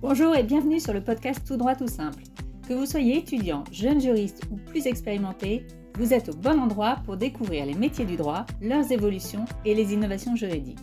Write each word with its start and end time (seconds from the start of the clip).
Bonjour 0.00 0.36
et 0.36 0.44
bienvenue 0.44 0.78
sur 0.78 0.92
le 0.92 1.02
podcast 1.02 1.42
Tout 1.44 1.56
droit 1.56 1.74
tout 1.74 1.88
simple. 1.88 2.22
Que 2.68 2.72
vous 2.72 2.86
soyez 2.86 3.18
étudiant, 3.18 3.64
jeune 3.72 4.00
juriste 4.00 4.44
ou 4.48 4.54
plus 4.54 4.86
expérimenté, 4.86 5.66
vous 5.98 6.14
êtes 6.14 6.28
au 6.28 6.36
bon 6.36 6.60
endroit 6.60 6.98
pour 7.04 7.16
découvrir 7.16 7.66
les 7.66 7.74
métiers 7.74 8.04
du 8.04 8.14
droit, 8.14 8.46
leurs 8.62 8.92
évolutions 8.92 9.44
et 9.64 9.74
les 9.74 9.92
innovations 9.92 10.36
juridiques. 10.36 10.78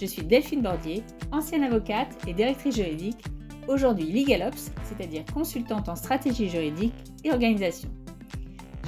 Je 0.00 0.06
suis 0.06 0.22
Delphine 0.22 0.62
Bordier, 0.62 1.02
ancienne 1.30 1.62
avocate 1.62 2.16
et 2.26 2.32
directrice 2.32 2.76
juridique, 2.76 3.22
aujourd'hui 3.68 4.10
LegalOps, 4.10 4.70
c'est-à-dire 4.84 5.24
consultante 5.34 5.90
en 5.90 5.96
stratégie 5.96 6.48
juridique 6.48 6.94
et 7.22 7.32
organisation. 7.32 7.90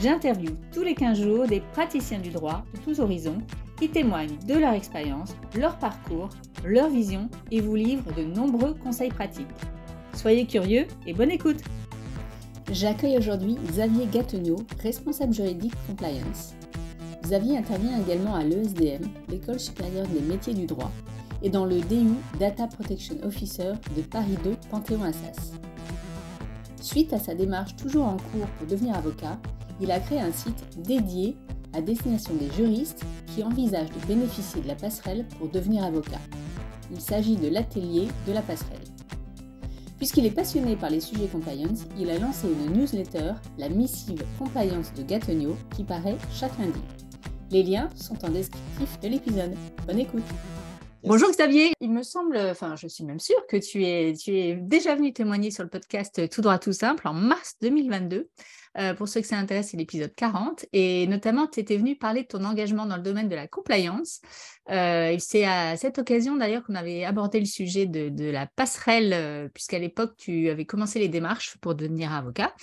J'interviewe 0.02 0.56
tous 0.72 0.84
les 0.84 0.94
15 0.94 1.20
jours 1.20 1.46
des 1.46 1.60
praticiens 1.60 2.20
du 2.20 2.30
droit 2.30 2.64
de 2.72 2.80
tous 2.80 2.98
horizons 2.98 3.42
qui 3.78 3.90
témoignent 3.90 4.38
de 4.46 4.54
leur 4.54 4.72
expérience, 4.72 5.36
leur 5.54 5.78
parcours, 5.78 6.30
leur 6.64 6.88
vision 6.88 7.28
et 7.50 7.60
vous 7.60 7.76
livrent 7.76 8.14
de 8.14 8.24
nombreux 8.24 8.74
conseils 8.74 9.10
pratiques. 9.10 9.46
Soyez 10.16 10.46
curieux 10.46 10.86
et 11.06 11.12
bonne 11.12 11.30
écoute 11.30 11.60
J'accueille 12.72 13.18
aujourd'hui 13.18 13.56
Xavier 13.66 14.06
Gattegnaud, 14.06 14.56
responsable 14.82 15.34
juridique 15.34 15.74
compliance. 15.86 16.54
Xavier 17.22 17.58
intervient 17.58 18.00
également 18.00 18.34
à 18.34 18.42
l'ESDM, 18.42 19.04
l'École 19.28 19.60
supérieure 19.60 20.06
des 20.08 20.20
métiers 20.20 20.54
du 20.54 20.64
droit, 20.64 20.90
et 21.42 21.50
dans 21.50 21.66
le 21.66 21.80
DU 21.80 22.14
Data 22.40 22.66
Protection 22.66 23.16
Officer 23.24 23.74
de 23.94 24.00
Paris 24.00 24.38
2 24.42 24.56
Panthéon-Assas. 24.70 25.52
Suite 26.80 27.12
à 27.12 27.18
sa 27.18 27.34
démarche 27.34 27.76
toujours 27.76 28.06
en 28.06 28.16
cours 28.16 28.48
pour 28.58 28.66
devenir 28.66 28.96
avocat, 28.96 29.38
il 29.82 29.90
a 29.90 30.00
créé 30.00 30.20
un 30.20 30.32
site 30.32 30.64
dédié 30.78 31.36
à 31.74 31.82
destination 31.82 32.34
des 32.36 32.50
juristes 32.56 33.04
qui 33.34 33.44
envisagent 33.44 33.90
de 33.90 34.06
bénéficier 34.06 34.62
de 34.62 34.68
la 34.68 34.76
passerelle 34.76 35.26
pour 35.38 35.50
devenir 35.50 35.84
avocat. 35.84 36.20
Il 36.90 37.02
s'agit 37.02 37.36
de 37.36 37.48
l'atelier 37.48 38.08
de 38.26 38.32
la 38.32 38.40
passerelle. 38.40 38.85
Puisqu'il 39.98 40.26
est 40.26 40.30
passionné 40.30 40.76
par 40.76 40.90
les 40.90 41.00
sujets 41.00 41.26
compliance, 41.26 41.86
il 41.98 42.10
a 42.10 42.18
lancé 42.18 42.48
une 42.48 42.78
newsletter, 42.78 43.32
la 43.56 43.70
missive 43.70 44.22
Compliance 44.38 44.92
de 44.92 45.02
Gattegno, 45.02 45.56
qui 45.74 45.84
paraît 45.84 46.18
chaque 46.30 46.58
lundi. 46.58 46.80
Les 47.50 47.62
liens 47.62 47.88
sont 47.96 48.22
en 48.22 48.28
descriptif 48.28 49.00
de 49.00 49.08
l'épisode. 49.08 49.54
Bonne 49.86 50.00
écoute 50.00 50.24
Bonjour 51.02 51.30
Xavier, 51.30 51.72
il 51.80 51.92
me 51.92 52.02
semble, 52.02 52.36
enfin 52.36 52.74
je 52.76 52.88
suis 52.88 53.04
même 53.04 53.20
sûre 53.20 53.40
que 53.48 53.56
tu 53.56 53.84
es, 53.84 54.12
tu 54.12 54.36
es 54.36 54.56
déjà 54.56 54.96
venu 54.96 55.12
témoigner 55.12 55.50
sur 55.50 55.62
le 55.62 55.70
podcast 55.70 56.28
Tout 56.28 56.42
droit 56.42 56.58
tout 56.58 56.72
simple 56.72 57.06
en 57.06 57.14
mars 57.14 57.54
2022. 57.62 58.28
Euh, 58.78 58.94
pour 58.94 59.08
ceux 59.08 59.20
que 59.20 59.26
ça 59.26 59.36
intéresse, 59.36 59.68
c'est 59.70 59.76
l'épisode 59.76 60.14
40. 60.14 60.66
Et 60.72 61.06
notamment, 61.06 61.46
tu 61.46 61.60
étais 61.60 61.76
venu 61.76 61.96
parler 61.96 62.22
de 62.22 62.26
ton 62.28 62.44
engagement 62.44 62.86
dans 62.86 62.96
le 62.96 63.02
domaine 63.02 63.28
de 63.28 63.34
la 63.34 63.46
compliance. 63.46 64.20
Euh, 64.70 65.16
c'est 65.18 65.44
à 65.44 65.76
cette 65.76 65.98
occasion 65.98 66.36
d'ailleurs 66.36 66.64
qu'on 66.64 66.74
avait 66.74 67.04
abordé 67.04 67.40
le 67.40 67.46
sujet 67.46 67.86
de, 67.86 68.30
la 68.30 68.46
passerelle, 68.46 69.12
euh, 69.12 69.48
puisqu'à 69.52 69.78
l'époque, 69.78 70.14
tu 70.16 70.50
avais 70.50 70.64
commencé 70.64 70.98
les 70.98 71.08
démarches 71.08 71.56
pour 71.60 71.74
devenir 71.74 72.12
avocat. 72.12 72.54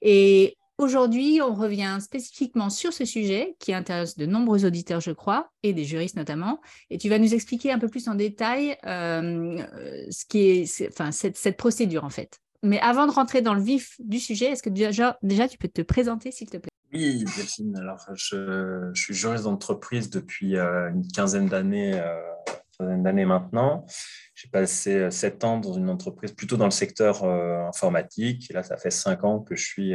Et 0.00 0.56
Aujourd'hui, 0.78 1.38
on 1.40 1.54
revient 1.54 1.98
spécifiquement 2.00 2.68
sur 2.68 2.92
ce 2.92 3.04
sujet 3.04 3.54
qui 3.60 3.72
intéresse 3.72 4.16
de 4.16 4.26
nombreux 4.26 4.64
auditeurs, 4.64 5.00
je 5.00 5.12
crois, 5.12 5.50
et 5.62 5.74
des 5.74 5.84
juristes 5.84 6.16
notamment. 6.16 6.60
Et 6.90 6.98
tu 6.98 7.08
vas 7.08 7.18
nous 7.18 7.34
expliquer 7.34 7.70
un 7.70 7.78
peu 7.78 7.88
plus 7.88 8.08
en 8.08 8.16
détail 8.16 8.76
ce 8.82 10.24
qui 10.28 10.38
est, 10.40 10.88
enfin, 10.88 11.12
cette, 11.12 11.36
cette, 11.36 11.58
procédure 11.58 12.04
en 12.04 12.10
fait. 12.10 12.40
Mais 12.62 12.78
avant 12.80 13.06
de 13.06 13.12
rentrer 13.12 13.42
dans 13.42 13.54
le 13.54 13.62
vif 13.62 13.96
du 13.98 14.20
sujet, 14.20 14.46
est-ce 14.46 14.62
que 14.62 14.70
déjà, 14.70 15.18
déjà 15.22 15.48
tu 15.48 15.58
peux 15.58 15.68
te 15.68 15.82
présenter, 15.82 16.30
s'il 16.30 16.48
te 16.48 16.58
plaît? 16.58 16.70
Oui, 16.92 17.24
Delphine. 17.24 17.76
Alors, 17.76 18.06
je, 18.14 18.92
suis 18.94 19.14
juriste 19.14 19.44
d'entreprise 19.44 20.10
depuis 20.10 20.56
euh, 20.56 20.90
une 20.90 21.10
quinzaine 21.10 21.46
d'années, 21.46 21.94
euh, 21.98 23.26
maintenant. 23.26 23.86
J'ai 24.34 24.48
passé 24.48 24.94
euh, 24.94 25.10
sept 25.10 25.42
ans 25.42 25.58
dans 25.58 25.72
une 25.72 25.88
entreprise 25.88 26.32
plutôt 26.32 26.56
dans 26.56 26.66
le 26.66 26.70
secteur 26.70 27.24
informatique. 27.24 28.50
Et 28.50 28.54
là, 28.54 28.62
ça 28.62 28.76
fait 28.76 28.90
cinq 28.90 29.24
ans 29.24 29.40
que 29.40 29.56
je 29.56 29.64
suis 29.64 29.94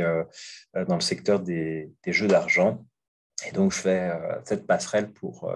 dans 0.73 0.95
le 0.95 1.01
secteur 1.01 1.39
des, 1.39 1.91
jeux 2.07 2.27
d'argent. 2.27 2.85
Et 3.47 3.51
donc, 3.51 3.71
je 3.71 3.77
fais 3.77 4.11
cette 4.43 4.65
passerelle 4.65 5.11
pour 5.13 5.53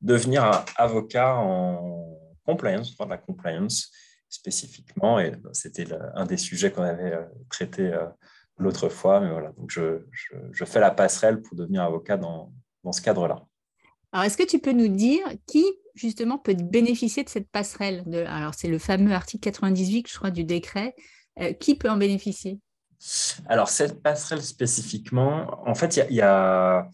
devenir 0.00 0.64
avocat 0.76 1.34
en 1.34 2.16
compliance, 2.44 2.96
dans 2.96 3.08
la 3.08 3.18
compliance 3.18 3.90
spécifiquement. 4.28 5.18
Et 5.18 5.32
c'était 5.52 5.86
un 6.14 6.26
des 6.26 6.36
sujets 6.36 6.70
qu'on 6.70 6.82
avait 6.82 7.12
euh, 7.12 7.24
traité 7.50 7.92
euh, 7.92 8.06
l'autre 8.58 8.88
fois. 8.88 9.20
Mais 9.20 9.30
voilà, 9.30 9.52
donc 9.52 9.70
je, 9.70 10.04
je, 10.52 10.64
fais 10.64 10.80
la 10.80 10.90
passerelle 10.90 11.40
pour 11.42 11.56
devenir 11.56 11.82
avocat 11.82 12.16
dans, 12.16 12.52
dans 12.84 12.92
ce 12.92 13.02
cadre-là. 13.02 13.44
Alors, 14.12 14.24
est-ce 14.24 14.36
que 14.36 14.46
tu 14.46 14.58
peux 14.58 14.72
nous 14.72 14.88
dire 14.88 15.26
qui, 15.46 15.64
justement, 15.94 16.38
peut 16.38 16.54
bénéficier 16.54 17.24
de 17.24 17.28
cette 17.28 17.50
passerelle 17.50 18.02
de... 18.06 18.24
Alors, 18.24 18.54
c'est 18.54 18.68
le 18.68 18.78
fameux 18.78 19.12
article 19.12 19.42
98, 19.44 20.08
je 20.08 20.16
crois, 20.16 20.30
du 20.30 20.44
décret. 20.44 20.94
Euh, 21.38 21.52
qui 21.52 21.74
peut 21.76 21.90
en 21.90 21.98
bénéficier? 21.98 22.60
Alors, 23.46 23.68
cette 23.68 24.02
passerelle 24.02 24.40
spécifiquement, 24.40 25.62
en 25.68 25.74
fait, 25.74 26.00
il 26.08 26.14
y, 26.16 26.22
a 26.22 26.88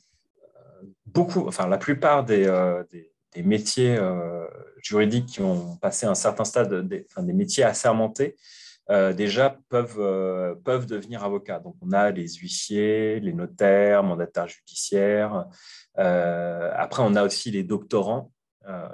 beaucoup, 1.06 1.46
enfin, 1.46 1.68
la 1.68 1.78
plupart 1.78 2.24
des, 2.24 2.44
des 2.90 3.11
métiers 3.40 3.96
euh, 3.98 4.46
juridiques 4.82 5.26
qui 5.26 5.40
ont 5.40 5.76
passé 5.76 6.06
un 6.06 6.14
certain 6.14 6.44
stade, 6.44 6.86
des, 6.86 7.06
des 7.16 7.32
métiers 7.32 7.64
assermentés, 7.64 8.36
euh, 8.90 9.12
déjà 9.12 9.56
peuvent, 9.68 10.00
euh, 10.00 10.54
peuvent 10.54 10.86
devenir 10.86 11.24
avocats. 11.24 11.60
Donc, 11.60 11.76
on 11.80 11.92
a 11.92 12.10
les 12.10 12.28
huissiers, 12.28 13.20
les 13.20 13.32
notaires, 13.32 14.02
mandataires 14.02 14.48
judiciaires. 14.48 15.46
après, 15.94 17.02
on 17.02 17.14
a 17.14 17.24
aussi 17.24 17.50
les 17.50 17.62
doctorants, 17.62 18.32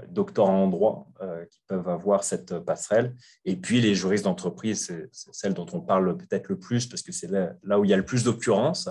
doctorants 0.08 0.64
en 0.64 0.68
droit, 0.68 1.08
qui 1.50 1.60
peuvent 1.66 1.88
avoir 1.88 2.22
cette 2.22 2.58
passerelle. 2.60 3.14
Et 3.44 3.56
puis, 3.56 3.80
les 3.80 3.94
juristes 3.94 4.24
d'entreprise, 4.24 4.86
c'est 4.86 5.28
celle 5.32 5.54
dont 5.54 5.66
on 5.72 5.80
parle 5.80 6.16
peut-être 6.16 6.48
le 6.48 6.58
plus, 6.58 6.86
parce 6.86 7.02
que 7.02 7.12
c'est 7.12 7.30
là, 7.30 7.54
là, 7.64 7.78
où 7.80 7.84
il 7.84 7.90
y 7.90 7.94
a 7.94 7.96
le 7.96 8.04
plus 8.04 8.24
d'occurrences. 8.24 8.88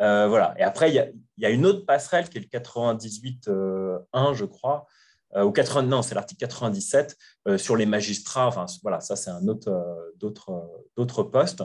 Euh, 0.00 0.28
voilà. 0.28 0.54
Et 0.58 0.62
après, 0.62 0.90
il 0.90 1.12
y, 1.38 1.46
a, 1.46 1.50
une 1.50 1.66
autre 1.66 1.84
passerelle 1.84 2.28
qui 2.28 2.38
est 2.38 2.40
le 2.40 2.46
98.1, 2.46 3.48
euh, 3.48 4.34
je 4.34 4.44
crois, 4.44 4.86
euh, 5.36 5.44
ou 5.44 5.52
80, 5.52 5.82
non, 5.82 6.02
c'est 6.02 6.14
l'article 6.14 6.40
97 6.40 7.16
sur 7.56 7.76
les 7.76 7.86
magistrats. 7.86 8.46
Enfin, 8.46 8.66
voilà, 8.82 9.00
ça, 9.00 9.16
c'est 9.16 9.30
un 9.30 9.46
autre, 9.46 9.70
d'autres, 10.16 11.22
postes. 11.24 11.62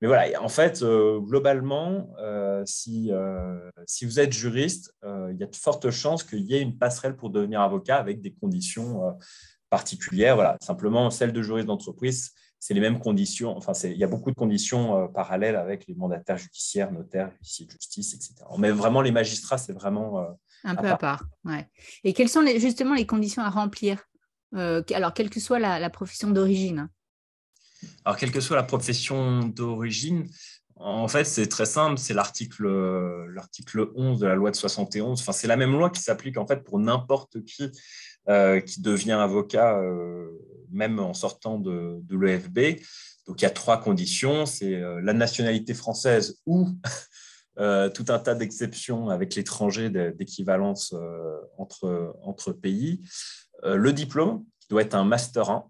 Mais 0.00 0.08
voilà, 0.08 0.42
en 0.42 0.48
fait, 0.48 0.82
globalement, 0.82 2.12
si, 2.64 3.12
si 3.86 4.04
vous 4.04 4.20
êtes 4.20 4.32
juriste, 4.32 4.94
il 5.04 5.36
y 5.38 5.42
a 5.44 5.46
de 5.46 5.56
fortes 5.56 5.90
chances 5.90 6.24
qu'il 6.24 6.40
y 6.40 6.54
ait 6.54 6.60
une 6.60 6.76
passerelle 6.76 7.16
pour 7.16 7.30
devenir 7.30 7.60
avocat 7.60 7.98
avec 7.98 8.20
des 8.20 8.32
conditions 8.32 9.16
particulières. 9.70 10.34
Voilà, 10.34 10.56
simplement, 10.60 11.10
celle 11.10 11.32
de 11.32 11.42
juriste 11.42 11.68
d'entreprise, 11.68 12.32
c'est 12.62 12.74
les 12.74 12.80
mêmes 12.80 13.00
conditions. 13.00 13.56
Enfin, 13.56 13.72
il 13.82 13.96
y 13.96 14.04
a 14.04 14.06
beaucoup 14.06 14.30
de 14.30 14.36
conditions 14.36 14.96
euh, 14.96 15.08
parallèles 15.08 15.56
avec 15.56 15.88
les 15.88 15.94
mandataires 15.96 16.38
judiciaires, 16.38 16.92
notaires, 16.92 17.32
huissiers 17.40 17.66
de 17.66 17.72
justice, 17.72 18.14
etc. 18.14 18.36
Mais 18.56 18.70
vraiment, 18.70 19.00
les 19.00 19.10
magistrats, 19.10 19.58
c'est 19.58 19.72
vraiment 19.72 20.20
euh, 20.20 20.26
un 20.62 20.76
peu 20.76 20.86
à 20.86 20.96
part. 20.96 21.24
Ouais. 21.44 21.68
Et 22.04 22.12
quelles 22.12 22.28
sont 22.28 22.40
les, 22.40 22.60
justement 22.60 22.94
les 22.94 23.04
conditions 23.04 23.42
à 23.42 23.50
remplir 23.50 24.04
euh, 24.54 24.80
Alors, 24.94 25.12
quelle 25.12 25.28
que 25.28 25.40
soit 25.40 25.58
la, 25.58 25.90
profession 25.90 26.30
d'origine? 26.30 26.88
Alors, 28.04 28.16
quelle 28.16 28.30
que 28.30 28.40
soit 28.40 28.54
la 28.54 28.62
profession 28.62 29.40
d'origine, 29.40 30.28
en 30.76 31.08
fait, 31.08 31.24
c'est 31.24 31.48
très 31.48 31.66
simple, 31.66 31.98
c'est 31.98 32.14
l'article, 32.14 32.68
l'article 33.34 33.90
11 33.96 34.20
de 34.20 34.26
la 34.28 34.36
loi 34.36 34.52
de 34.52 34.56
71. 34.56 35.20
Enfin, 35.20 35.32
c'est 35.32 35.48
la 35.48 35.56
même 35.56 35.72
loi 35.72 35.90
qui 35.90 36.00
s'applique 36.00 36.36
en 36.36 36.46
fait 36.46 36.62
pour 36.62 36.78
n'importe 36.78 37.42
qui 37.42 37.72
qui 38.26 38.80
devient 38.80 39.12
avocat 39.12 39.80
même 40.72 40.98
en 40.98 41.14
sortant 41.14 41.58
de, 41.58 42.02
l'EFB. 42.10 42.80
Donc 43.26 43.40
il 43.40 43.42
y 43.42 43.46
a 43.46 43.50
trois 43.50 43.80
conditions, 43.80 44.46
c'est 44.46 44.74
euh, 44.74 45.00
la 45.00 45.12
nationalité 45.12 45.74
française 45.74 46.40
ou 46.44 46.68
euh, 47.58 47.88
tout 47.88 48.06
un 48.08 48.18
tas 48.18 48.34
d'exceptions 48.34 49.10
avec 49.10 49.34
l'étranger 49.34 49.90
d'équivalence 49.90 50.92
euh, 50.92 51.38
entre, 51.58 52.16
entre 52.22 52.52
pays, 52.52 53.02
le 53.64 53.92
diplôme, 53.92 54.44
qui 54.58 54.66
doit 54.70 54.82
être 54.82 54.96
un 54.96 55.04
master 55.04 55.50
1, 55.50 55.68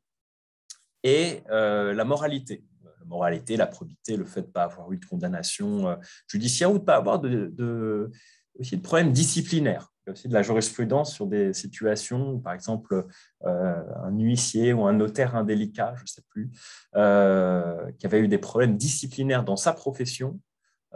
et 1.02 1.42
la 1.50 2.04
moralité. 2.04 2.64
La 3.00 3.04
moralité, 3.04 3.58
la 3.58 3.66
probité, 3.66 4.16
le 4.16 4.24
fait 4.24 4.40
de 4.40 4.46
ne 4.46 4.52
pas 4.52 4.62
avoir 4.62 4.90
eu 4.92 4.96
de 4.96 5.04
condamnation 5.04 5.98
judiciaire 6.26 6.70
ou 6.70 6.76
de 6.76 6.78
ne 6.78 6.86
pas 6.86 6.96
avoir 6.96 7.20
de, 7.20 8.10
aussi 8.58 8.78
de 8.78 8.82
problèmes 8.82 9.12
disciplinaires. 9.12 9.91
Il 10.04 10.08
y 10.08 10.10
a 10.10 10.12
aussi 10.14 10.26
de 10.26 10.34
la 10.34 10.42
jurisprudence 10.42 11.14
sur 11.14 11.28
des 11.28 11.52
situations 11.52 12.32
où, 12.32 12.38
par 12.40 12.54
exemple, 12.54 13.06
euh, 13.44 13.82
un 14.02 14.18
huissier 14.18 14.72
ou 14.72 14.84
un 14.84 14.92
notaire 14.92 15.36
indélicat, 15.36 15.94
je 15.96 16.02
ne 16.02 16.06
sais 16.06 16.22
plus, 16.28 16.50
euh, 16.96 17.88
qui 17.98 18.06
avait 18.06 18.18
eu 18.18 18.26
des 18.26 18.38
problèmes 18.38 18.76
disciplinaires 18.76 19.44
dans 19.44 19.54
sa 19.54 19.72
profession, 19.72 20.40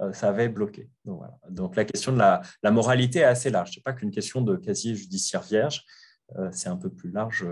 euh, 0.00 0.12
ça 0.12 0.29
avait 0.29 0.49
bloqué. 0.49 0.91
Donc, 1.49 1.76
la 1.76 1.85
question 1.85 2.12
de 2.12 2.19
la, 2.19 2.43
moralité 2.64 3.20
est 3.20 3.25
assez 3.25 3.49
large. 3.49 3.70
Ce 3.70 3.79
n'est 3.79 3.82
pas 3.85 3.93
qu'une 3.93 4.11
question 4.11 4.41
de 4.41 4.56
casier 4.56 4.97
judiciaire 4.97 5.43
vierge, 5.43 5.85
c'est 6.50 6.69
un 6.69 6.76
peu 6.76 6.91
plus 6.91 7.12
large 7.12 7.47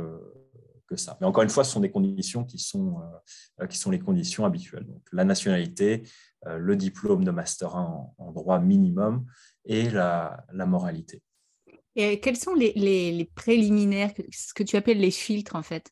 que 0.88 0.96
ça. 0.96 1.16
Mais 1.20 1.28
encore 1.28 1.44
une 1.44 1.48
fois, 1.48 1.62
ce 1.62 1.70
sont 1.70 1.78
des 1.78 1.92
conditions 1.92 2.42
qui 2.42 2.58
sont, 2.58 2.96
qui 3.70 3.78
sont 3.78 3.92
les 3.92 4.00
conditions 4.00 4.44
habituelles. 4.44 4.84
Donc, 4.84 5.02
la 5.12 5.22
nationalité, 5.22 6.02
le 6.44 6.74
diplôme 6.74 7.22
de 7.22 7.30
Master 7.30 7.76
1 7.76 8.10
en, 8.18 8.32
droit 8.32 8.58
minimum 8.58 9.24
et 9.64 9.88
la 9.90 10.66
moralité. 10.66 11.22
Et 11.96 12.20
quels 12.20 12.36
sont 12.36 12.54
les, 12.54 13.30
préliminaires, 13.34 14.12
ce 14.32 14.52
que 14.54 14.62
tu 14.62 14.76
appelles 14.76 14.98
les 14.98 15.10
filtres 15.10 15.56
en 15.56 15.62
fait? 15.62 15.90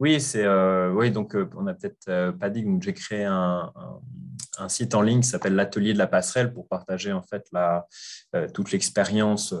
Oui, 0.00 0.20
c'est 0.20 0.46
oui, 0.92 1.10
donc 1.10 1.36
on 1.56 1.62
n'a 1.62 1.74
peut-être 1.74 2.32
pas 2.38 2.50
dit 2.50 2.64
que 2.64 2.70
j'ai 2.80 2.94
créé 2.94 3.24
un, 3.24 3.72
site 4.68 4.94
en 4.94 5.02
ligne 5.02 5.20
qui 5.20 5.28
s'appelle 5.28 5.54
l'atelier 5.54 5.92
de 5.92 5.98
la 5.98 6.06
passerelle 6.06 6.52
pour 6.52 6.68
partager 6.68 7.12
en 7.12 7.22
fait 7.22 7.48
toute 8.52 8.72
l'expérience 8.72 9.54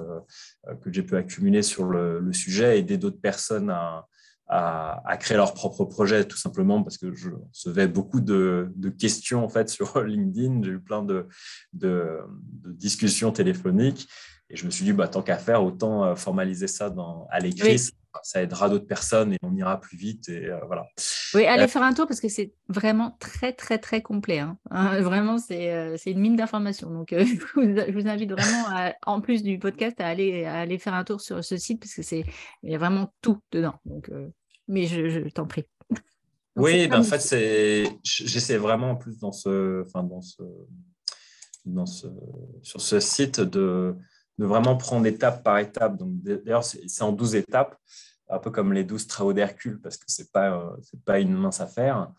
que 0.82 0.92
j'ai 0.92 1.02
pu 1.02 1.16
accumuler 1.16 1.62
sur 1.62 1.84
le, 1.84 2.32
sujet 2.32 2.76
et 2.76 2.80
aider 2.80 2.98
d'autres 2.98 3.20
personnes 3.20 3.70
à, 3.70 5.16
créer 5.20 5.36
leur 5.36 5.54
propre 5.54 5.84
projet, 5.84 6.26
tout 6.26 6.36
simplement 6.36 6.82
parce 6.82 6.98
que 6.98 7.14
je 7.14 7.30
recevais 7.30 7.88
beaucoup 7.88 8.20
de, 8.20 8.70
questions 8.98 9.44
en 9.44 9.48
fait 9.48 9.68
sur 9.70 10.02
LinkedIn. 10.02 10.62
J'ai 10.64 10.72
eu 10.72 10.80
plein 10.80 11.02
de, 11.04 11.28
discussions 11.72 13.30
téléphoniques 13.30 14.08
et 14.50 14.56
je 14.56 14.66
me 14.66 14.70
suis 14.70 14.84
dit, 14.84 14.92
bah, 14.92 15.08
tant 15.08 15.22
qu'à 15.22 15.38
faire, 15.38 15.64
autant 15.64 16.04
euh, 16.04 16.14
formaliser 16.14 16.68
ça 16.68 16.90
dans, 16.90 17.26
à 17.30 17.40
l'écrit. 17.40 17.80
Ça 18.22 18.40
aidera 18.40 18.68
d'autres 18.68 18.86
personnes 18.86 19.32
et 19.32 19.38
on 19.42 19.56
ira 19.56 19.80
plus 19.80 19.96
vite. 19.96 20.28
Et 20.28 20.46
euh, 20.46 20.60
voilà. 20.66 20.86
Oui, 21.34 21.44
allez 21.46 21.64
euh, 21.64 21.68
faire 21.68 21.82
un 21.82 21.92
tour 21.92 22.06
parce 22.06 22.20
que 22.20 22.28
c'est 22.28 22.52
vraiment 22.68 23.16
très, 23.18 23.52
très, 23.52 23.78
très 23.78 24.02
complet. 24.02 24.38
Hein. 24.38 24.56
Hein, 24.70 25.00
vraiment, 25.00 25.38
c'est 25.38 25.96
une 26.06 26.20
mine 26.20 26.36
d'informations. 26.36 26.90
Donc, 26.90 27.08
je, 27.10 27.92
vous, 27.92 28.08
invite 28.08 28.30
vraiment, 28.30 28.92
en 29.06 29.20
plus 29.20 29.42
du 29.42 29.58
podcast, 29.58 30.00
à 30.00 30.06
aller, 30.06 30.44
à 30.44 30.60
aller 30.60 30.78
faire 30.78 30.94
un 30.94 31.02
tour 31.02 31.20
sur 31.20 31.42
ce 31.42 31.56
site 31.56 31.80
parce 31.80 31.94
que 31.94 32.02
c'est 32.02 32.24
il 32.62 32.70
y 32.70 32.74
a 32.74 32.78
vraiment 32.78 33.12
tout 33.20 33.40
dedans. 33.50 33.74
Donc, 33.84 34.10
mais 34.68 34.86
je, 34.86 35.28
t'en 35.30 35.46
prie. 35.46 35.64
oui, 36.56 36.86
ben, 36.86 37.00
en 37.00 37.02
fait, 37.02 38.00
j'essaie 38.04 38.58
vraiment 38.58 38.94
plus 38.94 39.18
dans 39.18 39.32
ce, 39.32 39.82
enfin, 39.82 40.04
dans 40.04 40.22
ce, 40.22 40.42
dans 41.64 41.86
ce, 41.86 42.06
sur 42.62 42.80
ce 42.80 43.00
site 43.00 43.40
de, 43.40 43.96
de 44.38 44.46
vraiment 44.46 44.76
prendre 44.76 45.06
étape 45.06 45.42
par 45.42 45.58
étape. 45.58 45.96
Donc, 45.96 46.22
d'ailleurs, 46.22 46.64
c'est 46.64 47.02
en 47.02 47.12
12 47.12 47.36
étapes, 47.36 47.76
un 48.28 48.38
peu 48.38 48.50
comme 48.50 48.72
les 48.72 48.84
12 48.84 49.06
travaux 49.06 49.32
d'Hercule, 49.32 49.80
parce 49.80 49.96
que 49.96 50.04
ce 50.08 50.22
n'est 50.22 50.28
pas, 50.32 50.52
euh, 50.52 50.76
pas 51.04 51.20
une 51.20 51.34
mince 51.34 51.60
affaire. 51.60 52.10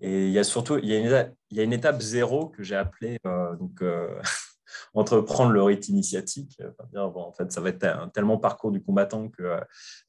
Et 0.00 0.26
il 0.26 0.32
y 0.32 0.38
a 0.38 0.44
surtout 0.44 0.78
il 0.78 0.86
y 0.86 0.94
a 0.94 0.98
une, 0.98 1.34
il 1.50 1.56
y 1.56 1.60
a 1.60 1.64
une 1.64 1.72
étape 1.72 2.00
zéro 2.00 2.48
que 2.48 2.62
j'ai 2.62 2.76
appelée 2.76 3.18
euh, 3.26 3.56
donc, 3.56 3.82
euh, 3.82 4.20
entreprendre 4.94 5.52
le 5.52 5.62
rite 5.62 5.88
initiatique. 5.88 6.60
en 6.94 7.32
fait, 7.32 7.50
ça 7.52 7.60
va 7.60 7.70
être 7.70 7.84
un, 7.84 8.08
tellement 8.08 8.38
parcours 8.38 8.70
du 8.70 8.82
combattant 8.82 9.28
que 9.28 9.60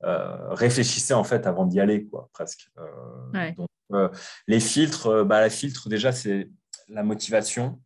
euh, 0.04 0.54
réfléchissez 0.54 1.14
en 1.14 1.24
fait 1.24 1.48
avant 1.48 1.66
d'y 1.66 1.80
aller, 1.80 2.06
quoi, 2.06 2.30
presque. 2.34 2.70
Euh, 2.78 3.52
donc, 3.54 3.70
euh, 3.94 4.10
les 4.48 4.60
filtres, 4.60 5.26
bah, 5.26 5.42
la 5.42 5.50
filtre 5.50 5.90
déjà, 5.90 6.12
c'est 6.12 6.50
la 6.88 7.04
motivation. 7.04 7.80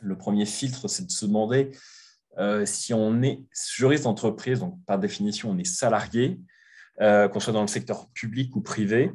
Le 0.00 0.16
premier 0.16 0.46
filtre, 0.46 0.88
c'est 0.88 1.06
de 1.06 1.10
se 1.10 1.26
demander 1.26 1.72
si 2.64 2.94
on 2.94 3.22
est 3.22 3.42
juriste 3.76 4.04
d'entreprise, 4.04 4.60
donc 4.60 4.82
par 4.84 4.98
définition, 4.98 5.50
on 5.50 5.58
est 5.58 5.64
salarié, 5.64 6.40
qu'on 6.98 7.40
soit 7.40 7.52
dans 7.52 7.62
le 7.62 7.68
secteur 7.68 8.08
public 8.10 8.54
ou 8.56 8.60
privé. 8.60 9.12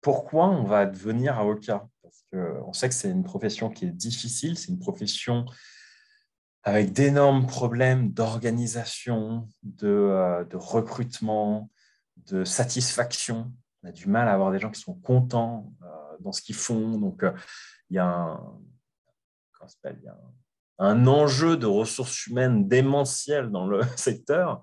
pourquoi 0.00 0.48
on 0.48 0.64
va 0.64 0.86
devenir 0.86 1.38
avocat? 1.38 1.86
On 2.32 2.72
sait 2.72 2.88
que 2.88 2.94
c'est 2.94 3.10
une 3.10 3.24
profession 3.24 3.70
qui 3.70 3.86
est 3.86 3.90
difficile, 3.90 4.58
c'est 4.58 4.68
une 4.68 4.78
profession 4.78 5.46
avec 6.68 6.92
d'énormes 6.92 7.46
problèmes 7.46 8.12
d'organisation, 8.12 9.48
de, 9.62 9.88
euh, 9.88 10.44
recrutement, 10.52 11.70
de 12.16 12.44
satisfaction. 12.44 13.52
On 13.82 13.88
a 13.88 13.92
du 13.92 14.06
mal 14.06 14.28
à 14.28 14.34
avoir 14.34 14.52
des 14.52 14.58
gens 14.58 14.70
qui 14.70 14.80
sont 14.80 14.94
contents 14.94 15.72
euh, 15.82 15.86
dans 16.20 16.32
ce 16.32 16.42
qu'ils 16.42 16.56
font. 16.56 16.98
Donc, 16.98 17.22
euh, 17.22 17.32
il 17.90 17.94
y 17.94 17.98
a 17.98 18.06
un, 18.06 18.60
enjeu 20.78 21.56
de 21.56 21.66
ressources 21.66 22.26
humaines 22.26 22.68
démentiel 22.68 23.50
dans 23.50 23.66
le 23.66 23.80
secteur. 23.96 24.62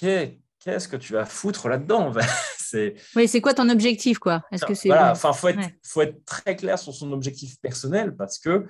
Qu'est-ce 0.00 0.88
que 0.88 0.96
tu 0.96 1.12
vas 1.12 1.26
foutre 1.26 1.68
là-dedans 1.68 2.12
Oui, 3.16 3.28
c'est 3.28 3.40
quoi 3.40 3.54
ton 3.54 3.68
objectif, 3.68 4.18
quoi? 4.18 4.42
Est-ce 4.50 4.64
que 4.64 4.74
c'est 4.74 4.88
voilà, 4.88 5.12
enfin, 5.12 5.32
faut 5.32 5.48
être, 5.48 5.68
faut 5.82 6.02
être 6.02 6.24
très 6.24 6.56
clair 6.56 6.78
sur 6.78 6.94
son 6.94 7.12
objectif 7.12 7.60
personnel 7.60 8.16
parce 8.16 8.38
que 8.38 8.66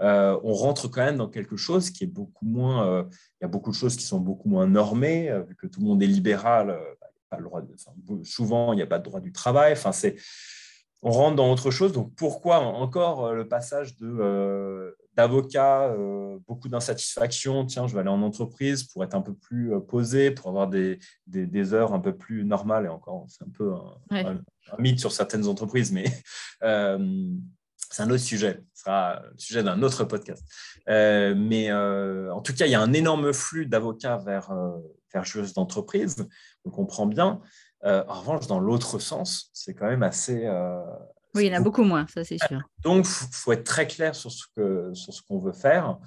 euh, 0.00 0.38
on 0.44 0.52
rentre 0.52 0.88
quand 0.88 1.04
même 1.04 1.16
dans 1.16 1.28
quelque 1.28 1.56
chose 1.56 1.90
qui 1.90 2.04
est 2.04 2.08
beaucoup 2.08 2.44
moins. 2.44 2.86
Euh, 2.86 3.04
il 3.40 3.44
y 3.44 3.46
a 3.46 3.48
beaucoup 3.48 3.70
de 3.70 3.76
choses 3.76 3.96
qui 3.96 4.04
sont 4.04 4.20
beaucoup 4.20 4.48
moins 4.48 4.66
normées, 4.66 5.30
euh, 5.30 5.42
vu 5.42 5.56
que 5.56 5.66
tout 5.66 5.80
le 5.80 5.86
monde 5.86 6.02
est 6.02 6.06
libéral. 6.06 6.78
Pas 7.30 7.38
le 7.38 7.44
droit 7.44 7.62
souvent, 8.24 8.72
il 8.72 8.76
n'y 8.76 8.82
a 8.82 8.86
pas 8.86 8.98
de 8.98 9.04
droit 9.04 9.20
du 9.20 9.32
travail. 9.32 9.72
Enfin, 9.72 9.92
c'est 9.92 10.16
on 11.02 11.10
rentre 11.10 11.36
dans 11.36 11.50
autre 11.50 11.70
chose. 11.70 11.92
Donc, 11.92 12.14
pourquoi 12.16 12.58
encore 12.58 13.32
le 13.32 13.46
passage 13.46 13.96
de 13.96 14.96
d'avocat, 15.18 15.94
beaucoup 16.46 16.68
d'insatisfaction 16.68 17.66
Tiens, 17.66 17.88
je 17.88 17.94
vais 17.94 18.00
aller 18.00 18.08
en 18.08 18.22
entreprise 18.22 18.84
pour 18.84 19.02
être 19.02 19.14
un 19.14 19.20
peu 19.20 19.34
plus 19.34 19.72
posé, 19.88 20.30
pour 20.30 20.48
avoir 20.48 20.68
des, 20.68 21.00
des, 21.26 21.74
heures 21.74 21.92
un 21.92 21.98
peu 21.98 22.16
plus 22.16 22.44
normales. 22.44 22.86
Et 22.86 22.88
encore, 22.88 23.26
c'est 23.28 23.42
un 23.44 23.50
peu 23.50 23.74
un, 24.10 24.40
mythe 24.78 25.00
sur 25.00 25.10
certaines 25.10 25.46
entreprises, 25.48 25.90
mais 25.92 26.04
c'est 26.60 28.02
un 28.02 28.10
autre 28.10 28.22
sujet. 28.22 28.62
Ce 28.74 28.84
sera 28.84 29.22
le 29.32 29.38
sujet 29.38 29.62
d'un 29.64 29.82
autre 29.82 30.04
podcast. 30.04 30.44
mais 30.86 31.72
en 31.72 32.40
tout 32.40 32.54
cas, 32.54 32.66
il 32.66 32.70
y 32.70 32.76
a 32.76 32.80
un 32.80 32.92
énorme 32.92 33.32
flux 33.32 33.66
d'avocats 33.66 34.18
vers, 34.18 34.52
vers 35.12 35.24
d'entreprise. 35.54 36.28
On 36.64 36.70
comprend 36.70 37.06
bien. 37.06 37.40
Euh, 37.84 38.04
en 38.08 38.20
revanche, 38.20 38.46
dans 38.46 38.60
l'autre 38.60 38.98
sens, 38.98 39.50
c'est 39.52 39.74
quand 39.74 39.86
même 39.86 40.02
assez. 40.02 40.46
Euh, 41.38 41.42
oui, 41.42 41.46
il 41.46 41.52
y 41.52 41.56
en 41.56 41.60
a 41.60 41.62
beaucoup 41.62 41.84
moins, 41.84 42.06
ça 42.06 42.24
c'est 42.24 42.38
sûr. 42.38 42.60
Donc, 42.82 43.06
il 43.06 43.34
faut 43.34 43.52
être 43.52 43.64
très 43.64 43.86
clair 43.86 44.14
sur 44.14 44.30
ce 44.30 44.44
qu'on 44.56 44.94
ce 44.94 45.22
qu'on 45.22 45.38
veut 45.38 45.52
faire. 45.52 45.98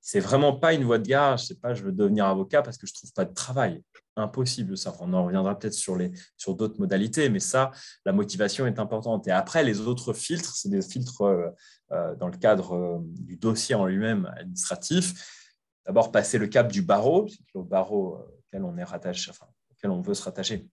C'est 0.00 0.20
vraiment 0.20 0.54
pas 0.54 0.74
une 0.74 0.84
voie 0.84 0.98
de 0.98 1.06
garage. 1.06 1.46
C'est 1.46 1.60
pas 1.60 1.74
je 1.74 1.82
veux 1.82 1.92
devenir 1.92 2.26
avocat 2.26 2.62
parce 2.62 2.76
que 2.76 2.86
je 2.86 2.94
trouve 2.94 3.12
pas 3.12 3.24
de 3.24 3.34
travail. 3.34 3.82
Impossible 4.16 4.76
ça. 4.76 4.94
On 5.00 5.12
en 5.14 5.24
reviendra 5.24 5.58
peut-être 5.58 5.74
sur 5.74 5.96
les 5.96 6.12
sur 6.36 6.54
d'autres 6.54 6.78
modalités, 6.78 7.28
mais 7.30 7.40
ça, 7.40 7.70
la 8.04 8.12
motivation 8.12 8.66
est 8.66 8.78
importante. 8.78 9.26
Et 9.28 9.30
après, 9.30 9.64
les 9.64 9.80
autres 9.80 10.12
filtres, 10.12 10.54
c'est 10.54 10.68
des 10.68 10.82
filtres 10.82 11.22
euh, 11.22 12.14
dans 12.16 12.28
le 12.28 12.36
cadre 12.36 13.02
du 13.04 13.36
dossier 13.36 13.74
en 13.74 13.86
lui-même 13.86 14.30
administratif. 14.36 15.14
D'abord, 15.86 16.12
passer 16.12 16.38
le 16.38 16.46
cap 16.46 16.70
du 16.70 16.82
barreau, 16.82 17.26
le 17.54 17.62
barreau 17.62 18.18
auquel 18.38 18.64
on 18.64 18.76
est 18.76 18.84
rattaché, 18.84 19.30
enfin, 19.30 19.46
auquel 19.70 19.90
on 19.90 20.00
veut 20.00 20.14
se 20.14 20.22
rattacher 20.22 20.68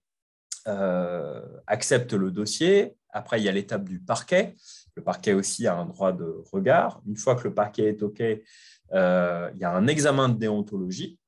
euh, 0.68 1.40
accepte 1.66 2.12
le 2.12 2.30
dossier. 2.30 2.94
Après, 3.12 3.40
il 3.40 3.44
y 3.44 3.48
a 3.48 3.52
l'étape 3.52 3.84
du 3.84 4.00
parquet. 4.00 4.54
Le 4.94 5.02
parquet 5.02 5.32
aussi 5.32 5.66
a 5.66 5.76
un 5.76 5.86
droit 5.86 6.12
de 6.12 6.42
regard. 6.52 7.00
Une 7.06 7.16
fois 7.16 7.34
que 7.36 7.44
le 7.44 7.54
parquet 7.54 7.88
est 7.88 8.02
OK, 8.02 8.20
euh, 8.20 9.50
il 9.54 9.60
y 9.60 9.64
a 9.64 9.72
un 9.72 9.86
examen 9.86 10.28
de 10.28 10.38
déontologie 10.38 11.18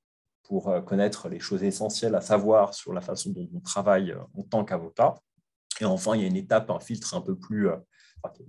pour 0.42 0.68
euh, 0.68 0.80
connaître 0.80 1.28
les 1.28 1.40
choses 1.40 1.62
essentielles 1.62 2.14
à 2.14 2.20
savoir 2.20 2.74
sur 2.74 2.92
la 2.92 3.00
façon 3.00 3.30
dont 3.30 3.48
on 3.54 3.60
travaille 3.60 4.14
en 4.36 4.42
tant 4.42 4.64
qu'avocat. 4.64 5.14
Et 5.80 5.84
enfin, 5.84 6.14
il 6.16 6.22
y 6.22 6.24
a 6.24 6.28
une 6.28 6.36
étape, 6.36 6.70
un 6.70 6.80
filtre 6.80 7.14
un 7.14 7.20
peu 7.20 7.36
plus, 7.36 7.68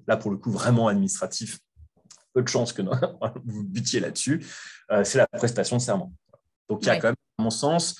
là 0.08 0.18
pour 0.18 0.32
le 0.32 0.38
coup, 0.38 0.52
vraiment 0.52 0.88
administratif. 0.88 1.60
Peu 2.34 2.42
de 2.42 2.48
chance 2.48 2.74
que 2.74 2.82
vous 3.46 3.64
butiez 3.64 4.00
là-dessus. 4.00 4.46
c'est 5.04 5.20
la 5.20 5.28
prestation 5.28 5.78
de 5.78 5.82
serment. 5.82 6.14
Donc, 6.70 6.84
il 6.84 6.88
y 6.88 6.90
a 6.90 6.98
quand 6.98 7.10
même, 7.10 7.16
à 7.38 7.44
mon 7.44 7.50
sens, 7.50 7.96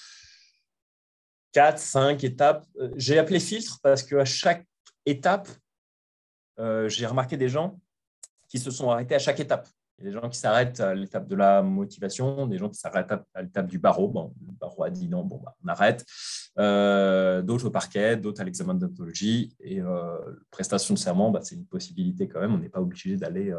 quatre, 1.54 1.80
cinq 1.80 2.24
étapes. 2.24 2.66
Euh, 2.80 2.90
j'ai 2.98 3.18
appelé 3.18 3.40
filtre 3.40 3.80
parce 3.82 4.04
qu'à 4.04 4.26
chaque 4.26 4.66
étape, 5.06 5.50
euh, 6.60 6.88
j'ai 6.90 7.06
remarqué 7.06 7.38
des 7.38 7.50
gens 7.50 7.80
qui 8.48 8.60
se 8.60 8.72
sont 8.72 8.90
arrêtés 8.90 9.16
à 9.16 9.20
chaque 9.20 9.40
étape. 9.40 9.68
Il 9.98 10.06
y 10.06 10.08
a 10.08 10.12
des 10.12 10.20
gens 10.20 10.28
qui 10.28 10.38
s'arrêtent 10.38 10.80
à 10.80 10.96
l'étape 10.96 11.28
de 11.28 11.36
la 11.36 11.62
motivation, 11.62 12.48
des 12.48 12.58
gens 12.58 12.70
qui 12.70 12.80
s'arrêtent 12.80 13.12
à 13.12 13.42
l'étape 13.42 13.68
du 13.68 13.78
barreau. 13.78 14.12
Le 14.48 14.54
barreau 14.60 14.84
a 14.84 14.90
dit 14.90 15.08
non, 15.08 15.24
bon, 15.24 15.40
bah, 15.44 15.56
on 15.64 15.68
arrête. 15.68 16.06
Euh, 16.58 17.42
d'autres 17.42 17.68
au 17.68 17.72
parquet, 17.72 18.18
d'autres 18.18 18.42
à 18.42 18.44
l'examen 18.44 18.74
d'ontologie. 18.74 19.56
Et 19.60 19.82
prestation 20.50 20.96
de 20.96 21.00
serment, 21.00 21.30
bah, 21.32 21.42
c'est 21.44 21.56
une 21.56 21.66
possibilité 21.66 22.28
quand 22.28 22.40
même. 22.40 22.54
On 22.54 22.58
n'est 22.58 22.70
pas 22.70 22.82
obligé 22.82 23.18
d'aller 23.18 23.54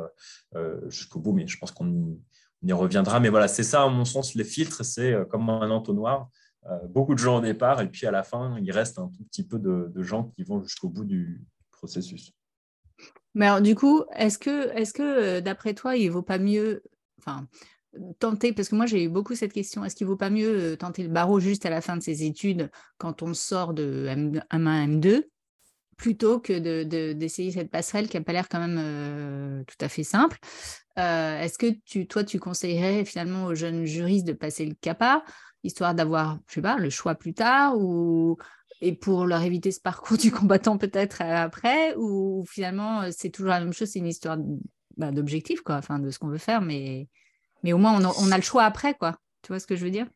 jusqu'au 0.89 1.21
bout, 1.21 1.33
mais 1.33 1.47
je 1.47 1.57
pense 1.57 1.71
qu'on 1.71 2.19
y, 2.63 2.73
reviendra. 2.73 3.21
Mais 3.21 3.29
voilà, 3.29 3.47
c'est 3.47 3.63
ça, 3.63 3.85
à 3.85 3.89
mon 3.89 4.05
sens, 4.05 4.35
les 4.35 4.45
filtres, 4.45 4.85
c'est 4.85 5.15
comme 5.31 5.49
un 5.49 5.71
entonnoir. 5.71 6.31
Euh, 6.71 6.87
beaucoup 6.87 7.15
de 7.15 7.19
gens 7.19 7.39
au 7.39 7.41
départ, 7.43 7.83
et 7.83 7.89
puis 7.89 8.07
à 8.07 8.11
la 8.11 8.23
fin, 8.23 8.59
il 8.63 8.73
reste 8.73 8.99
un 8.99 9.09
tout 9.09 9.25
petit 9.25 9.47
peu 9.47 9.59
de, 9.59 10.03
gens 10.03 10.33
qui 10.35 10.45
vont 10.45 10.63
jusqu'au 10.63 10.89
bout 10.89 11.05
du 11.05 11.43
processus. 11.71 12.33
Mais 13.35 13.47
alors, 13.47 13.61
du 13.61 13.75
coup, 13.75 14.05
est-ce 14.17 14.39
que, 14.39 14.71
est 14.75 14.91
que 14.93 15.03
euh, 15.03 15.41
d'après 15.41 15.75
toi, 15.75 15.97
il 15.97 16.11
vaut 16.11 16.23
pas 16.23 16.39
mieux, 16.39 16.83
enfin, 17.19 17.47
tenter, 18.19 18.53
parce 18.53 18.69
que 18.69 18.77
moi 18.77 18.87
j'ai 18.87 19.05
eu 19.05 19.09
beaucoup 19.09 19.35
cette 19.35 19.53
question, 19.53 19.85
est-ce 19.85 19.95
qu'il 19.95 20.07
ne 20.07 20.13
vaut 20.13 20.17
pas 20.17 20.31
mieux 20.31 20.73
euh, 20.73 20.77
tenter 20.77 21.03
le 21.03 21.11
barreau 21.11 21.39
juste 21.39 21.67
à 21.67 21.71
la 21.71 21.81
fin 21.81 21.97
de 21.97 22.03
ses 22.03 22.25
études 22.25 22.71
quand 22.97 23.23
on 23.23 23.35
sort 23.35 23.75
de 23.75 24.07
M1, 24.09 25.01
M2, 25.01 25.25
plutôt 25.97 26.41
que 26.41 27.13
d'essayer 27.13 27.53
cette 27.53 27.71
passerelle 27.71 28.09
qui 28.09 28.17
n'a 28.17 28.25
pas 28.25 28.33
l'air 28.33 28.49
quand 28.49 28.67
même 28.67 29.65
tout 29.65 29.77
à 29.81 29.89
fait 29.89 30.03
simple? 30.03 30.39
Est-ce 30.97 31.57
que 31.57 31.67
tu, 31.85 32.09
toi, 32.09 32.25
tu 32.25 32.41
conseillerais 32.41 33.05
finalement 33.05 33.45
aux 33.45 33.55
jeunes 33.55 33.85
juristes 33.85 34.27
de 34.27 34.33
passer 34.33 34.67
le 34.67 34.75
CAPA 34.81 35.23
histoire 35.65 35.95
d'avoir, 35.95 36.39
je 36.47 36.55
sais 36.55 36.63
pas, 36.63 36.77
le 36.77 36.91
choix 36.91 37.15
plus 37.15 37.35
tard 37.35 37.77
ou 37.77 38.37
et 38.81 38.93
pour 38.93 39.25
leur 39.25 39.43
éviter 39.43 39.71
ce 39.73 39.81
parcours 39.81 40.17
du 40.19 40.31
combattant 40.31 40.79
peut-être 40.79 41.23
euh, 41.23 41.37
après 41.37 41.95
ou 41.97 42.45
finalement 42.47 43.03
euh, 43.03 43.11
c'est 43.11 43.31
toujours 43.31 43.51
la 43.51 43.61
même 43.61 43.73
chose, 43.73 43.89
c'est 43.89 43.99
une 43.99 44.07
histoire 44.07 44.37
bah, 44.97 45.11
d'objectif 45.11 45.63
quoi, 45.63 45.77
enfin 45.77 45.99
de 45.99 46.11
ce 46.11 46.19
qu'on 46.19 46.29
veut 46.29 46.39
faire, 46.39 46.61
mais 46.61 47.09
mais 47.63 47.73
au 47.73 47.79
moins 47.79 47.99
on 47.99 48.31
a, 48.31 48.37
le 48.37 48.43
choix 48.43 48.65
après 48.65 48.95
quoi. 48.95 49.17
Tu 49.43 49.49
vois 49.49 49.59
ce 49.59 49.67
que 49.67 49.77
je 49.77 49.85
veux 49.85 49.91
dire? 49.91 50.07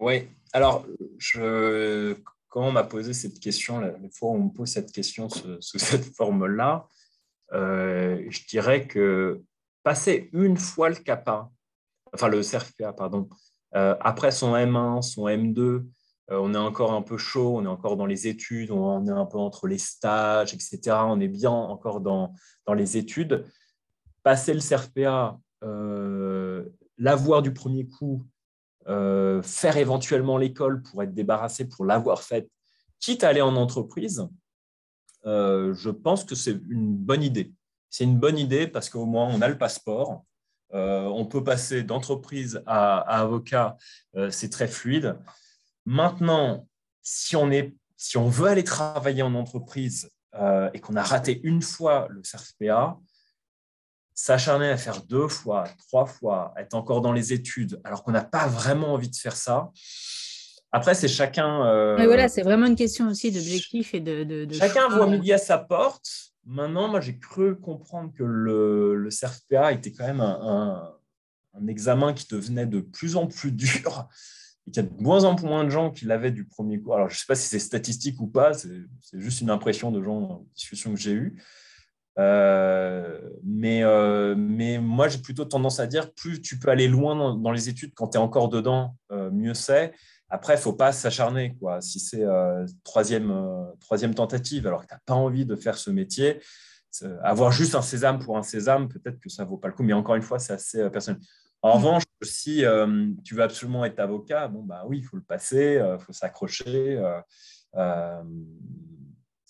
Oui. 0.00 0.28
Alors 0.52 0.84
je 1.18 2.16
quand 2.48 2.66
on 2.66 2.72
m'a 2.72 2.84
posé 2.84 3.14
cette 3.14 3.40
question, 3.40 3.80
la 3.80 3.94
fois 4.12 4.30
où 4.30 4.34
on 4.34 4.44
me 4.44 4.50
pose 4.50 4.68
cette 4.68 4.92
question 4.92 5.28
sous, 5.30 5.58
cette 5.78 6.14
forme-là, 6.14 6.86
euh, 7.54 8.22
je 8.28 8.46
dirais 8.46 8.86
que 8.86 9.42
passer 9.82 10.28
une 10.34 10.58
fois 10.58 10.90
le 10.90 10.96
CAPA, 10.96 11.50
enfin 12.12 12.28
le 12.28 12.42
CRFPA, 12.42 12.92
pardon, 12.92 13.28
après 13.72 14.30
son 14.30 14.54
M1, 14.54 15.02
son 15.02 15.26
M2, 15.26 15.58
euh, 15.60 15.84
on 16.30 16.54
est 16.54 16.58
encore 16.58 16.92
un 16.92 17.02
peu 17.02 17.16
chaud, 17.16 17.56
on 17.56 17.64
est 17.64 17.68
encore 17.68 17.96
dans 17.96 18.06
les 18.06 18.28
études, 18.28 18.70
on 18.70 19.06
est 19.06 19.10
un 19.10 19.26
peu 19.26 19.38
entre 19.38 19.66
les 19.66 19.78
stages, 19.78 20.54
etc. 20.54 20.78
On 21.06 21.20
est 21.20 21.28
bien 21.28 21.50
encore 21.50 22.00
dans, 22.00 22.34
dans 22.66 22.74
les 22.74 22.96
études. 22.96 23.44
Passer 24.22 24.54
le 24.54 24.60
CRFPA, 24.60 25.38
l'avoir 26.98 27.42
du 27.42 27.52
premier 27.52 27.88
coup, 27.88 28.24
euh, 28.88 29.42
faire 29.42 29.76
éventuellement 29.76 30.38
l'école 30.38 30.82
pour 30.82 31.02
être 31.02 31.14
débarrassé, 31.14 31.68
pour 31.68 31.84
l'avoir 31.84 32.22
faite, 32.22 32.50
quitte 32.98 33.22
à 33.22 33.28
aller 33.28 33.40
en 33.40 33.54
entreprise, 33.54 34.26
euh, 35.24 35.72
je 35.74 35.90
pense 35.90 36.24
que 36.24 36.34
c'est 36.34 36.58
une 36.68 36.96
bonne 36.96 37.22
idée. 37.22 37.52
C'est 37.90 38.04
une 38.04 38.18
bonne 38.18 38.38
idée 38.38 38.66
parce 38.66 38.90
qu'au 38.90 39.04
moins 39.04 39.28
on 39.32 39.40
a 39.40 39.48
le 39.48 39.56
passeport, 39.58 40.10
euh, 40.10 40.16
on 40.72 41.26
peut 41.26 41.44
passer 41.44 41.82
d'entreprise 41.82 42.62
à, 42.66 42.98
avocat, 43.20 43.76
c'est 44.30 44.50
très 44.50 44.68
fluide. 44.68 45.16
Maintenant, 45.84 46.66
si 47.02 47.36
on, 47.36 47.50
est, 47.50 47.74
si 47.96 48.16
on 48.16 48.28
veut 48.28 48.48
aller 48.48 48.64
travailler 48.64 49.22
en 49.22 49.34
entreprise 49.34 50.10
et 50.72 50.80
qu'on 50.80 50.96
a 50.96 51.02
raté 51.02 51.40
une 51.42 51.62
fois 51.62 52.06
le 52.10 52.22
CRFPA, 52.22 52.98
s'acharner 54.14 54.68
à 54.68 54.76
faire 54.76 55.02
deux 55.02 55.28
fois, 55.28 55.64
trois 55.88 56.06
fois, 56.06 56.54
être 56.56 56.74
encore 56.74 57.00
dans 57.00 57.12
les 57.12 57.32
études, 57.32 57.80
alors 57.84 58.02
qu'on 58.02 58.12
n'a 58.12 58.24
pas 58.24 58.46
vraiment 58.46 58.94
envie 58.94 59.08
de 59.08 59.16
faire 59.16 59.36
ça. 59.36 59.70
Après, 60.70 60.94
c'est 60.94 61.08
chacun. 61.08 61.66
Euh, 61.66 61.96
voilà, 62.06 62.28
c'est 62.28 62.42
vraiment 62.42 62.66
une 62.66 62.76
question 62.76 63.08
aussi 63.08 63.30
d'objectif 63.30 63.94
et 63.94 64.00
de. 64.00 64.46
chacun 64.52 64.88
voit 64.88 65.06
midi 65.06 65.32
à 65.32 65.38
sa 65.38 65.58
porte. 65.58 66.31
Maintenant, 66.44 66.88
moi, 66.88 67.00
j'ai 67.00 67.18
cru 67.18 67.56
comprendre 67.56 68.12
que 68.14 68.24
le, 68.24 68.96
le 68.96 69.10
CRFPA 69.10 69.72
était 69.72 69.92
quand 69.92 70.06
même 70.06 70.20
un, 70.20 70.92
examen 71.68 72.14
qui 72.14 72.26
devenait 72.28 72.66
de 72.66 72.80
plus 72.80 73.16
en 73.16 73.26
plus 73.26 73.52
dur 73.52 74.08
et 74.66 74.70
qu'il 74.70 74.82
y 74.82 74.86
a 74.86 74.88
de 74.88 75.02
moins 75.02 75.24
en 75.24 75.38
moins 75.40 75.64
de 75.64 75.70
gens 75.70 75.90
qui 75.90 76.04
l'avaient 76.06 76.30
du 76.30 76.44
premier 76.44 76.80
coup. 76.80 76.92
Alors, 76.94 77.08
je 77.08 77.14
ne 77.14 77.18
sais 77.18 77.26
pas 77.26 77.34
si 77.34 77.48
c'est 77.48 77.58
statistique 77.58 78.20
ou 78.20 78.26
pas, 78.26 78.52
c'est 78.54 78.70
juste 79.12 79.40
une 79.40 79.50
impression 79.50 79.90
de 79.90 80.02
gens, 80.02 80.46
discussion 80.54 80.94
que 80.94 81.00
j'ai 81.00 81.12
eue. 81.12 81.42
Euh, 82.18 83.20
mais, 83.42 83.82
euh, 83.82 84.34
mais 84.36 84.78
moi, 84.78 85.08
j'ai 85.08 85.18
plutôt 85.18 85.44
tendance 85.44 85.80
à 85.80 85.86
dire, 85.86 86.12
plus 86.12 86.40
tu 86.40 86.58
peux 86.58 86.68
aller 86.68 86.88
loin 86.88 87.34
dans, 87.34 87.52
les 87.52 87.68
études 87.68 87.92
quand 87.94 88.08
tu 88.08 88.18
es 88.18 88.20
encore 88.20 88.48
dedans, 88.48 88.96
euh, 89.10 89.30
mieux 89.30 89.54
c'est. 89.54 89.92
Après, 90.34 90.54
il 90.54 90.56
ne 90.56 90.62
faut 90.62 90.72
pas 90.72 90.92
s'acharner. 90.92 91.54
Quoi. 91.60 91.80
Si 91.80 92.00
c'est 92.00 92.24
troisième, 92.84 93.32
troisième 93.80 94.14
tentative, 94.14 94.66
alors 94.66 94.82
que 94.82 94.86
tu 94.86 94.94
n'as 94.94 95.00
pas 95.04 95.14
envie 95.14 95.44
de 95.44 95.54
faire 95.56 95.76
ce 95.76 95.90
métier, 95.90 96.40
avoir 97.22 97.52
juste 97.52 97.74
un 97.74 97.82
sésame 97.82 98.18
pour 98.18 98.38
un 98.38 98.42
sésame, 98.42 98.88
peut-être 98.88 99.18
que 99.18 99.28
ça 99.28 99.44
ne 99.44 99.48
vaut 99.48 99.58
pas 99.58 99.68
le 99.68 99.74
coup. 99.74 99.82
Mais 99.82 99.92
encore 99.92 100.14
une 100.14 100.22
fois, 100.22 100.38
c'est 100.38 100.54
assez 100.54 100.88
personnel. 100.90 101.20
En 101.60 101.78
mm. 101.78 101.84
revanche, 101.84 102.02
si 102.22 102.64
tu 103.24 103.34
veux 103.34 103.42
absolument 103.42 103.84
être 103.84 103.98
avocat, 104.00 104.48
bon, 104.48 104.62
bah 104.62 104.84
oui, 104.86 104.98
il 104.98 105.04
faut 105.04 105.16
le 105.16 105.22
passer, 105.22 105.80
il 105.80 106.02
faut 106.02 106.12
s'accrocher 106.12 106.98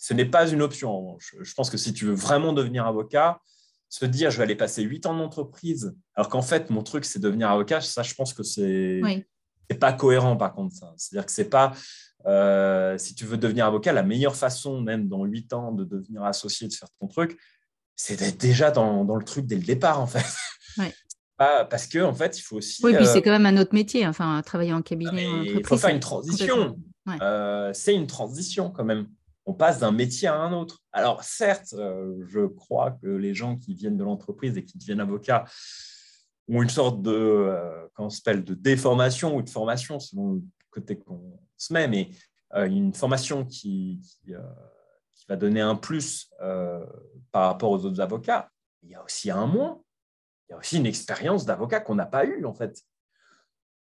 ce 0.03 0.15
n'est 0.15 0.25
pas 0.25 0.49
une 0.49 0.62
option. 0.62 1.17
Je, 1.21 1.55
pense 1.55 1.71
que 1.71 1.77
si 1.77 1.93
tu 1.93 2.07
veux 2.07 2.15
vraiment 2.15 2.53
devenir 2.53 2.87
avocat, 2.87 3.41
se 3.89 4.05
dire 4.05 4.33
je 4.33 4.39
vais 4.39 4.43
aller 4.43 4.57
passer 4.57 4.83
huit 4.83 5.07
ans 5.07 5.17
d'entreprise, 5.17 5.97
alors 6.17 6.29
qu'en 6.29 6.43
fait, 6.43 6.71
mon 6.71 6.83
truc, 6.83 7.05
c'est 7.05 7.21
devenir 7.21 7.49
avocat, 7.51 7.81
ça, 7.81 8.03
je 8.03 8.12
pense 8.15 8.35
que 8.35 8.43
c'est 8.43 9.01
n'est 9.73 9.79
pas 9.79 9.93
cohérent 9.93 10.37
par 10.37 10.52
contre. 10.55 10.75
ça. 10.75 10.93
C'est-à-dire 10.97 11.26
que 11.26 11.33
c'est 11.33 11.49
pas, 11.49 11.73
euh, 12.26 12.97
si 12.99 13.14
tu 13.14 13.25
veux 13.25 13.37
devenir 13.37 13.67
avocat, 13.67 13.93
la 13.93 14.02
meilleure 14.02 14.37
façon, 14.37 14.81
même 14.81 15.09
dans 15.09 15.25
huit 15.25 15.52
ans, 15.52 15.73
de 15.73 15.85
devenir 15.85 16.25
associé, 16.25 16.69
de 16.69 16.73
faire 16.73 16.88
ton 17.00 17.09
truc, 17.09 17.38
c'est 17.97 18.19
d'être 18.19 18.38
déjà 18.38 18.71
dans, 18.71 19.05
dans, 19.05 19.17
le 19.17 19.25
truc 19.25 19.47
dès 19.47 19.57
le 19.57 19.62
départ, 19.62 20.00
en 20.00 20.07
fait. 20.07 20.25
parce 21.37 21.87
que 21.87 21.99
en 21.99 22.14
fait, 22.14 22.38
il 22.38 22.43
faut 22.43 22.57
aussi. 22.57 22.85
Oui, 22.85 22.95
puis 22.95 23.07
c'est 23.07 23.19
euh, 23.19 23.21
quand 23.21 23.33
même 23.38 23.47
un 23.47 23.61
autre 23.61 23.75
métier, 23.75 24.07
enfin, 24.07 24.41
travailler 24.45 24.73
en 24.73 24.83
cabinet. 24.83 25.45
Il 25.45 25.67
faut 25.67 25.76
faire 25.76 25.91
une 25.91 26.00
transition. 26.00 26.76
Euh, 27.21 27.73
c'est 27.75 27.95
une 27.95 28.07
transition 28.07 28.71
quand 28.71 28.85
même 28.85 29.09
on 29.45 29.55
passe 29.55 29.81
d'un 29.81 29.91
métier 29.91 30.29
à 30.29 30.37
un 30.37 30.52
autre. 30.52 30.79
Alors 30.93 31.25
certes, 31.25 31.75
je 31.75 32.47
crois 32.47 32.93
que 32.93 33.09
les 33.09 33.35
gens 33.35 33.57
qui 33.57 33.75
viennent 33.75 33.97
de 33.97 34.05
l'entreprise 34.05 34.57
et 34.57 34.64
qui 34.64 34.79
deviennent 34.79 35.00
avocats 35.00 35.47
ont 36.49 36.63
une 36.63 36.69
sorte 36.69 37.03
de, 37.03 37.11
euh, 37.11 38.09
s'appelle, 38.11 38.45
de 38.45 38.55
déformation 38.55 39.37
ou 39.37 39.43
de 39.43 39.51
formation 39.51 39.99
selon 39.99 40.35
le 40.35 40.43
côté 40.71 40.99
qu'on 40.99 41.39
se 41.57 41.73
met, 41.73 41.89
mais 41.89 42.11
euh, 42.55 42.67
une 42.67 42.93
formation 42.93 43.45
qui, 43.45 44.01
qui, 44.25 44.35
va 45.29 45.37
donner 45.37 45.61
un 45.61 45.77
plus 45.77 46.29
par 47.31 47.47
rapport 47.47 47.71
aux 47.71 47.87
autres 47.87 48.01
avocats. 48.01 48.51
Il 48.83 48.91
y 48.91 48.95
a 48.97 49.05
aussi 49.05 49.31
un 49.31 49.47
moins. 49.47 49.81
Il 50.49 50.53
y 50.53 50.55
a 50.55 50.59
aussi 50.59 50.79
une 50.79 50.87
expérience 50.87 51.47
d'avocat 51.47 51.81
qu'on 51.81 51.95
n'a 51.95 52.07
pas 52.07 52.27
eue 52.27 52.45
en 52.45 52.53
fait. 52.53 52.83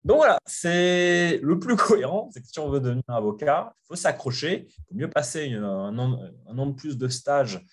Donc 0.04 0.18
voilà, 0.18 0.38
c'est 0.46 1.38
le 1.42 1.58
plus 1.58 1.76
cohérent, 1.76 2.30
c'est 2.32 2.40
que 2.40 2.48
si 2.48 2.58
on 2.58 2.70
veut 2.70 2.80
devenir 2.80 3.02
avocat, 3.08 3.74
il 3.84 3.86
faut 3.88 3.96
s'accrocher, 3.96 4.66
il 4.68 4.82
faut 4.88 4.94
mieux 4.94 5.10
passer 5.10 5.52
un 5.52 5.98
an, 5.98 6.66
de 6.66 6.72
plus 6.72 6.96
de 6.96 7.08
stage 7.08 7.64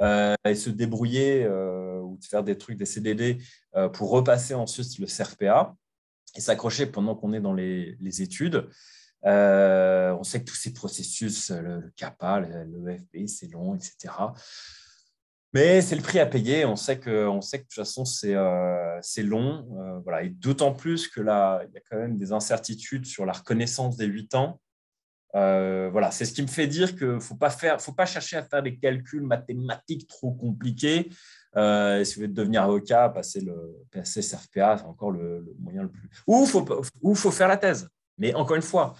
euh, 0.00 0.34
et 0.44 0.54
se 0.54 0.70
débrouiller 0.70 1.44
euh, 1.44 2.00
ou 2.00 2.18
faire 2.22 2.42
des 2.42 2.58
trucs, 2.58 2.76
des 2.76 2.86
CDD 2.86 3.38
euh, 3.76 3.88
pour 3.88 4.10
repasser 4.10 4.54
ensuite 4.54 4.98
le 4.98 5.06
CRPA 5.06 5.74
et 6.36 6.40
s'accrocher 6.40 6.86
pendant 6.86 7.14
qu'on 7.14 7.32
est 7.32 7.40
dans 7.40 7.54
les, 7.54 7.96
études. 8.22 8.68
on 9.22 10.22
sait 10.24 10.40
que 10.40 10.44
tous 10.44 10.56
ces 10.56 10.72
processus, 10.72 11.50
le, 11.50 11.92
CAPA, 11.96 12.40
le, 12.40 12.64
le 12.64 13.26
c'est 13.28 13.50
long, 13.52 13.76
etc. 13.76 14.12
Mais 15.54 15.80
c'est 15.82 15.94
le 15.94 16.02
prix 16.02 16.18
à 16.18 16.26
payer. 16.26 16.64
On 16.64 16.74
sait 16.74 16.98
que, 16.98 17.28
on 17.28 17.40
sait 17.40 17.58
que 17.58 17.62
de 17.62 17.68
toute 17.68 17.76
façon, 17.76 18.04
c'est 18.04 18.34
euh, 18.34 19.00
long. 19.18 19.64
Voilà. 20.02 20.24
Et 20.24 20.28
d'autant 20.28 20.74
plus 20.74 21.06
que 21.06 21.20
là, 21.20 21.62
il 21.68 21.72
y 21.72 21.78
a 21.78 21.80
quand 21.88 21.96
même 21.96 22.18
des 22.18 22.32
incertitudes 22.32 23.06
sur 23.06 23.24
la 23.24 23.32
reconnaissance 23.32 23.96
des 23.96 24.06
8 24.06 24.34
ans. 24.34 24.60
Euh, 25.34 25.88
voilà, 25.90 26.10
c'est 26.10 26.24
ce 26.24 26.32
qui 26.32 26.42
me 26.42 26.46
fait 26.46 26.66
dire 26.66 26.96
qu'il 26.96 27.14
ne 27.14 27.18
faut, 27.18 27.34
pas 27.34 27.50
faut 27.50 27.92
pas 27.92 28.06
chercher 28.06 28.36
à 28.36 28.42
faire 28.42 28.62
des 28.62 28.76
calculs 28.76 29.22
mathématiques 29.22 30.06
trop 30.06 30.32
compliqués. 30.32 31.08
si 31.54 32.14
vous 32.14 32.20
voulez 32.20 32.28
devenir 32.28 32.62
avocat, 32.62 33.08
passer 33.08 33.40
le 33.40 33.54
PSC, 33.90 34.20
CRPA, 34.20 34.78
c'est 34.78 34.84
encore 34.84 35.10
le, 35.10 35.40
le, 35.40 35.56
moyen 35.58 35.82
le 35.82 35.90
plus. 35.90 36.08
Ou 36.26 36.44
il 36.44 36.48
faut, 36.48 37.14
faut 37.14 37.30
faire 37.30 37.48
la 37.48 37.56
thèse. 37.56 37.88
Mais 38.16 38.32
encore 38.34 38.56
une 38.56 38.62
fois, 38.62 38.94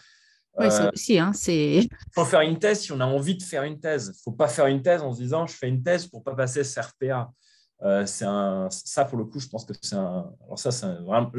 oui, 0.59 0.71
ça 0.71 0.91
aussi, 0.93 1.19
hein, 1.19 1.33
Il 1.49 1.88
faut 2.14 2.25
faire 2.25 2.41
une 2.43 2.59
thèse 2.59 2.81
si 2.81 2.93
on 2.93 3.00
a 3.00 3.07
envie 3.07 3.37
de 3.37 3.43
faire 3.43 3.64
une 3.64 3.81
thèse. 3.81 4.07
Il 4.07 4.19
ne 4.19 4.23
faut 4.23 4.33
pas 4.33 4.49
faire 4.49 4.67
une 4.67 4.83
thèse 4.83 5.03
en 5.03 5.12
se 5.12 5.21
disant 5.21 5.47
je 5.47 5.55
fais 5.55 5.69
une 5.69 5.83
thèse 5.83 6.07
pour 6.07 6.21
ne 6.21 6.25
pas 6.25 6.35
passer 6.35 6.62
CRPA. 6.62 7.31
Euh, 7.83 8.07
c'est 8.07 8.25
un, 8.25 8.69
ça, 8.71 9.05
pour 9.05 9.19
le 9.19 9.25
coup, 9.25 9.41
je 9.41 9.49
pense 9.49 9.64
que 9.64 9.73
c'est 9.81 9.97
un. 9.97 10.33
Alors, 10.47 10.59
ça, 10.59 10.71
c'est 10.71 10.87
vraiment. 10.87 11.31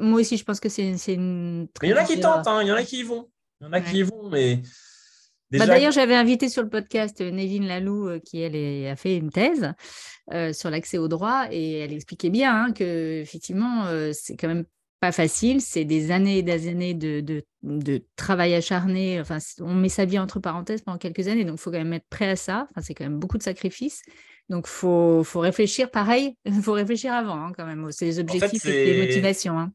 moi 0.00 0.20
aussi, 0.20 0.36
je 0.36 0.44
pense 0.44 0.58
que 0.58 0.68
c'est 0.68 0.88
une. 1.14 1.68
Mais 1.80 1.88
il 1.88 1.90
y 1.90 1.94
en 1.94 1.96
a 1.96 2.04
qui 2.04 2.18
tentent, 2.18 2.46
hein, 2.46 2.62
il 2.62 2.68
y 2.68 2.72
en 2.72 2.76
a 2.76 2.82
qui 2.82 2.98
y 2.98 3.02
vont. 3.02 3.28
Il 3.60 3.64
y 3.64 3.66
en 3.66 3.72
a 3.72 3.80
qui 3.80 3.98
y 3.98 4.02
vont, 4.02 4.28
mais. 4.30 4.62
Bah, 5.52 5.66
d'ailleurs, 5.66 5.92
j'avais 5.92 6.14
invité 6.14 6.48
sur 6.48 6.62
le 6.62 6.68
podcast 6.68 7.20
Névine 7.20 7.66
Lalou, 7.66 8.08
euh, 8.08 8.20
qui 8.20 8.40
elle 8.40 8.86
a 8.86 8.94
fait 8.94 9.16
une 9.16 9.30
thèse 9.30 9.72
euh, 10.32 10.52
sur 10.52 10.70
l'accès 10.70 10.96
au 10.96 11.08
droit, 11.08 11.46
et 11.50 11.78
elle 11.78 11.92
expliquait 11.92 12.30
bien 12.30 12.54
hein, 12.54 12.72
que 12.72 13.20
effectivement, 13.20 13.86
c'est 14.12 14.36
quand 14.36 14.48
même 14.48 14.64
pas 15.00 15.12
facile, 15.12 15.62
c'est 15.62 15.84
des 15.84 16.10
années 16.10 16.38
et 16.38 16.42
des 16.42 16.68
années 16.68 16.94
de, 16.94 17.20
de, 17.62 18.04
travail 18.16 18.54
acharné. 18.54 19.18
Enfin, 19.20 19.38
on 19.60 19.74
met 19.74 19.88
sa 19.88 20.04
vie 20.04 20.18
entre 20.18 20.40
parenthèses 20.40 20.82
pendant 20.82 20.98
quelques 20.98 21.26
années, 21.26 21.44
donc 21.44 21.56
il 21.58 21.60
faut 21.60 21.70
quand 21.70 21.78
même 21.78 21.94
être 21.94 22.08
prêt 22.10 22.28
à 22.28 22.36
ça. 22.36 22.68
Enfin, 22.70 22.82
c'est 22.82 22.94
quand 22.94 23.04
même 23.04 23.18
beaucoup 23.18 23.38
de 23.38 23.42
sacrifices. 23.42 24.02
Donc, 24.50 24.66
il 24.66 24.70
faut, 24.70 25.24
faut, 25.24 25.40
réfléchir 25.40 25.90
pareil, 25.90 26.36
il 26.44 26.52
faut 26.62 26.72
réfléchir 26.72 27.14
avant 27.14 27.46
hein, 27.46 27.52
quand 27.56 27.64
même. 27.64 27.90
C'est 27.90 28.04
les 28.04 28.18
objectifs 28.18 28.66
et 28.66 28.92
les 28.92 29.06
motivations. 29.06 29.58
Hein. 29.58 29.72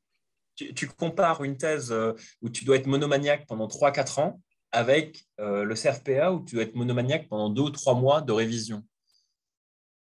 Tu, 0.56 0.88
compares 0.88 1.44
une 1.44 1.58
thèse 1.58 1.92
euh, 1.92 2.14
où 2.42 2.50
tu 2.50 2.64
dois 2.64 2.78
être 2.78 2.88
monomaniaque 2.88 3.46
pendant 3.48 3.68
3-4 3.68 4.22
ans 4.22 4.42
avec 4.72 5.26
euh, 5.40 5.64
le 5.64 5.76
CRPA 5.76 6.32
où 6.32 6.44
tu 6.46 6.56
dois 6.56 6.64
être 6.64 6.76
monomaniaque 6.76 7.28
pendant 7.28 7.50
2 7.50 7.62
ou 7.62 7.70
3 7.70 7.96
mois 7.96 8.22
de 8.22 8.32
révision 8.32 8.84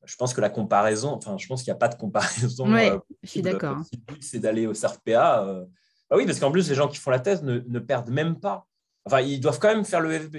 je 0.05 0.15
pense 0.15 0.33
que 0.33 0.41
la 0.41 0.49
comparaison, 0.49 1.13
enfin, 1.13 1.37
je 1.37 1.47
pense 1.47 1.63
qu'il 1.63 1.71
n'y 1.71 1.75
a 1.75 1.79
pas 1.79 1.87
de 1.87 1.95
comparaison. 1.95 2.71
Oui, 2.71 2.89
euh, 2.89 2.99
je 3.23 3.29
suis 3.29 3.41
d'accord. 3.41 3.77
Si 3.85 3.95
le 3.95 4.13
but, 4.13 4.23
c'est 4.23 4.39
d'aller 4.39 4.67
au 4.67 4.73
CRPA, 4.73 5.45
euh, 5.45 5.65
bah 6.09 6.17
oui, 6.17 6.25
parce 6.25 6.39
qu'en 6.39 6.51
plus, 6.51 6.67
les 6.69 6.75
gens 6.75 6.87
qui 6.87 6.97
font 6.97 7.11
la 7.11 7.19
thèse 7.19 7.43
ne, 7.43 7.59
ne, 7.59 7.79
perdent 7.79 8.09
même 8.09 8.39
pas. 8.39 8.65
Enfin, 9.05 9.21
ils 9.21 9.39
doivent 9.39 9.59
quand 9.59 9.73
même 9.73 9.85
faire 9.85 10.01
le 10.01 10.17
FB. 10.19 10.37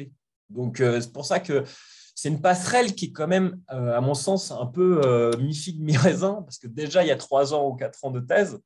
Donc, 0.51 0.81
euh, 0.81 1.01
c'est 1.01 1.13
pour 1.13 1.25
ça 1.25 1.41
que 1.41 1.65
c'est 2.15 2.29
une 2.29 2.41
passerelle 2.41 2.95
qui 2.95 3.07
est 3.07 3.13
quand 3.13 3.27
même, 3.27 3.59
à 3.69 4.01
mon 4.01 4.15
sens, 4.15 4.51
un 4.51 4.67
peu 4.67 5.35
mi-figue, 5.39 5.81
mi-raisin, 5.81 6.43
parce 6.43 6.59
que 6.59 6.67
déjà, 6.67 7.03
il 7.03 7.09
y 7.09 7.11
a 7.11 7.17
trois 7.17 7.55
ans 7.55 7.69
ou 7.69 7.75
quatre 7.75 8.05
ans 8.05 8.11
de 8.11 8.21
thèse. 8.21 8.61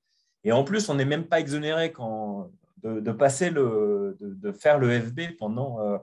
Et 0.45 0.52
en 0.52 0.64
plus, 0.64 0.88
on 0.88 0.95
n'est 0.95 1.05
même 1.05 1.26
pas 1.26 1.40
exonéré 1.40 1.93
de, 2.83 3.12
passer 3.12 3.50
le, 3.50 4.16
de, 4.21 4.52
faire 4.52 4.78
le 4.78 5.00
FB 5.00 5.37
pendant, 5.38 5.81
euh, 5.81 5.99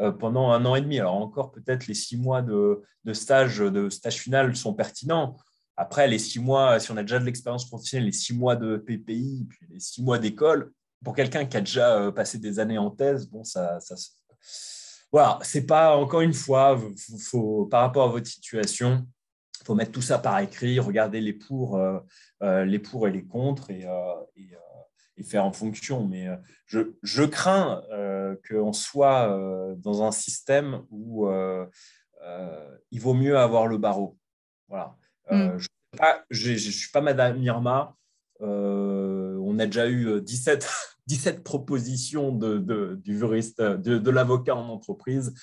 euh, 0.00 0.12
pendant 0.12 0.50
un 0.50 0.64
an 0.66 0.74
et 0.74 0.80
demi. 0.80 0.98
Alors 0.98 1.14
encore 1.14 1.50
peut-être 1.52 1.86
les 1.86 1.94
six 1.94 2.16
mois 2.16 2.42
de, 2.42 2.82
stage, 3.12 3.58
de 3.58 3.88
stage 3.88 4.18
final 4.18 4.54
sont 4.54 4.74
pertinents. 4.74 5.36
Après, 5.78 6.08
les 6.08 6.18
six 6.18 6.40
mois, 6.40 6.78
si 6.80 6.90
on 6.90 6.96
a 6.96 7.02
déjà 7.02 7.18
de 7.18 7.24
l'expérience 7.24 7.68
professionnelle, 7.68 8.06
les 8.06 8.12
six 8.12 8.34
mois 8.34 8.56
de 8.56 8.76
PPI, 8.76 9.46
puis 9.48 9.66
les 9.70 9.80
six 9.80 10.02
mois 10.02 10.18
d'école, 10.18 10.72
pour 11.04 11.14
quelqu'un 11.14 11.44
qui 11.44 11.56
a 11.56 11.60
déjà 11.60 11.96
euh, 11.98 12.10
passé 12.10 12.38
des 12.38 12.58
années 12.58 12.78
en 12.78 12.90
thèse, 12.90 13.28
bon, 13.28 13.44
ça, 13.44 13.78
ça, 13.80 13.94
voilà, 15.12 15.38
c'est 15.42 15.66
pas, 15.66 15.96
encore 15.96 16.22
une 16.22 16.34
fois, 16.34 16.80
par 17.70 17.82
rapport 17.82 18.08
à 18.08 18.12
votre 18.12 18.26
situation, 18.26 19.06
faut 19.66 19.74
mettre 19.74 19.92
tout 19.92 20.02
ça 20.02 20.18
par 20.18 20.38
écrit, 20.38 20.78
regarder 20.78 21.20
les 21.20 21.32
pour, 21.32 21.76
euh, 21.76 21.98
euh, 22.42 22.64
les 22.64 22.78
pour 22.78 23.08
et 23.08 23.10
les 23.10 23.24
contre 23.24 23.70
et, 23.70 23.84
et, 24.36 25.22
faire 25.24 25.44
en 25.44 25.52
fonction. 25.52 26.06
Mais 26.06 26.28
je, 26.66 26.92
je 27.02 27.24
crains 27.24 27.82
qu'on 28.48 28.72
soit 28.72 29.28
dans 29.78 30.02
un 30.02 30.12
système 30.12 30.82
où 30.90 31.28
il 32.90 33.00
vaut 33.00 33.14
mieux 33.14 33.38
avoir 33.38 33.66
le 33.66 33.78
barreau. 33.78 34.18
Voilà. 34.68 34.94
Mm. 35.30 35.56
Je 36.30 36.52
ne 36.52 36.56
suis 36.58 36.90
pas 36.90 37.00
Madame 37.00 37.42
Irma. 37.42 37.96
On 38.40 39.58
a 39.58 39.66
déjà 39.66 39.88
eu 39.88 40.20
17 40.20 40.68
17 41.06 41.42
propositions 41.44 42.32
de, 42.32 42.98
du 43.02 43.18
juriste, 43.18 43.60
de, 43.62 44.10
l'avocat 44.10 44.56
en 44.56 44.68
entreprise. 44.68 45.34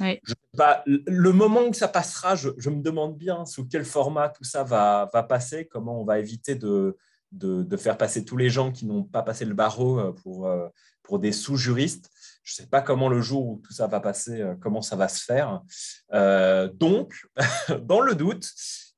le 0.00 1.30
moment 1.30 1.70
que 1.70 1.76
ça 1.76 1.88
passera, 1.88 2.34
je, 2.34 2.70
me 2.70 2.82
demande 2.82 3.16
bien 3.16 3.44
sous 3.44 3.66
quel 3.66 3.84
format 3.84 4.28
tout 4.28 4.44
ça 4.44 4.64
va, 4.64 5.10
va 5.12 5.22
passer, 5.22 5.66
comment 5.66 6.00
on 6.00 6.04
va 6.04 6.18
éviter 6.18 6.54
de, 6.54 6.96
de, 7.32 7.76
faire 7.76 7.96
passer 7.96 8.24
tous 8.24 8.36
les 8.36 8.50
gens 8.50 8.72
qui 8.72 8.86
n'ont 8.86 9.04
pas 9.04 9.22
passé 9.22 9.44
le 9.44 9.54
barreau 9.54 9.98
euh, 9.98 10.12
pour, 10.12 10.46
euh, 10.46 10.68
pour 11.02 11.18
des 11.18 11.32
sous-juristes. 11.32 12.10
Je 12.42 12.54
ne 12.54 12.56
sais 12.64 12.70
pas 12.70 12.80
comment 12.80 13.08
le 13.08 13.20
jour 13.20 13.46
où 13.46 13.60
tout 13.62 13.72
ça 13.72 13.86
va 13.86 14.00
passer, 14.00 14.40
euh, 14.40 14.54
comment 14.60 14.82
ça 14.82 14.96
va 14.96 15.08
se 15.08 15.24
faire. 15.24 15.62
donc, 16.74 17.26
dans 17.82 18.00
le 18.00 18.14
doute, 18.14 18.50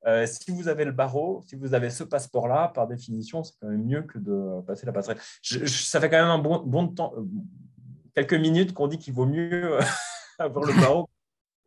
euh, 0.06 0.26
si 0.26 0.50
vous 0.50 0.68
avez 0.68 0.84
le 0.84 0.92
barreau, 0.92 1.42
si 1.46 1.54
vous 1.54 1.74
avez 1.74 1.90
ce 1.90 2.02
passeport-là, 2.02 2.72
par 2.74 2.88
définition, 2.88 3.44
c'est 3.44 3.54
quand 3.60 3.68
même 3.68 3.84
mieux 3.84 4.02
que 4.02 4.18
de 4.18 4.60
passer 4.66 4.84
la 4.84 4.92
passerelle. 4.92 5.18
ça 5.40 6.00
fait 6.00 6.10
quand 6.10 6.20
même 6.20 6.30
un 6.30 6.38
bon, 6.38 6.60
bon 6.64 6.88
temps, 6.88 7.14
euh, 7.16 7.24
quelques 8.14 8.34
minutes 8.34 8.74
qu'on 8.74 8.88
dit 8.88 8.98
qu'il 8.98 9.14
vaut 9.14 9.26
mieux 9.26 9.76
euh, 9.76 9.80
avoir 10.38 10.66
le 10.66 10.74
barreau 10.74 11.08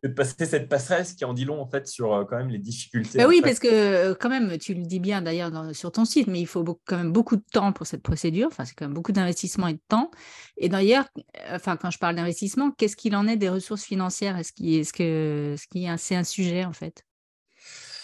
que 0.02 0.08
de 0.08 0.12
passer 0.12 0.44
cette 0.44 0.68
passerelle, 0.68 1.06
ce 1.06 1.14
qui 1.14 1.24
en 1.24 1.32
dit 1.32 1.46
long 1.46 1.62
en 1.62 1.66
fait 1.66 1.88
sur 1.88 2.26
quand 2.28 2.36
même 2.36 2.50
les 2.50 2.58
difficultés. 2.58 3.16
Bah 3.16 3.26
oui, 3.26 3.40
parce 3.42 3.58
que 3.58 4.12
quand 4.12 4.28
même, 4.28 4.58
tu 4.58 4.74
le 4.74 4.82
dis 4.82 5.00
bien 5.00 5.22
d'ailleurs 5.22 5.74
sur 5.74 5.90
ton 5.90 6.04
site, 6.04 6.26
mais 6.26 6.38
il 6.38 6.46
faut 6.46 6.62
quand 6.84 6.98
même 6.98 7.12
beaucoup 7.12 7.36
de 7.36 7.44
temps 7.50 7.72
pour 7.72 7.86
cette 7.86 8.02
procédure. 8.02 8.48
Enfin, 8.48 8.66
c'est 8.66 8.74
quand 8.74 8.84
même 8.84 8.94
beaucoup 8.94 9.12
d'investissement 9.12 9.68
et 9.68 9.74
de 9.74 9.80
temps. 9.88 10.10
Et 10.58 10.68
d'ailleurs, 10.68 11.08
enfin, 11.50 11.78
quand 11.78 11.90
je 11.90 11.98
parle 11.98 12.16
d'investissement, 12.16 12.70
qu'est-ce 12.72 12.96
qu'il 12.96 13.16
en 13.16 13.26
est 13.26 13.38
des 13.38 13.48
ressources 13.48 13.84
financières? 13.84 14.36
Est-ce 14.36 14.52
qu'il 14.52 14.74
est, 14.74 14.92
que, 14.92 15.54
est, 15.54 15.96
c'est 15.96 16.16
un 16.16 16.24
sujet 16.24 16.66
en 16.66 16.74
fait? 16.74 17.02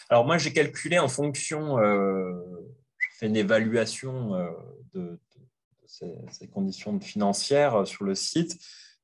Alors 0.08 0.26
moi, 0.26 0.38
j'ai 0.38 0.52
calculé 0.52 0.98
en 0.98 1.08
fonction, 1.08 1.78
euh, 1.78 2.34
je 2.98 3.08
fais 3.18 3.26
une 3.26 3.36
évaluation 3.36 4.34
euh, 4.34 4.50
de, 4.94 5.18
ces, 5.86 6.48
conditions 6.48 6.98
financières 7.00 7.86
sur 7.86 8.04
le 8.04 8.14
site, 8.14 8.58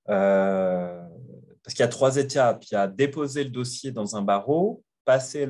euh, 0.08 1.06
parce 1.62 1.74
qu'il 1.74 1.82
y 1.82 1.84
a 1.84 1.88
trois 1.88 2.16
étapes. 2.16 2.64
Il 2.64 2.74
y 2.74 2.76
a 2.76 2.86
déposer 2.86 3.44
le 3.44 3.50
dossier 3.50 3.92
dans 3.92 4.16
un 4.16 4.22
barreau, 4.22 4.84
passer 5.04 5.46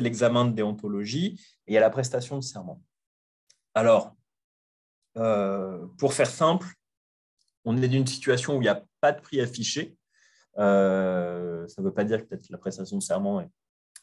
l'examen 0.00 0.44
de 0.46 0.52
déontologie 0.52 1.40
et 1.66 1.72
il 1.72 1.74
y 1.74 1.78
a 1.78 1.80
la 1.80 1.90
prestation 1.90 2.36
de 2.36 2.42
serment. 2.42 2.82
Alors, 3.74 4.14
pour 5.14 6.12
faire 6.12 6.30
simple, 6.30 6.66
on 7.64 7.80
est 7.80 7.88
d'une 7.88 8.06
situation 8.06 8.56
où 8.56 8.56
il 8.56 8.64
n'y 8.64 8.68
a 8.68 8.84
pas 9.00 9.12
de 9.12 9.20
prix 9.20 9.40
affiché. 9.40 9.96
Euh, 10.58 11.66
ça 11.68 11.82
ne 11.82 11.86
veut 11.86 11.92
pas 11.92 12.04
dire 12.04 12.20
que 12.20 12.26
peut-être 12.26 12.48
la 12.50 12.58
prestation 12.58 12.96
de 12.96 13.02
serment 13.02 13.40
est 13.40 13.50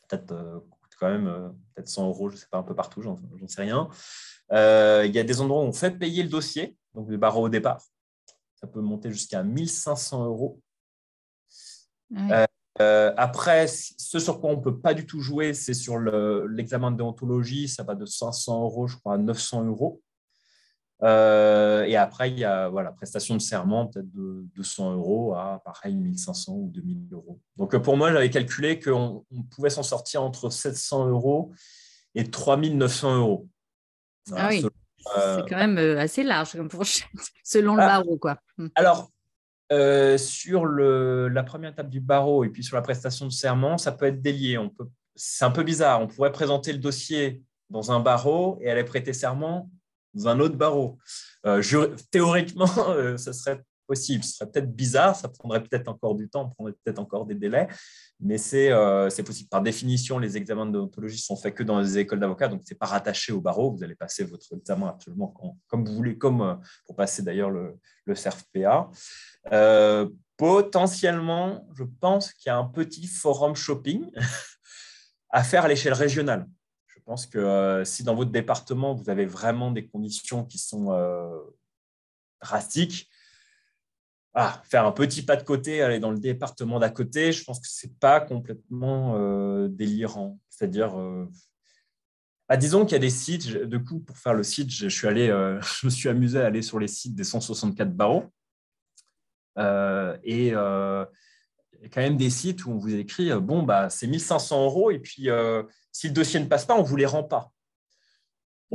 peut-être 0.08 0.31
euh, 0.31 0.60
quand 1.00 1.10
même 1.10 1.27
euh, 1.27 1.50
peut-être 1.74 1.88
100 1.88 2.08
euros, 2.08 2.29
je 2.29 2.36
ne 2.36 2.39
sais 2.39 2.48
pas, 2.51 2.58
un 2.58 2.63
peu 2.63 2.75
partout, 2.75 3.01
j'en 3.01 3.17
sais 3.48 3.62
rien. 3.62 3.89
il 4.51 5.12
y 5.12 5.20
a 5.20 5.24
des 5.24 5.41
endroits 5.41 5.62
où 5.62 5.65
on 5.65 5.74
fait 5.74 5.92
payer 5.92 6.24
le 6.24 6.29
dossier, 6.29 6.77
donc 6.94 7.09
le 7.09 7.18
barreau 7.18 7.46
au 7.46 7.50
départ. 7.50 7.81
Ça 8.55 8.68
peut 8.68 8.81
monter 8.81 9.11
jusqu'à 9.11 9.44
1500 9.44 10.25
euros. 10.25 10.61
après, 12.77 13.68
ce 13.68 14.20
sur 14.20 14.40
quoi 14.40 14.51
on 14.51 14.57
ne 14.57 14.61
peut 14.61 14.79
pas 14.79 14.94
du 14.94 15.05
tout 15.07 15.22
jouer, 15.22 15.53
c'est 15.53 15.74
sur 15.74 15.98
l'examen 16.00 16.92
de 16.92 16.98
déontologie. 16.98 17.68
Ça 17.68 17.83
va 17.83 17.96
de 17.96 18.05
500 18.05 18.64
euros, 18.64 18.87
je 18.87 18.98
crois, 18.98 19.16
à 19.16 19.18
900 19.18 19.66
euros. 19.66 20.01
Euh, 21.03 21.83
et 21.83 21.96
après, 21.96 22.29
il 22.29 22.37
y 22.37 22.44
a 22.44 22.70
voilà, 22.70 22.92
prestation 22.92 23.35
de 23.35 23.42
serment, 23.42 23.87
peut-être 23.87 24.11
de 24.11 24.46
200 24.55 24.94
euros 24.94 25.33
à 25.33 25.61
pareil 25.66 25.96
1500 25.96 26.53
ou 26.53 26.72
2000 26.74 27.07
euros. 27.11 27.40
Donc 27.57 27.75
pour 27.77 27.98
moi, 27.98 28.11
j'avais 28.11 28.29
calculé 28.29 28.79
qu'on 28.79 29.25
pouvait 29.50 29.72
s'en 29.72 29.83
sortir 29.83 30.22
entre 30.22 30.50
700 30.50 31.07
euros 31.07 31.51
et 32.14 32.29
3900 32.29 33.18
euros. 33.18 33.48
ah 34.35 34.50
oui, 34.50 34.64
euh, 35.18 35.37
c'est 35.37 35.50
quand 35.50 35.57
même 35.57 35.79
euh, 35.79 36.00
assez 36.00 36.24
large 36.24 36.51
comme 36.51 36.70
fourchette, 36.70 37.09
selon 37.44 37.75
le 37.75 37.81
ah. 37.81 37.87
barreau. 37.87 38.18
Quoi. 38.18 38.37
Hmm. 38.57 38.68
Alors, 38.75 39.09
sur 40.18 40.66
le, 40.66 41.29
la 41.29 41.44
première 41.44 41.72
étape 41.72 41.90
du 41.90 42.01
barreau 42.01 42.44
et 42.44 42.50
puis 42.50 42.64
sur 42.64 42.75
la 42.75 42.81
prestation 42.83 43.25
de 43.25 43.31
serment, 43.31 43.79
ça 43.79 43.92
peut 43.92 44.05
être 44.05 44.22
délié. 44.22 44.59
On 44.59 44.70
peut, 44.70 44.87
c'est 45.16 45.46
un 45.46 45.51
peu 45.51 45.64
bizarre. 45.64 46.00
On 46.01 46.07
pourrait 46.07 46.31
présenter 46.31 46.74
le 46.74 46.77
dossier 46.77 47.42
dans 47.72 47.92
un 47.92 48.01
barreau 48.01 48.59
et 48.61 48.70
aller 48.70 48.83
prêter 48.83 49.14
serment 49.14 49.72
un 50.25 50.39
autre 50.39 50.55
barreau. 50.55 50.97
Euh, 51.45 51.61
théoriquement, 52.11 52.69
euh, 52.89 53.17
ce 53.17 53.31
serait 53.31 53.61
possible. 53.87 54.24
Ce 54.24 54.37
serait 54.37 54.50
peut-être 54.50 54.74
bizarre, 54.74 55.15
ça 55.15 55.27
prendrait 55.27 55.61
peut-être 55.61 55.87
encore 55.89 56.15
du 56.15 56.29
temps, 56.29 56.45
on 56.45 56.50
prendrait 56.50 56.74
peut-être 56.83 57.00
encore 57.00 57.25
des 57.25 57.35
délais, 57.35 57.67
mais 58.19 58.37
euh, 58.53 59.09
c'est 59.09 59.24
possible. 59.24 59.50
Par 59.50 59.61
définition, 59.61 60.17
les 60.17 60.37
examens 60.37 60.65
de 60.65 60.71
déontologie 60.71 61.17
sont 61.17 61.35
faits 61.35 61.55
que 61.55 61.63
dans 61.63 61.79
les 61.79 61.97
écoles 61.97 62.19
d'avocats, 62.19 62.47
donc 62.47 62.61
ce 62.65 62.74
n'est 62.74 62.77
pas 62.77 62.85
rattaché 62.85 63.33
au 63.33 63.41
barreau. 63.41 63.71
Vous 63.71 63.83
allez 63.83 63.95
passer 63.95 64.24
votre 64.24 64.45
examen 64.55 64.87
absolument 64.87 65.33
comme 65.67 65.85
vous 65.85 65.93
voulez, 65.93 66.17
comme 66.17 66.61
pour 66.85 66.95
passer 66.95 67.21
d'ailleurs 67.21 67.50
le, 67.50 67.77
le 68.05 68.15
CERF-PA. 68.15 68.89
potentiellement, 70.37 71.67
je 71.74 71.83
pense 72.00 72.31
qu'il 72.33 72.50
y 72.50 72.53
a 72.53 72.57
un 72.57 72.65
petit 72.65 73.07
forum 73.07 73.55
shopping 73.55 74.09
à 75.29 75.43
faire 75.43 75.65
à 75.65 75.67
l'échelle 75.67 75.93
régionale. 75.93 76.47
Pense 77.11 77.27
que 77.27 77.39
euh, 77.39 77.83
si 77.83 78.03
dans 78.03 78.15
votre 78.15 78.31
département, 78.31 78.95
vous 78.95 79.09
avez 79.09 79.25
vraiment 79.25 79.69
des 79.69 79.85
conditions 79.85 80.45
qui 80.45 80.57
sont 80.57 80.93
euh, 80.93 81.41
drastiques, 82.41 83.09
ah, 84.33 84.61
faire 84.63 84.85
un 84.85 84.93
petit 84.93 85.21
pas 85.21 85.35
de 85.35 85.43
côté, 85.43 85.81
aller 85.81 86.00
dans 86.00 86.11
le 86.11 86.19
département 86.19 86.79
d'à 86.79 86.89
côté, 86.89 87.33
je 87.33 87.43
pense 87.43 87.59
que 87.59 87.67
ce 87.67 87.85
n'est 87.85 87.93
pas 88.00 88.21
complètement 88.21 89.17
euh, 89.17 89.67
délirant. 89.67 90.39
C'est-à-dire, 90.50 90.93
ah, 92.47 92.55
disons 92.55 92.85
qu'il 92.85 92.93
y 92.93 92.95
a 92.95 93.00
des 93.00 93.09
sites, 93.09 93.57
de 93.57 93.77
coup, 93.77 94.00
pour 94.00 94.17
faire 94.17 94.33
le 94.33 94.43
site, 94.43 94.69
je, 94.69 94.87
suis 94.87 95.05
allé, 95.05 95.27
je 95.81 95.85
me 95.85 95.89
suis 95.89 96.07
amusé 96.07 96.39
à 96.39 96.45
aller 96.45 96.61
sur 96.61 96.79
les 96.79 96.87
sites 96.87 97.13
des 97.13 97.25
164 97.25 97.93
barreaux. 97.93 98.31
et 100.24 100.53
y 101.81 101.85
a 101.85 101.89
quand 101.89 102.01
même 102.01 102.17
des 102.17 102.29
sites 102.29 102.65
où 102.65 102.72
on 102.72 102.77
vous 102.77 102.96
écrit, 102.96 103.31
bon, 103.39 103.63
bah, 103.63 103.89
c'est 103.89 104.07
1500 104.07 104.65
euros, 104.65 104.91
et 104.91 105.00
puis 105.00 105.29
si 105.91 106.07
le 106.07 106.13
dossier 106.13 106.39
ne 106.39 106.46
passe 106.46 106.65
pas, 106.65 106.75
on 106.75 106.83
ne 106.83 106.87
vous 106.87 106.96
les 106.96 107.05
rend 107.05 107.24
pas. 107.24 107.51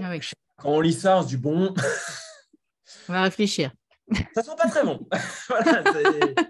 Ah 0.03 0.13
Quand 0.57 0.71
on 0.71 0.81
lit 0.81 0.93
ça, 0.93 1.19
on 1.19 1.23
se 1.23 1.29
dit 1.29 1.37
bon. 1.37 1.75
on 3.09 3.13
va 3.13 3.23
réfléchir. 3.23 3.73
Ça 4.35 4.43
sent 4.43 4.57
pas 4.57 4.69
très 4.69 4.85
bon. 4.85 5.09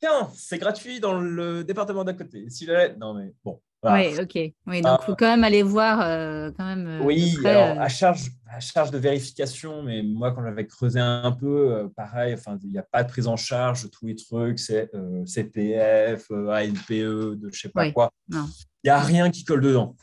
Tiens, 0.00 0.30
c'est 0.34 0.58
gratuit 0.58 1.00
dans 1.00 1.20
le 1.20 1.62
département 1.62 2.02
d'à 2.02 2.12
côté. 2.12 2.48
Si 2.50 2.66
Non, 2.98 3.14
mais 3.14 3.32
bon. 3.44 3.60
Oui, 3.84 4.18
ok. 4.20 4.52
Oui, 4.66 4.80
donc 4.80 5.00
il 5.02 5.06
faut 5.06 5.16
quand 5.16 5.28
même 5.28 5.44
aller 5.44 5.62
voir. 5.62 6.00
Euh, 6.00 6.50
quand 6.56 6.64
même, 6.64 6.86
euh, 6.86 7.04
oui, 7.04 7.36
alors, 7.44 7.76
euh. 7.76 7.80
à, 7.80 7.88
charge, 7.88 8.30
à 8.54 8.60
charge 8.60 8.90
de 8.90 8.98
vérification, 8.98 9.82
mais 9.82 10.02
moi, 10.02 10.32
quand 10.32 10.42
j'avais 10.44 10.66
creusé 10.66 11.00
un 11.00 11.32
peu, 11.32 11.90
pareil, 11.96 12.36
il 12.62 12.70
n'y 12.70 12.78
a 12.78 12.82
pas 12.82 13.02
de 13.02 13.08
prise 13.08 13.26
en 13.26 13.36
charge 13.36 13.90
tous 13.90 14.06
les 14.06 14.14
trucs, 14.14 14.58
c'est 14.58 14.90
CPF, 15.24 16.30
ANPE, 16.30 16.90
de 16.90 17.38
je 17.42 17.46
ne 17.46 17.52
sais 17.52 17.68
pas 17.70 17.90
quoi. 17.90 18.12
Il 18.30 18.38
n'y 18.84 18.90
a 18.90 19.00
rien 19.00 19.30
qui 19.30 19.44
colle 19.44 19.62
dedans. 19.62 19.96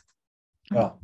Voilà. 0.70 0.98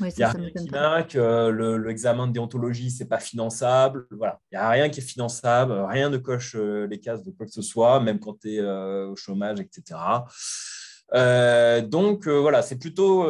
il 0.00 0.12
n'y 0.16 0.22
a 0.22 0.30
rien 0.30 0.50
qui 0.50 0.70
marque, 0.70 1.14
l'examen 1.14 2.26
de 2.26 2.32
déontologie, 2.32 2.90
ce 2.90 3.02
n'est 3.02 3.08
pas 3.08 3.20
finançable. 3.20 4.06
Voilà. 4.10 4.40
Il 4.50 4.56
n'y 4.56 4.62
a 4.62 4.70
rien 4.70 4.88
qui 4.88 5.00
est 5.00 5.04
finançable, 5.04 5.72
rien 5.72 6.08
ne 6.08 6.16
coche 6.16 6.56
les 6.56 6.98
cases 7.00 7.22
de 7.22 7.30
quoi 7.32 7.46
que 7.46 7.52
ce 7.52 7.62
soit, 7.62 8.00
même 8.00 8.18
quand 8.18 8.40
tu 8.40 8.54
es 8.54 8.62
au 8.62 9.14
chômage, 9.16 9.60
etc. 9.60 9.98
Euh, 11.14 11.82
donc 11.82 12.26
euh, 12.26 12.38
voilà, 12.38 12.62
c'est 12.62 12.78
plutôt 12.78 13.28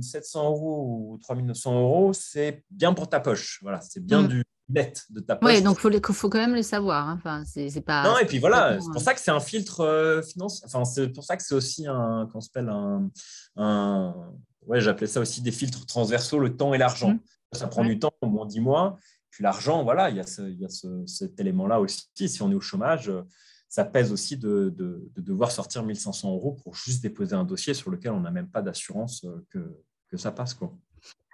700 0.00 0.40
euh, 0.40 0.48
euros 0.48 1.12
ou 1.12 1.18
3900 1.18 1.80
euros, 1.80 2.12
c'est 2.12 2.64
bien 2.70 2.94
pour 2.94 3.08
ta 3.08 3.20
poche. 3.20 3.58
Voilà, 3.62 3.80
c'est 3.80 4.04
bien 4.04 4.22
mm. 4.22 4.28
du 4.28 4.44
net 4.68 5.04
de 5.10 5.20
ta 5.20 5.36
poche. 5.36 5.52
Oui, 5.52 5.62
donc 5.62 5.78
il 5.84 6.00
faut, 6.00 6.12
faut, 6.12 6.30
quand 6.30 6.38
même 6.38 6.54
le 6.54 6.62
savoir. 6.62 7.08
Hein. 7.08 7.18
Enfin, 7.18 7.42
c'est 7.44 7.80
pas. 7.82 8.04
Non, 8.04 8.18
et 8.18 8.24
puis 8.24 8.38
voilà, 8.38 8.78
c'est 8.80 8.90
pour 8.90 9.02
ça 9.02 9.14
que 9.14 9.20
c'est 9.20 9.30
un 9.30 9.40
filtre 9.40 10.22
financier. 10.26 10.64
Enfin, 10.66 10.84
c'est 10.84 11.08
pour 11.08 11.24
ça 11.24 11.36
que 11.36 11.42
c'est 11.42 11.54
aussi 11.54 11.86
un, 11.86 12.28
qu'on 12.32 12.40
s'appelle 12.40 12.70
un, 12.70 13.10
un, 13.56 14.14
ouais, 14.66 14.80
j'appelais 14.80 15.06
ça 15.06 15.20
aussi 15.20 15.42
des 15.42 15.52
filtres 15.52 15.84
transversaux, 15.84 16.38
le 16.38 16.56
temps 16.56 16.72
et 16.72 16.78
l'argent. 16.78 17.12
Mm. 17.12 17.20
Ça 17.52 17.66
prend 17.66 17.84
du 17.84 17.98
temps, 17.98 18.12
au 18.20 18.26
moins 18.26 18.46
10 18.46 18.60
mois. 18.60 18.98
Puis 19.30 19.42
l'argent, 19.42 19.82
voilà, 19.82 20.10
il 20.10 20.16
y 20.16 20.20
a, 20.20 20.26
ce, 20.26 20.42
il 20.42 20.58
y 20.60 20.64
a 20.64 20.68
ce, 20.68 21.04
cet 21.06 21.38
élément-là 21.40 21.80
aussi. 21.80 22.06
Si 22.14 22.42
on 22.42 22.50
est 22.50 22.54
au 22.54 22.60
chômage, 22.60 23.10
ça 23.68 23.84
pèse 23.84 24.12
aussi 24.12 24.36
de, 24.36 24.74
devoir 25.16 25.50
sortir 25.50 25.82
1500 25.82 26.32
euros 26.32 26.52
pour 26.52 26.74
juste 26.74 27.02
déposer 27.02 27.34
un 27.34 27.44
dossier 27.44 27.74
sur 27.74 27.90
lequel 27.90 28.12
on 28.12 28.20
n'a 28.20 28.30
même 28.30 28.48
pas 28.48 28.62
d'assurance 28.62 29.24
euh, 29.24 29.46
que, 29.50 30.16
ça 30.16 30.32
passe. 30.32 30.54
Quoi. 30.54 30.74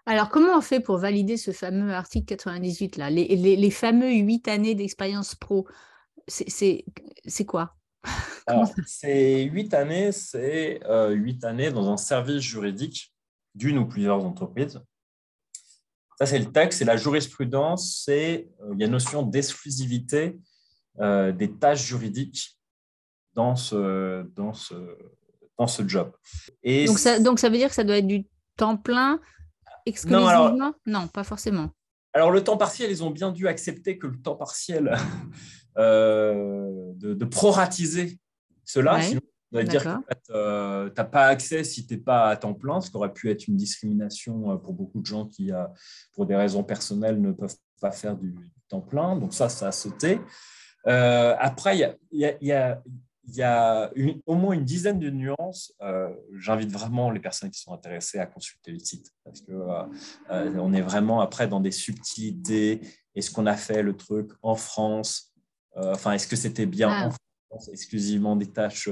Alors, 0.04 0.28
comment 0.28 0.56
on 0.56 0.60
fait 0.60 0.80
pour 0.80 0.98
valider 0.98 1.36
ce 1.36 1.52
fameux 1.52 1.92
article 1.92 2.26
98 2.26 2.96
là? 2.96 3.08
Les, 3.08 3.36
les, 3.36 3.70
fameux 3.70 4.10
huit 4.10 4.48
années 4.48 4.74
d'expérience 4.74 5.36
pro 5.36 5.66
c'est 6.26 6.84
quoi? 7.46 7.76
C'est 8.86 9.44
huit 9.44 9.72
années, 9.72 10.12
c'est 10.12 10.80
huit 11.12 11.42
années 11.44 11.70
dans 11.70 11.90
un 11.90 11.96
service 11.96 12.42
juridique 12.42 13.14
d'une 13.54 13.78
ou 13.78 13.86
plusieurs 13.86 14.22
entreprises. 14.22 14.82
Ça, 16.18 16.26
c'est 16.26 16.38
le 16.38 16.52
texte. 16.52 16.82
Et 16.82 16.84
la 16.84 16.96
jurisprudence, 16.98 18.02
c'est 18.04 18.50
il 18.72 18.78
y 18.78 18.82
a 18.82 18.86
une 18.86 18.92
notion 18.92 19.22
d'exclusivité 19.22 20.38
des 20.98 21.52
tâches 21.58 21.84
juridiques 21.84 22.58
dans 23.34 23.56
ce, 23.56 24.22
dans 24.34 24.52
ce, 24.52 24.74
dans 25.58 25.66
ce 25.66 25.86
job. 25.86 26.12
Et 26.62 26.86
donc, 26.86 26.98
ça, 26.98 27.18
donc, 27.18 27.38
ça 27.38 27.48
veut 27.48 27.56
dire 27.56 27.68
que 27.68 27.74
ça 27.74 27.84
doit 27.84 27.98
être 27.98 28.06
du 28.06 28.26
temps 28.56 28.76
plein 28.76 29.20
exclusivement? 29.86 30.74
Non, 30.86 31.08
pas 31.08 31.24
forcément. 31.24 31.70
Alors, 32.12 32.30
le 32.30 32.42
temps 32.44 32.56
partiel, 32.56 32.90
ils 32.90 33.02
ont 33.02 33.10
bien 33.10 33.32
dû 33.32 33.48
accepter 33.48 33.98
que 33.98 34.06
le 34.06 34.20
temps 34.20 34.36
partiel, 34.36 34.96
euh, 35.78 36.92
de, 36.94 37.24
proratiser 37.24 38.18
cela. 38.64 39.00
Sinon, 39.02 39.20
ça 39.52 39.58
veut 39.58 39.64
dire 39.64 39.84
que 39.84 40.32
euh, 40.32 40.88
tu 40.88 40.94
n'as 40.96 41.04
pas 41.04 41.26
accès 41.26 41.64
si 41.64 41.86
tu 41.86 41.94
n'es 41.94 42.00
pas 42.00 42.28
à 42.28 42.36
temps 42.36 42.54
plein, 42.54 42.80
ce 42.80 42.90
qui 42.90 42.96
aurait 42.96 43.12
pu 43.12 43.30
être 43.30 43.48
une 43.48 43.56
discrimination 43.56 44.52
euh, 44.52 44.56
pour 44.56 44.74
beaucoup 44.74 45.00
de 45.00 45.06
gens 45.06 45.26
qui, 45.26 45.50
pour 46.12 46.26
des 46.26 46.36
raisons 46.36 46.62
personnelles, 46.62 47.20
ne 47.20 47.32
peuvent 47.32 47.56
pas 47.80 47.90
faire 47.90 48.16
du, 48.16 48.34
temps 48.68 48.80
plein. 48.80 49.16
Donc, 49.16 49.34
ça, 49.34 49.48
ça 49.48 49.68
a 49.68 49.72
sauté. 49.72 50.20
Après, 50.84 51.76
il 51.76 51.96
y 52.12 52.24
a, 52.24 52.34
y 52.40 52.52
a 52.52 52.82
il 53.26 53.36
y 53.36 53.42
a 53.42 53.90
au 54.26 54.34
moins 54.34 54.54
une 54.54 54.64
dizaine 54.64 54.98
de 54.98 55.10
nuances. 55.10 55.72
Euh, 55.82 56.10
j'invite 56.38 56.70
vraiment 56.70 57.10
les 57.10 57.20
personnes 57.20 57.50
qui 57.50 57.60
sont 57.60 57.72
intéressées 57.72 58.18
à 58.18 58.26
consulter 58.26 58.72
le 58.72 58.78
site 58.78 59.12
parce 59.24 59.40
que 59.40 59.52
euh, 59.52 59.82
euh, 60.30 60.56
on 60.58 60.72
est 60.72 60.82
vraiment 60.82 61.20
après 61.20 61.48
dans 61.48 61.60
des 61.60 61.70
subtilités. 61.70 62.80
Est-ce 63.14 63.30
qu'on 63.30 63.46
a 63.46 63.56
fait 63.56 63.82
le 63.82 63.96
truc 63.96 64.30
en 64.42 64.54
France? 64.54 65.32
Enfin, 65.76 66.12
est-ce 66.12 66.28
que 66.28 66.36
c'était 66.36 66.66
bien 66.66 66.88
ah. 66.88 67.06
en 67.08 67.10
France, 67.10 67.68
exclusivement 67.72 68.36
des 68.36 68.46
tâches 68.46 68.88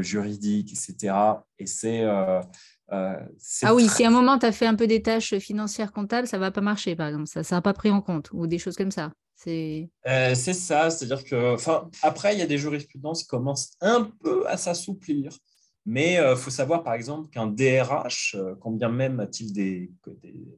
juridiques, 0.00 0.72
etc. 0.72 1.14
Et 1.58 1.66
c'est 1.66 2.04
ah 2.04 3.74
oui, 3.74 3.88
si 3.88 4.04
à 4.04 4.08
un 4.08 4.10
moment 4.10 4.38
tu 4.38 4.46
as 4.46 4.52
fait 4.52 4.66
un 4.66 4.74
peu 4.74 4.86
des 4.86 5.02
tâches 5.02 5.38
financières 5.38 5.92
comptables, 5.92 6.26
ça 6.26 6.38
va 6.38 6.50
pas 6.50 6.60
marcher, 6.60 6.96
par 6.96 7.06
exemple. 7.06 7.28
Ça 7.28 7.40
ne 7.40 7.44
sera 7.44 7.62
pas 7.62 7.72
pris 7.72 7.90
en 7.90 8.00
compte 8.00 8.30
ou 8.32 8.46
des 8.46 8.58
choses 8.58 8.76
comme 8.76 8.90
ça. 8.90 9.12
Euh, 9.46 10.34
c'est 10.34 10.54
ça, 10.54 10.90
c'est-à-dire 10.90 11.24
que, 11.24 11.56
après, 12.02 12.34
il 12.34 12.38
y 12.38 12.42
a 12.42 12.46
des 12.46 12.58
jurisprudences 12.58 13.22
qui 13.22 13.28
commencent 13.28 13.72
un 13.80 14.10
peu 14.22 14.46
à 14.48 14.56
s'assouplir, 14.56 15.36
mais 15.84 16.14
il 16.14 16.18
euh, 16.18 16.36
faut 16.36 16.50
savoir, 16.50 16.82
par 16.82 16.94
exemple, 16.94 17.28
qu'un 17.30 17.46
DRH, 17.46 18.36
euh, 18.36 18.54
combien 18.60 18.88
même 18.88 19.20
a-t-il 19.20 19.52
des, 19.52 19.90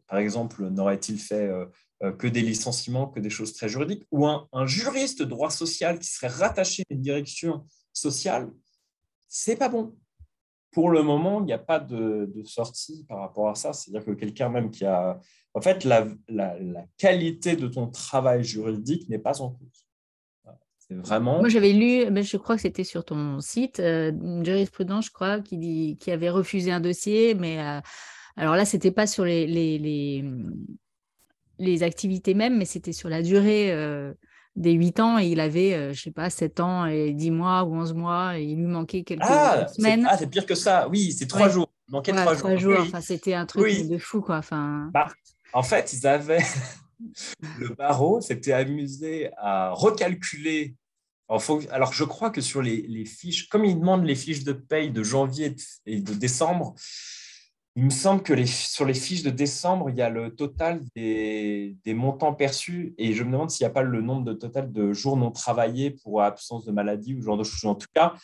par 0.07 0.18
exemple, 0.18 0.68
n'aurait-il 0.68 1.18
fait 1.18 1.51
que 2.18 2.27
des 2.27 2.42
licenciements, 2.42 3.07
que 3.07 3.20
des 3.20 3.31
choses 3.31 3.55
très 3.55 3.68
juridiques, 3.68 4.05
ou 4.11 4.27
un, 4.27 4.47
un 4.53 4.66
juriste 4.66 5.23
droit 5.23 5.51
social 5.51 5.99
qui 5.99 6.09
serait 6.09 6.29
rattaché 6.29 6.83
à 6.90 6.94
une 6.94 7.01
direction 7.01 7.64
sociale, 7.94 8.51
c'est 9.29 9.57
pas 9.57 9.70
bon 9.70 9.94
pour 10.74 10.90
le 10.90 11.02
moment, 11.02 11.40
il 11.40 11.46
n'y 11.46 11.52
a 11.52 11.58
pas 11.58 11.78
de, 11.78 12.28
sortie 12.44 13.06
par 13.08 13.20
rapport 13.20 13.48
à 13.48 13.54
ça. 13.54 13.72
C'est-à-dire 13.72 14.04
que 14.04 14.10
quelqu'un 14.10 14.48
même 14.48 14.70
qui 14.70 14.84
a... 14.84 15.20
En 15.54 15.60
fait, 15.60 15.84
la, 15.84 16.06
qualité 16.98 17.54
de 17.54 17.68
ton 17.68 17.87
travail 17.87 18.42
juridique 18.42 19.08
n'est 19.08 19.20
pas 19.20 19.40
en 19.40 19.50
cause. 19.50 19.87
C'est 20.78 20.96
vraiment... 20.96 21.38
Moi, 21.38 21.48
j'avais 21.48 21.72
lu, 21.72 22.10
ben, 22.10 22.22
je 22.22 22.37
crois 22.37 22.56
que 22.56 22.62
c'était 22.62 22.84
sur 22.84 23.04
ton 23.04 23.40
site, 23.40 23.80
euh, 23.80 24.10
une 24.12 24.44
jurisprudence, 24.44 25.06
je 25.06 25.12
crois, 25.12 25.40
qui, 25.40 25.96
qui 25.98 26.10
avait 26.10 26.28
refusé 26.28 26.70
un 26.72 26.80
dossier, 26.80 27.34
mais... 27.34 27.58
Euh, 27.60 27.80
alors 28.37 28.56
là, 28.56 28.64
ce 28.64 28.76
n'était 28.76 28.90
pas 28.90 29.06
sur 29.06 29.24
les, 29.24 30.24
activités 31.82 32.34
même, 32.34 32.58
mais 32.58 32.64
c'était 32.64 32.92
sur 32.92 33.08
la 33.08 33.22
durée 33.22 33.72
euh, 33.72 34.12
des 34.56 34.72
8 34.72 35.00
ans 35.00 35.18
et 35.18 35.26
il 35.26 35.40
avait, 35.40 35.74
euh, 35.74 35.92
je 35.92 36.02
sais 36.02 36.10
pas, 36.10 36.30
7 36.30 36.60
ans 36.60 36.86
et 36.86 37.12
10 37.12 37.30
mois 37.30 37.64
ou 37.64 37.74
11 37.74 37.94
mois 37.94 38.38
et 38.38 38.44
il 38.44 38.56
lui 38.56 38.66
manquait 38.66 39.02
quelques 39.02 39.22
ah, 39.24 39.66
semaines. 39.68 40.06
Ah, 40.08 40.16
c'est 40.16 40.28
pire 40.28 40.46
que 40.46 40.54
ça. 40.54 40.88
Oui, 40.88 41.12
c'est 41.12 41.26
3 41.26 41.48
jours. 41.48 41.70
Il 41.88 41.92
manquait 41.92 42.12
3 42.12 42.56
jours. 42.56 42.78
Enfin, 42.80 43.00
c'était 43.00 43.34
un 43.34 43.46
truc 43.46 43.88
de 43.88 43.98
fou, 43.98 44.20
quoi. 44.20 44.38
Enfin... 44.38 44.90
Bah, 44.92 45.08
en 45.52 45.62
fait, 45.62 45.92
ils 45.92 46.06
avaient. 46.06 46.44
le 47.58 47.74
barreau 47.74 48.20
s'était 48.20 48.52
amusé 48.52 49.30
à 49.36 49.70
recalculer. 49.70 50.76
Alors, 51.70 51.92
je 51.92 52.04
crois 52.04 52.30
que 52.30 52.40
sur 52.40 52.62
les, 52.62 52.82
les, 52.82 53.04
fiches, 53.04 53.48
comme 53.48 53.64
ils 53.64 53.78
demandent 53.78 54.04
les 54.04 54.14
fiches 54.14 54.44
de 54.44 54.52
paye 54.52 54.90
de 54.90 55.02
janvier 55.02 55.56
et 55.86 56.00
de 56.00 56.12
décembre, 56.12 56.74
il 57.76 57.84
me 57.84 57.90
semble 57.90 58.22
que 58.22 58.44
sur 58.46 58.84
les 58.84 58.94
fiches 58.94 59.24
de 59.24 59.30
décembre, 59.30 59.90
il 59.90 59.96
y 59.96 60.02
a 60.02 60.08
le 60.08 60.34
total 60.34 60.80
des, 60.94 61.76
montants 61.87 62.32
perçus 62.32 62.94
et 62.98 63.12
je 63.14 63.24
me 63.24 63.32
demande 63.32 63.50
s'il 63.50 63.64
n'y 63.64 63.70
a 63.70 63.74
pas 63.74 63.82
le 63.82 64.00
nombre 64.00 64.24
de 64.24 64.32
total 64.32 64.70
de 64.70 64.92
jours 64.92 65.16
non 65.16 65.32
travaillés 65.32 65.90
pour 65.90 66.22
absence 66.22 66.64
de 66.64 66.72
maladie 66.72 67.14
ou 67.14 67.22
genre 67.22 67.37
de 67.37 67.42
choses. 67.42 67.64
En 67.64 67.74
tout 67.74 67.88
cas, 67.92 68.14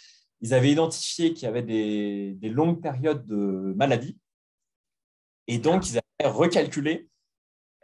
ils 0.40 0.54
avaient 0.54 0.70
identifié 0.70 1.34
qu'il 1.34 1.44
y 1.44 1.48
avait 1.48 1.62
des, 1.62 2.48
longues 2.48 2.80
périodes 2.80 3.26
de 3.26 3.74
maladie 3.76 4.16
et 5.48 5.58
donc 5.58 5.88
ils 5.90 5.98
avaient 5.98 6.30
recalculé 6.30 7.08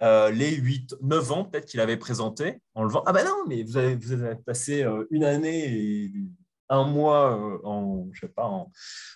euh, 0.03 0.31
les 0.31 0.55
8, 0.55 0.97
9 1.01 1.33
ans 1.33 1.45
peut-être 1.45 1.67
qu'il 1.67 1.81
avait 1.81 1.97
présenté 1.97 2.61
en 2.75 2.85
le 2.85 2.95
Ah 3.07 3.13
ben 3.13 3.25
non, 3.25 3.45
mais 3.49 3.65
vous 3.65 3.77
avez, 3.77 3.97
vous 3.97 4.13
avez 4.13 4.37
passé 4.37 4.83
euh, 4.85 5.07
une 5.11 5.25
année 5.25 5.65
et 5.65 6.13
un 6.69 6.85
mois 6.85 7.37
euh, 7.37 7.59
en, 7.65 8.09
je 8.13 8.21
sais 8.21 8.29
pas, 8.29 8.47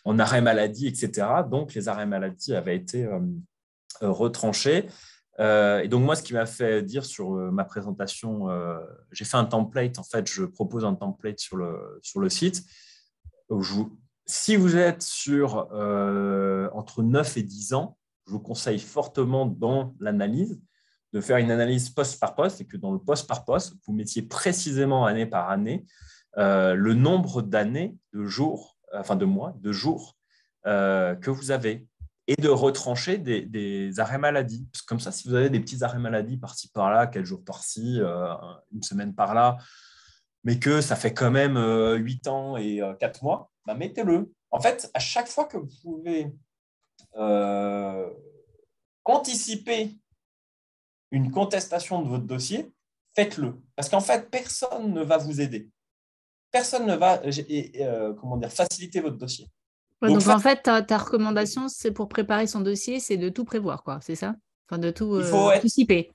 en, 0.04 0.18
arrêt 0.18 0.40
maladie, 0.40 0.86
etc. 0.86 1.26
Donc, 1.50 1.74
les 1.74 1.88
arrêts 1.88 2.06
maladie 2.06 2.54
avaient 2.54 2.76
été 2.76 3.04
euh, 3.04 3.20
euh, 4.02 4.10
retranchés. 4.10 4.88
et 5.38 5.88
donc, 5.88 6.04
moi, 6.04 6.16
ce 6.16 6.22
qui 6.22 6.34
m'a 6.34 6.46
fait 6.46 6.82
dire 6.82 7.04
sur 7.04 7.30
ma 7.30 7.64
présentation, 7.64 8.48
j'ai 9.10 9.24
fait 9.24 9.38
un 9.38 9.46
template. 9.46 9.98
En 9.98 10.02
fait, 10.02 10.30
je 10.30 10.44
propose 10.44 10.84
un 10.84 10.94
template 10.94 11.38
sur 11.38 11.56
le, 11.56 11.98
sur 12.02 12.20
le 12.20 12.28
site. 12.28 12.62
si 14.26 14.56
vous 14.56 14.76
êtes 14.76 15.02
sur 15.02 15.56
entre 16.74 17.02
9 17.02 17.36
et 17.38 17.42
10 17.42 17.72
ans, 17.72 17.96
je 18.26 18.32
vous 18.32 18.40
conseille 18.40 18.78
fortement 18.78 19.46
dans 19.46 19.94
l'analyse 19.98 20.60
de 21.12 21.20
faire 21.20 21.38
une 21.38 21.50
analyse 21.50 21.88
poste 21.88 22.20
par 22.20 22.34
poste 22.34 22.60
et 22.60 22.66
que 22.66 22.76
dans 22.76 22.92
le 22.92 22.98
poste 22.98 23.26
par 23.26 23.44
poste, 23.44 23.74
vous 23.86 23.92
mettiez 23.94 24.22
précisément 24.22 25.06
année 25.06 25.26
par 25.26 25.50
année 25.50 25.86
euh, 26.38 26.74
le 26.74 26.94
nombre 26.94 27.42
d'années, 27.42 27.96
de 28.12 28.24
jours, 28.24 28.78
enfin 28.94 29.16
de 29.16 29.24
mois, 29.24 29.54
de 29.58 29.72
jours 29.72 30.16
euh, 30.66 31.14
que 31.16 31.30
vous 31.30 31.50
avez 31.50 31.86
et 32.28 32.36
de 32.36 32.48
retrancher 32.48 33.18
des, 33.18 33.98
arrêts 33.98 34.18
maladie. 34.18 34.68
comme 34.86 35.00
ça, 35.00 35.10
si 35.10 35.28
vous 35.28 35.34
avez 35.34 35.50
des 35.50 35.58
petits 35.58 35.82
arrêts 35.82 35.98
maladie 35.98 36.36
par-ci 36.36 36.68
par-là, 36.68 37.08
quelques 37.08 37.26
jours 37.26 37.44
par-ci, 37.44 37.98
euh, 38.00 38.32
une 38.72 38.84
semaine 38.84 39.14
par-là, 39.14 39.56
mais 40.44 40.60
que 40.60 40.80
ça 40.80 40.94
fait 40.94 41.12
quand 41.12 41.32
même 41.32 41.58
8 41.58 42.28
ans 42.28 42.56
et 42.56 42.80
4 43.00 43.24
mois, 43.24 43.50
bah, 43.66 43.74
mettez-le. 43.74 44.32
En 44.52 44.60
fait, 44.60 44.88
à 44.94 45.00
chaque 45.00 45.28
fois 45.28 45.44
que 45.46 45.56
vous 45.56 45.68
pouvez 45.82 46.32
anticiper 49.04 49.98
une 51.10 51.32
contestation 51.32 52.00
de 52.02 52.08
votre 52.08 52.24
dossier, 52.24 52.72
faites-le. 53.16 53.60
Parce 53.74 53.88
qu'en 53.88 54.00
fait, 54.00 54.30
personne 54.30 54.94
ne 54.94 55.02
va 55.02 55.16
vous 55.18 55.40
aider 55.40 55.68
personne 56.50 56.86
ne 56.86 56.96
va 56.96 57.22
euh, 57.24 57.30
euh, 57.80 58.14
comment 58.14 58.36
dire, 58.36 58.50
faciliter 58.50 59.00
votre 59.00 59.16
dossier. 59.16 59.46
donc, 60.02 60.26
en 60.26 60.38
fait, 60.38 60.62
ta, 60.62 60.98
recommandation, 60.98 61.68
c'est 61.68 61.92
pour 61.92 62.08
préparer 62.08 62.46
son 62.46 62.60
dossier, 62.60 63.00
c'est 63.00 63.16
de 63.16 63.28
tout 63.28 63.44
prévoir, 63.44 63.82
quoi, 63.82 63.98
c'est 64.02 64.14
ça? 64.14 64.34
Enfin, 64.68 64.78
de 64.78 64.90
tout 64.90 65.14
euh, 65.14 65.32
anticiper. 65.32 66.12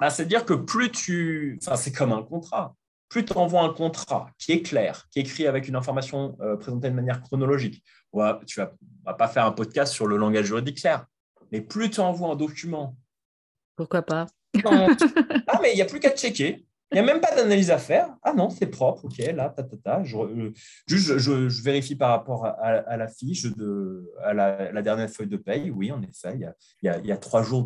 Bah, 0.00 0.10
C'est-à-dire 0.10 0.44
que 0.44 0.54
plus 0.54 0.90
tu. 0.90 1.58
Enfin, 1.62 1.76
c'est 1.76 1.92
comme 1.92 2.12
un 2.12 2.22
contrat. 2.22 2.74
Plus 3.08 3.24
tu 3.26 3.36
envoies 3.36 3.60
un 3.60 3.72
contrat 3.72 4.30
qui 4.38 4.52
est 4.52 4.62
clair, 4.62 5.06
qui 5.10 5.18
est 5.18 5.22
écrit 5.22 5.46
avec 5.46 5.68
une 5.68 5.76
information 5.76 6.34
présentée 6.58 6.88
de 6.88 6.94
manière 6.94 7.20
chronologique, 7.20 7.84
tu 8.46 8.60
ne 8.60 8.64
vas, 9.04 9.14
pas 9.14 9.28
faire 9.28 9.44
un 9.44 9.52
podcast 9.52 9.92
sur 9.92 10.06
le 10.06 10.16
langage 10.16 10.46
juridique 10.46 10.78
clair, 10.78 11.04
mais 11.50 11.60
plus 11.60 11.90
tu 11.90 12.00
envoies 12.00 12.30
un 12.30 12.36
document. 12.36 12.96
Pourquoi 13.76 14.00
pas? 14.00 14.26
Ah, 14.64 14.88
mais 15.62 15.72
il 15.72 15.76
n'y 15.76 15.82
a 15.82 15.84
plus 15.84 16.00
qu'à 16.00 16.16
checker. 16.16 16.64
Il 16.92 16.96
n'y 16.96 17.00
a 17.00 17.04
même 17.04 17.22
pas 17.22 17.34
d'analyse 17.34 17.70
à 17.70 17.78
faire. 17.78 18.14
Ah 18.22 18.34
non, 18.34 18.50
c'est 18.50 18.66
propre, 18.66 19.06
ok, 19.06 19.16
là, 19.34 19.48
ta, 19.48 19.62
ta, 19.62 19.76
ta. 19.78 20.04
Je, 20.04 20.16
euh, 20.18 20.52
je, 20.86 21.62
vérifie 21.62 21.96
par 21.96 22.10
rapport 22.10 22.44
à, 22.44 22.96
la 22.98 23.08
fiche, 23.08 23.44
de, 23.44 24.12
à 24.22 24.34
la, 24.34 24.82
dernière 24.82 25.08
feuille 25.08 25.26
de 25.26 25.38
paye. 25.38 25.70
Oui, 25.70 25.90
en 25.90 26.02
effet, 26.02 26.34
il 26.34 26.40
y 26.40 26.44
a, 26.88 26.98
il 26.98 27.06
y 27.06 27.12
a, 27.12 27.16
trois 27.16 27.42
jours 27.42 27.64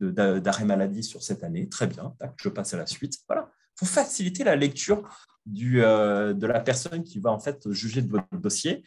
d'arrêt 0.00 0.62
de, 0.62 0.66
maladie 0.66 1.02
sur 1.02 1.22
cette 1.22 1.44
année. 1.44 1.68
Très 1.68 1.86
bien, 1.86 2.14
je 2.36 2.48
passe 2.48 2.72
à 2.72 2.78
la 2.78 2.86
suite. 2.86 3.18
Voilà. 3.28 3.50
Il 3.76 3.86
faut 3.86 3.92
faciliter 3.92 4.42
la 4.42 4.56
lecture 4.56 5.02
du, 5.44 5.84
euh, 5.84 6.32
de 6.32 6.46
la 6.46 6.60
personne 6.60 7.02
qui 7.02 7.18
va 7.18 7.30
en 7.30 7.38
fait 7.38 7.70
juger 7.72 8.00
de 8.00 8.10
votre 8.10 8.38
dossier. 8.38 8.82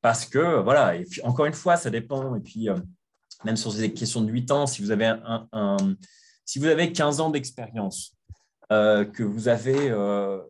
Parce 0.00 0.24
que, 0.24 0.62
voilà, 0.62 0.96
et 0.96 1.04
puis, 1.04 1.20
encore 1.22 1.44
une 1.44 1.52
fois, 1.52 1.76
ça 1.76 1.90
dépend. 1.90 2.36
Et 2.36 2.40
puis, 2.40 2.70
euh, 2.70 2.76
même 3.44 3.56
sur 3.56 3.74
des 3.74 3.92
questions 3.92 4.22
de 4.22 4.30
8 4.30 4.50
ans, 4.50 4.66
si 4.66 4.80
vous 4.80 4.92
avez, 4.92 5.06
un, 5.06 5.76
si 6.46 6.58
vous 6.58 6.66
avez 6.66 6.90
15 6.90 7.20
ans 7.20 7.28
d'expérience, 7.28 8.15
que 8.70 9.22
vous 9.22 9.48
avez, 9.48 9.90
euh, 9.90 10.40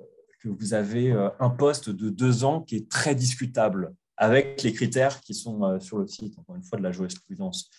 que 0.41 0.49
vous 0.49 0.75
avez 0.75 1.13
euh, 1.13 1.29
un 1.41 1.51
poste 1.51 1.91
de 1.91 2.09
deux 2.09 2.45
ans 2.45 2.63
qui 2.63 2.77
est 2.77 2.91
très 2.91 3.15
discutable 3.15 3.95
avec 4.17 4.63
les 4.63 4.73
critères 4.73 5.21
qui 5.21 5.35
sont 5.35 5.79
sur 5.79 5.99
le 5.99 6.07
site, 6.07 6.39
encore 6.39 6.57
une 6.57 6.63
fois, 6.63 6.79
de 6.79 6.83
la 6.83 6.91
jurisprudence. 6.91 7.71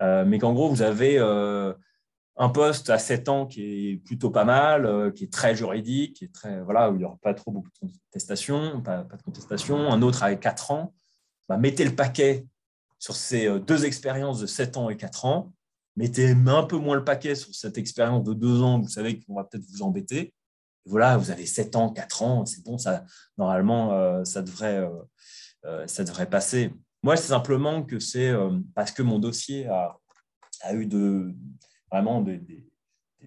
mais 0.00 0.38
qu'en 0.38 0.52
gros, 0.52 0.68
vous 0.68 0.82
avez 0.82 1.18
un 1.18 2.48
poste 2.50 2.88
à 2.88 2.98
7 2.98 3.28
ans 3.28 3.46
qui 3.46 3.90
est 3.90 3.96
plutôt 3.96 4.30
pas 4.30 4.44
mal, 4.44 5.12
qui 5.12 5.24
est 5.24 5.32
très 5.32 5.56
juridique, 5.56 6.14
qui 6.14 6.26
est 6.26 6.32
très, 6.32 6.60
voilà, 6.60 6.88
où 6.88 6.94
il 6.94 6.98
n'y 6.98 7.04
aura 7.04 7.18
pas 7.20 7.34
trop 7.34 7.50
beaucoup 7.50 7.68
de 7.82 7.88
contestation, 8.12 8.80
pas, 8.80 9.02
de 9.02 9.22
contestation. 9.24 9.90
Un 9.90 10.02
autre 10.02 10.22
avec 10.22 10.38
4 10.38 10.70
ans, 10.70 10.94
bah, 11.48 11.56
mettez 11.56 11.84
le 11.84 11.96
paquet 11.96 12.46
sur 13.00 13.16
ces 13.16 13.58
deux 13.58 13.84
expériences 13.84 14.38
de 14.38 14.46
7 14.46 14.76
ans 14.76 14.88
et 14.88 14.96
4 14.96 15.24
ans, 15.24 15.52
mettez 15.96 16.30
un 16.30 16.62
peu 16.64 16.76
moins 16.76 16.96
le 16.96 17.04
paquet 17.04 17.34
sur 17.34 17.54
cette 17.54 17.78
expérience 17.78 18.24
de 18.24 18.34
2 18.34 18.62
ans, 18.62 18.80
vous 18.80 18.88
savez 18.88 19.20
qu'on 19.20 19.34
va 19.34 19.44
peut-être 19.44 19.64
vous 19.70 19.82
embêter. 19.82 20.34
Voilà, 20.84 21.16
vous 21.16 21.30
avez 21.30 21.46
7 21.46 21.76
ans, 21.76 21.90
4 21.90 22.22
ans, 22.22 22.46
c'est 22.46 22.64
bon, 22.64 22.78
ça, 22.78 23.04
normalement, 23.38 24.24
ça, 24.24 24.42
devrait, 24.42 24.84
ça 25.86 26.02
devrait 26.02 26.28
passer. 26.28 26.72
Moi, 27.02 27.16
c'est 27.16 27.28
simplement 27.28 27.82
que 27.82 28.00
c'est 28.00 28.32
parce 28.74 28.90
que 28.90 29.02
mon 29.02 29.18
dossier 29.18 29.68
a, 29.68 30.74
eu 30.74 30.86
de, 30.86 31.34
vraiment 31.90 32.20
des, 32.20 32.66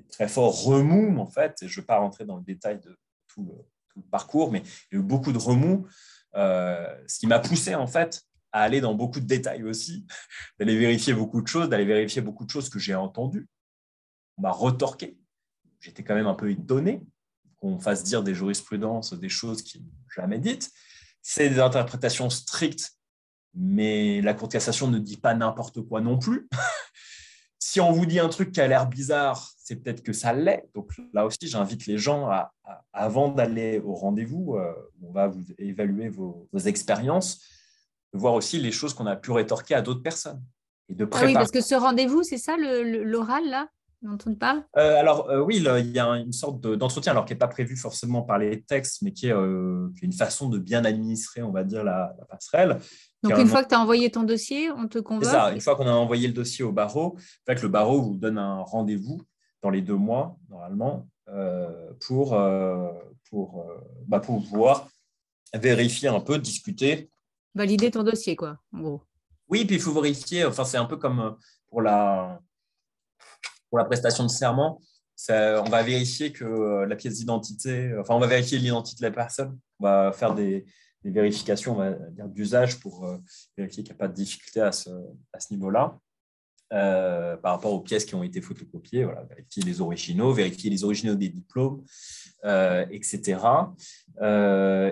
très 0.09 0.27
forts 0.27 0.63
remous, 0.63 1.17
en 1.19 1.27
fait. 1.27 1.55
je 1.61 1.65
ne 1.65 1.81
vais 1.81 1.85
pas 1.85 1.97
rentrer 1.97 2.25
dans 2.25 2.37
le 2.37 2.43
détail 2.43 2.79
de 2.79 2.97
tout 3.27 3.45
le, 3.45 4.01
parcours, 4.11 4.51
mais 4.51 4.61
il 4.91 4.95
y 4.95 4.97
a 4.97 4.99
eu 4.99 5.03
beaucoup 5.03 5.31
de 5.31 5.37
remous, 5.37 5.87
euh, 6.35 6.93
ce 7.07 7.19
qui 7.19 7.27
m'a 7.27 7.39
poussé, 7.39 7.75
en 7.75 7.87
fait, 7.87 8.21
à 8.55 8.61
aller 8.61 8.79
dans 8.79 8.93
beaucoup 8.93 9.19
de 9.19 9.25
détails 9.25 9.63
aussi, 9.63 10.07
d'aller 10.59 10.77
vérifier 10.77 11.13
beaucoup 11.13 11.41
de 11.41 11.47
choses, 11.47 11.67
d'aller 11.67 11.83
vérifier 11.83 12.21
beaucoup 12.21 12.45
de 12.45 12.49
choses 12.49 12.69
que 12.69 12.79
j'ai 12.79 12.95
entendues. 12.95 13.49
On 14.37 14.43
m'a 14.43 14.51
retorqué. 14.51 15.17
J'étais 15.81 16.05
quand 16.05 16.15
même 16.15 16.27
un 16.27 16.35
peu 16.35 16.49
étonné 16.49 17.01
qu'on 17.57 17.79
fasse 17.79 18.05
dire 18.05 18.23
des 18.23 18.33
jurisprudences, 18.33 19.13
des 19.13 19.27
choses 19.27 19.61
qui 19.61 19.85
jamais 20.15 20.39
dites. 20.39 20.71
C'est 21.21 21.49
des 21.49 21.59
interprétations 21.59 22.29
strictes, 22.29 22.93
mais 23.53 24.21
la 24.21 24.33
Cour 24.33 24.47
de 24.47 24.53
cassation 24.53 24.87
ne 24.87 24.99
dit 24.99 25.17
pas 25.17 25.33
n'importe 25.33 25.81
quoi 25.81 25.99
non 25.99 26.17
plus. 26.17 26.47
si 27.59 27.81
on 27.81 27.91
vous 27.91 28.05
dit 28.05 28.19
un 28.19 28.29
truc 28.29 28.53
qui 28.53 28.61
a 28.61 28.67
l'air 28.67 28.87
bizarre, 28.87 29.51
c'est 29.57 29.75
peut-être 29.75 30.01
que 30.01 30.13
ça 30.13 30.31
l'est. 30.31 30.69
Donc 30.73 30.93
là 31.11 31.25
aussi, 31.25 31.47
j'invite 31.47 31.87
les 31.87 31.97
gens 31.97 32.29
à, 32.29 32.53
avant 32.93 33.27
d'aller 33.27 33.79
au 33.79 33.95
rendez-vous, 33.95 34.55
euh, 34.55 34.73
on 35.03 35.11
va 35.11 35.27
vous 35.27 35.43
évaluer 35.57 36.07
vos, 36.07 36.47
expériences, 36.65 37.54
de 38.15 38.19
voir 38.19 38.33
aussi 38.33 38.59
les 38.59 38.71
choses 38.71 38.93
qu'on 38.93 39.05
a 39.05 39.15
pu 39.15 39.31
rétorquer 39.31 39.75
à 39.75 39.81
d'autres 39.81 40.01
personnes. 40.01 40.41
Et 40.89 40.95
de 40.95 41.07
ah 41.11 41.21
oui, 41.25 41.33
parce 41.33 41.51
que 41.51 41.61
ce 41.61 41.75
rendez-vous, 41.75 42.23
c'est 42.23 42.37
ça 42.37 42.55
l'oral 42.57 43.47
là 43.49 43.67
dont 44.01 44.17
on 44.27 44.35
parle? 44.35 44.63
Euh, 44.77 44.99
Alors 44.99 45.29
euh, 45.31 45.41
oui, 45.41 45.57
il 45.57 45.91
y 45.91 45.99
a 45.99 46.07
une 46.09 46.31
sorte 46.31 46.61
d'entretien, 46.61 47.11
alors 47.11 47.25
qui 47.25 47.33
n'est 47.33 47.39
pas 47.39 47.47
prévu 47.47 47.75
forcément 47.75 48.21
par 48.21 48.37
les 48.37 48.61
textes, 48.61 49.01
mais 49.01 49.11
qui 49.11 49.27
est, 49.27 49.33
une 49.33 50.13
façon 50.13 50.47
de 50.47 50.59
bien 50.59 50.85
administrer, 50.85 51.41
on 51.41 51.51
va 51.51 51.63
dire, 51.63 51.83
la, 51.83 52.15
la 52.19 52.25
passerelle. 52.25 52.77
Donc, 53.23 53.39
une 53.39 53.47
fois 53.47 53.63
que 53.63 53.69
tu 53.69 53.75
as 53.75 53.79
envoyé 53.79 54.11
ton 54.11 54.23
dossier, 54.23 54.69
on 54.71 54.87
te 54.87 54.99
convoque 54.99 55.25
C'est 55.25 55.31
ça, 55.31 55.51
une 55.51 55.61
fois 55.61 55.75
qu'on 55.75 55.87
a 55.87 55.91
envoyé 55.91 56.27
le 56.27 56.33
dossier 56.33 56.63
au 56.63 56.71
barreau, 56.71 57.15
en 57.17 57.45
fait, 57.47 57.61
le 57.61 57.67
barreau 57.67 58.01
vous 58.01 58.15
donne 58.15 58.37
un 58.37 58.61
rendez-vous 58.61 59.21
dans 59.63 59.71
les 59.71 59.81
deux 59.81 59.95
mois, 59.95 60.37
normalement, 60.49 61.07
euh, 61.29 61.91
pour, 62.05 62.35
euh, 62.35 62.91
pour, 63.29 63.61
euh, 63.61 63.81
bah, 64.07 64.19
pour 64.19 64.47
pouvoir 64.47 64.87
vérifier 65.53 66.09
un 66.09 66.19
peu, 66.19 66.37
discuter. 66.37 67.09
Valider 67.55 67.89
ton 67.89 68.03
dossier, 68.03 68.35
quoi, 68.35 68.59
en. 68.71 69.01
Oui, 69.47 69.65
puis 69.65 69.75
il 69.75 69.81
faut 69.81 69.93
vérifier, 69.93 70.45
enfin, 70.45 70.65
c'est 70.65 70.77
un 70.77 70.85
peu 70.85 70.97
comme 70.97 71.37
pour 71.69 71.81
la, 71.81 72.39
pour 73.69 73.77
la 73.77 73.85
prestation 73.85 74.23
de 74.23 74.29
serment. 74.29 74.81
on 75.29 75.69
va 75.69 75.83
vérifier 75.83 76.31
que 76.31 76.83
la 76.85 76.95
pièce 76.95 77.15
d'identité, 77.15 77.95
enfin, 77.99 78.15
on 78.15 78.19
va 78.19 78.27
vérifier 78.27 78.57
l'identité 78.57 79.03
de 79.03 79.09
la 79.09 79.15
personne. 79.15 79.57
On 79.79 79.83
va 79.83 80.11
faire 80.11 80.33
des, 80.33 80.65
vérifications 81.03 81.77
d'usage 82.29 82.79
pour 82.79 83.05
euh, 83.05 83.17
vérifier 83.55 83.83
qu'il 83.83 83.93
n'y 83.93 83.97
a 83.97 83.99
pas 83.99 84.07
de 84.07 84.15
difficulté 84.15 84.59
à 84.59 84.71
ce, 84.71 84.89
à 85.33 85.39
ce 85.39 85.53
niveau-là. 85.53 85.99
Euh, 86.73 87.37
par 87.37 87.53
rapport 87.53 87.73
aux 87.73 87.79
pièces 87.79 88.05
qui 88.05 88.15
ont 88.15 88.23
été 88.23 88.41
photocopiées, 88.41 89.03
voilà, 89.03 89.21
vérifier 89.23 89.61
les 89.61 89.81
originaux, 89.81 90.33
vérifier 90.33 90.71
les 90.71 90.83
originaux 90.83 91.13
des 91.13 91.29
diplômes, 91.29 91.83
euh, 92.43 92.85
etc. 92.89 93.39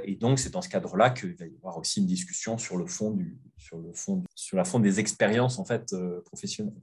et 0.06 0.16
donc, 0.16 0.38
c'est 0.38 0.52
dans 0.52 0.62
ce 0.62 0.70
cadre-là 0.70 1.10
qu'il 1.10 1.36
va 1.36 1.48
y 1.48 1.56
avoir 1.56 1.78
aussi 1.80 2.00
une 2.00 2.06
discussion 2.06 2.60
sur 2.60 2.78
le 2.78 2.86
fond, 2.86 3.10
du, 3.10 3.40
sur 3.58 3.80
le 3.80 3.92
fond, 3.92 4.24
sur 4.36 4.56
la 4.56 4.66
fond 4.66 4.80
des 4.80 5.00
expériences 5.00 5.58
en 5.58 5.66
fait, 5.66 5.96
professionnelles. 6.26 6.74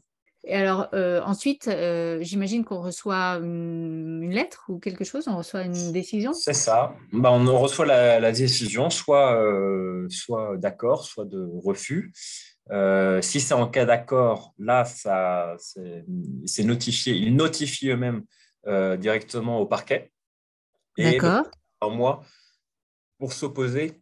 Et 0.44 0.55
alors, 0.55 0.88
euh, 0.94 1.20
ensuite, 1.22 1.68
euh, 1.68 2.18
j'imagine 2.22 2.64
qu'on 2.64 2.81
reçoit 2.81 3.38
une, 3.42 4.31
lettre 4.31 4.64
ou 4.68 4.79
quelque 4.79 5.05
chose, 5.05 5.29
on 5.29 5.37
reçoit 5.37 5.62
une 5.62 5.92
décision? 5.92 6.33
C'est 6.33 6.55
ça. 6.55 6.94
Bah, 7.12 7.31
on 7.31 7.59
reçoit 7.59 7.85
la, 7.85 8.33
décision, 8.33 8.88
soit, 8.88 9.35
euh, 9.37 10.07
soit 10.09 10.57
d'accord, 10.57 11.05
soit 11.05 11.26
de 11.26 11.46
refus. 11.62 12.12
Si 13.22 13.40
c'est 13.40 13.54
en 13.54 13.68
cas 13.68 13.85
d'accord, 13.85 14.54
là, 14.59 14.85
ça, 14.85 15.56
c'est 15.59 16.64
notifié. 16.64 17.14
Ils 17.14 17.35
notifient 17.35 17.90
eux-mêmes 17.90 18.24
directement 18.98 19.59
au 19.59 19.66
parquet. 19.66 20.12
D'accord. 20.98 21.50
Un 21.80 21.88
mois 21.88 22.22
pour 23.18 23.33
s'opposer 23.33 24.00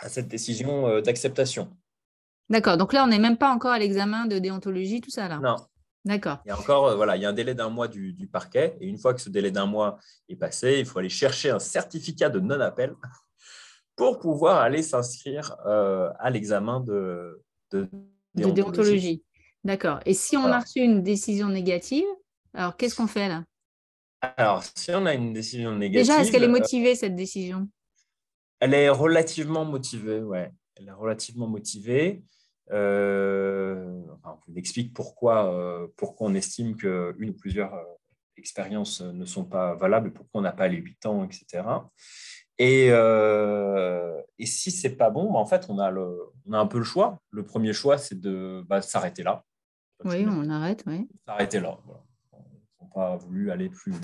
à 0.00 0.08
cette 0.08 0.28
décision 0.28 1.00
d'acceptation. 1.00 1.74
D'accord. 2.48 2.76
Donc 2.76 2.92
là, 2.92 3.04
on 3.04 3.08
n'est 3.08 3.18
même 3.18 3.38
pas 3.38 3.50
encore 3.50 3.72
à 3.72 3.78
l'examen 3.78 4.26
de 4.26 4.38
déontologie, 4.38 5.00
tout 5.00 5.10
ça 5.10 5.28
là. 5.28 5.38
Non. 5.38 5.56
D'accord. 6.06 6.38
Il 6.44 6.50
y 6.50 6.52
a 6.52 6.58
encore, 6.58 6.86
euh, 6.86 6.94
voilà, 6.94 7.16
il 7.16 7.22
y 7.22 7.26
a 7.26 7.28
un 7.28 7.32
délai 7.32 7.54
d'un 7.54 7.68
mois 7.68 7.88
du, 7.88 8.28
parquet. 8.32 8.76
Et 8.80 8.86
une 8.86 8.96
fois 8.96 9.12
que 9.12 9.20
ce 9.20 9.28
délai 9.28 9.50
d'un 9.50 9.66
mois 9.66 9.98
est 10.28 10.36
passé, 10.36 10.78
il 10.78 10.86
faut 10.86 11.00
aller 11.00 11.08
chercher 11.08 11.50
un 11.50 11.58
certificat 11.58 12.30
de 12.30 12.38
non-appel 12.38 12.94
pour 13.96 14.20
pouvoir 14.20 14.58
aller 14.58 14.82
s'inscrire 14.82 15.56
euh, 15.66 16.08
à 16.20 16.30
l'examen 16.30 16.78
de, 16.78 17.42
déontologie. 18.34 19.22
D'accord. 19.64 20.00
Et 20.06 20.14
si 20.14 20.36
on 20.36 20.44
a 20.44 20.60
reçu 20.60 20.80
une 20.80 21.02
décision 21.02 21.48
négative, 21.48 22.06
alors 22.54 22.76
qu'est-ce 22.76 22.94
qu'on 22.94 23.06
fait 23.06 23.28
là? 23.28 23.44
Alors, 24.20 24.64
si 24.74 24.90
on 24.92 25.06
a 25.06 25.14
une 25.14 25.32
décision 25.32 25.76
négative. 25.76 26.06
Déjà, 26.06 26.20
est-ce 26.20 26.32
qu'elle 26.32 26.44
est 26.44 26.48
motivée, 26.48 26.94
cette 26.94 27.16
décision? 27.16 27.68
Elle 28.60 28.74
est 28.74 28.88
relativement 28.88 29.64
motivée, 29.64 30.20
ouais. 30.22 30.50
Elle 30.76 30.88
est 30.88 30.92
relativement 30.92 31.46
motivée. 31.46 32.22
Euh, 32.72 34.02
on 34.24 34.54
explique 34.56 34.92
pourquoi, 34.92 35.52
euh, 35.52 35.86
pourquoi 35.96 36.28
on 36.28 36.34
estime 36.34 36.76
qu'une 36.76 37.30
ou 37.30 37.34
plusieurs 37.34 37.74
euh, 37.74 37.84
expériences 38.36 39.02
ne 39.02 39.24
sont 39.24 39.44
pas 39.44 39.74
valables, 39.74 40.12
pourquoi 40.12 40.40
on 40.40 40.42
n'a 40.42 40.52
pas 40.52 40.68
les 40.68 40.78
8 40.78 41.06
ans, 41.06 41.24
etc. 41.24 41.62
Et, 42.58 42.88
et 42.88 44.46
si 44.46 44.70
c'est 44.70 44.96
pas 44.96 45.10
bon, 45.10 45.32
bah, 45.32 45.38
en 45.38 45.46
fait, 45.46 45.66
on 45.68 45.78
a, 45.78 45.90
le, 45.90 46.18
on 46.46 46.52
a 46.52 46.58
un 46.58 46.66
peu 46.66 46.78
le 46.78 46.84
choix. 46.84 47.20
Le 47.30 47.44
premier 47.44 47.72
choix, 47.72 47.98
c'est 47.98 48.20
de 48.20 48.64
bah, 48.68 48.82
s'arrêter 48.82 49.22
là. 49.22 49.44
Oui, 50.04 50.26
on 50.28 50.50
arrête, 50.50 50.84
oui. 50.86 51.08
S'arrêter 51.26 51.60
là. 51.60 51.78
On 52.80 52.84
n'a 52.84 52.90
pas 52.94 53.16
voulu 53.16 53.50
aller 53.50 53.68
plus, 53.68 53.94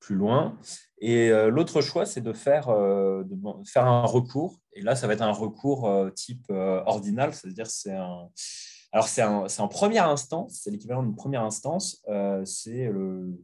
plus 0.00 0.14
loin. 0.14 0.58
Et 0.98 1.30
euh, 1.30 1.50
l'autre 1.50 1.80
choix, 1.82 2.06
c'est 2.06 2.22
de 2.22 2.32
faire, 2.32 2.68
euh, 2.68 3.22
de 3.24 3.36
faire 3.66 3.84
un 3.86 4.04
recours. 4.04 4.58
Et 4.72 4.82
là, 4.82 4.96
ça 4.96 5.06
va 5.06 5.12
être 5.12 5.22
un 5.22 5.32
recours 5.32 5.88
euh, 5.88 6.10
type 6.10 6.50
ordinal, 6.50 7.34
c'est-à-dire 7.34 7.66
c'est 7.66 7.94
un... 7.94 8.28
Alors, 8.92 9.08
c'est 9.08 9.22
en 9.22 9.44
un 9.44 9.68
première 9.68 10.08
instance, 10.08 10.60
c'est 10.62 10.70
l'équivalent 10.70 11.02
d'une 11.02 11.16
première 11.16 11.42
instance, 11.42 12.02
c'est 12.44 12.86
le 12.86 13.38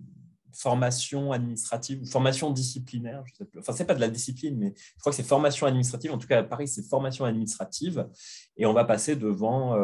formation 0.55 1.33
administrative 1.33 2.03
ou 2.03 2.07
formation 2.07 2.51
disciplinaire. 2.51 3.23
Je 3.27 3.35
sais 3.35 3.51
Enfin, 3.59 3.73
c'est 3.73 3.85
pas 3.85 3.95
de 3.95 4.01
la 4.01 4.09
discipline, 4.09 4.57
mais 4.59 4.75
je 4.77 5.01
crois 5.01 5.13
que 5.13 5.17
c'est 5.17 5.23
formation 5.23 5.67
administrative. 5.67 6.13
En 6.13 6.19
tout 6.19 6.29
cas, 6.29 6.39
à 6.39 6.43
Paris, 6.43 6.69
c'est 6.69 6.83
formation 6.83 7.25
administrative. 7.25 8.09
Et 8.57 8.67
on 8.67 8.73
va 8.73 8.85
passer 8.85 9.17
devant. 9.17 9.77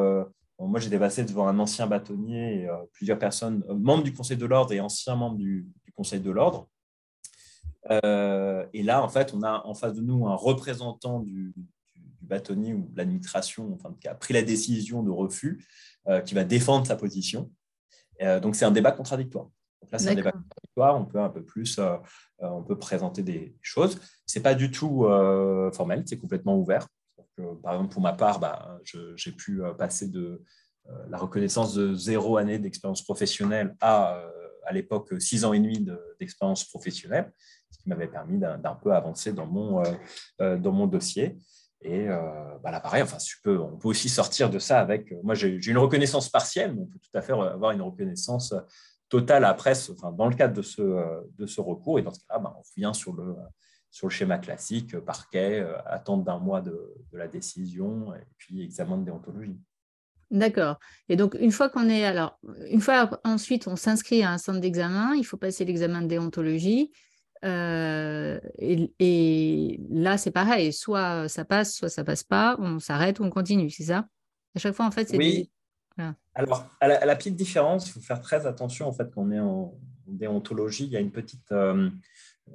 moi, 0.59 0.81
j'ai 0.81 0.99
passé 0.99 1.25
devant 1.25 1.49
un 1.49 1.59
ancien 1.59 1.87
bâtonnier 1.87 2.63
et 2.63 2.69
plusieurs 2.93 3.19
personnes, 3.19 3.65
membres 3.69 4.03
du 4.03 4.13
Conseil 4.13 4.37
de 4.37 4.47
l'ordre 4.47 4.73
et 4.73 4.81
anciens 4.81 5.17
membres 5.17 5.37
du, 5.37 5.67
Conseil 5.95 6.21
de 6.21 6.31
l'ordre. 6.31 6.69
Euh, 7.91 8.67
et 8.73 8.83
là, 8.83 9.03
en 9.03 9.09
fait, 9.09 9.35
on 9.35 9.43
a 9.43 9.63
en 9.65 9.75
face 9.75 9.95
de 9.95 10.01
nous 10.01 10.27
un 10.27 10.35
représentant 10.35 11.21
du, 11.21 11.53
bâtonnier 12.21 12.75
ou 12.75 12.87
de 12.91 12.99
l'administration 12.99 13.73
enfin, 13.75 13.97
qui 14.01 14.07
a 14.07 14.15
pris 14.15 14.35
la 14.35 14.43
décision 14.43 15.03
de 15.03 15.11
refus, 15.11 15.67
euh, 16.09 16.21
qui 16.21 16.35
va 16.35 16.45
défendre 16.45 16.87
sa 16.87 16.95
position. 16.95 17.51
Euh, 18.21 18.39
donc, 18.39 18.55
c'est 18.55 18.67
un 18.67 18.71
débat 18.71 18.93
contradictoire. 18.93 19.49
Donc 19.89 19.93
là, 19.93 19.99
c'est 19.99 20.11
un 20.11 20.15
débat. 20.15 20.33
On 20.77 21.05
peut 21.05 21.19
un 21.19 21.31
peu 21.31 21.43
plus, 21.43 21.81
on 22.39 22.63
peut 22.63 22.79
présenter 22.79 23.23
des 23.23 23.57
choses. 23.63 23.99
C'est 24.27 24.43
pas 24.43 24.55
du 24.55 24.71
tout 24.71 25.07
formel, 25.73 26.05
c'est 26.07 26.19
complètement 26.19 26.57
ouvert. 26.57 26.87
par 27.63 27.75
exemple, 27.75 27.93
pour 27.93 28.03
ma 28.03 28.13
part, 28.13 28.39
bah, 28.39 28.79
j'ai 29.17 29.33
pu 29.33 29.63
passer 29.77 30.09
de 30.09 30.43
la 31.09 31.19
reconnaissance 31.19 31.75
de 31.75 31.95
zéro 31.95 32.37
année 32.37 32.59
d'expérience 32.59 33.03
professionnelle 33.03 33.75
à 33.81 34.23
à 34.69 34.73
l'époque 34.73 35.15
six 35.19 35.45
ans 35.45 35.53
et 35.53 35.59
demi 35.59 35.85
d'expérience 36.21 36.65
professionnelle, 36.65 37.33
ce 37.71 37.79
qui 37.79 37.89
m'avait 37.89 38.07
permis 38.07 38.39
d'un 38.39 38.75
peu 38.75 38.93
avancer 38.93 39.33
dans 39.33 39.47
mon, 39.47 39.81
euh, 39.81 39.93
euh, 40.43 40.59
dans 40.59 40.73
mon 40.73 40.87
dossier. 40.87 41.39
Et 41.81 42.09
euh, 42.09 42.59
bah 42.63 42.71
là, 42.71 42.81
pareil, 42.81 43.03
enfin, 43.03 43.19
on 43.47 43.77
peut 43.77 43.89
aussi 43.89 44.09
sortir 44.09 44.51
de 44.51 44.59
ça 44.59 44.81
avec. 44.81 45.15
Moi, 45.23 45.35
j'ai 45.35 45.59
une 45.67 45.79
reconnaissance 45.79 46.29
partielle, 46.29 46.75
mais 46.75 46.83
on 46.83 46.87
peut 46.87 46.99
tout 46.99 47.17
à 47.17 47.23
fait 47.23 47.33
avoir 47.33 47.71
une 47.71 47.83
reconnaissance 47.83 48.53
totale 49.09 49.45
après, 49.45 49.73
enfin, 49.91 50.13
dans 50.13 50.29
le 50.29 50.35
cadre 50.35 50.55
de 50.55 50.63
ce, 50.63 50.83
de 51.39 51.47
ce 51.47 51.61
recours. 51.61 51.99
Et 51.99 52.03
dans 52.03 52.13
ce 52.13 52.21
cas-là, 52.21 52.39
bah, 52.39 52.55
on 52.57 52.63
revient 52.63 52.95
sur 52.95 53.13
le, 53.13 53.35
sur 53.91 54.07
le 54.07 54.13
schéma 54.13 54.39
classique 54.39 54.99
parquet, 54.99 55.67
attente 55.87 56.25
d'un 56.25 56.39
mois 56.39 56.61
de, 56.61 56.95
de, 57.13 57.19
la 57.19 57.29
décision 57.29 58.15
et 58.15 58.27
puis 58.37 58.63
examen 58.63 58.99
de 58.99 59.05
déontologie. 59.05 59.59
D'accord. 60.31 60.79
Et 61.09 61.17
donc, 61.17 61.37
une 61.41 61.53
fois 61.53 61.71
qu'on 61.71 61.89
est. 61.89 62.05
Alors, 62.05 62.39
une 62.71 62.81
fois 62.81 63.19
ensuite, 63.25 63.67
on 63.67 63.77
s'inscrit 63.77 64.23
à 64.23 64.31
un 64.31 64.39
centre 64.39 64.61
d'examen, 64.61 65.15
il 65.15 65.25
faut 65.25 65.39
passer 65.39 65.65
l'examen 65.65 66.03
de 66.03 66.07
déontologie. 66.07 66.93
Euh, 67.45 68.39
et, 68.59 69.81
là, 69.91 70.19
c'est 70.19 70.31
pareil. 70.31 70.73
Soit 70.73 71.29
ça 71.29 71.45
passe, 71.45 71.75
soit 71.75 71.89
ça 71.89 72.05
passe 72.05 72.25
pas. 72.25 72.57
On 72.59 72.79
s'arrête 72.79 73.21
ou 73.21 73.25
on 73.25 73.31
continue, 73.31 73.71
c'est 73.71 73.85
ça? 73.85 74.07
À 74.55 74.59
chaque 74.59 74.75
fois, 74.75 74.87
en 74.87 74.91
fait, 74.91 75.09
c'est. 75.09 75.17
Oui. 75.17 75.51
Alors, 76.35 76.67
à 76.81 76.89
la, 76.89 77.17
petite 77.17 77.37
différence, 77.37 77.89
il 77.89 77.93
faut 77.93 78.01
faire 78.01 78.21
très 78.21 78.47
attention, 78.47 78.87
en 78.87 78.93
fait, 78.93 79.11
quand 79.13 79.23
on 79.23 79.31
est 79.31 79.41
en, 79.41 79.75
déontologie, 80.07 80.85
il 80.85 80.91
y 80.91 80.97
a 80.97 81.01
une 81.01 81.13
petite. 81.13 81.53
Euh, 81.53 81.91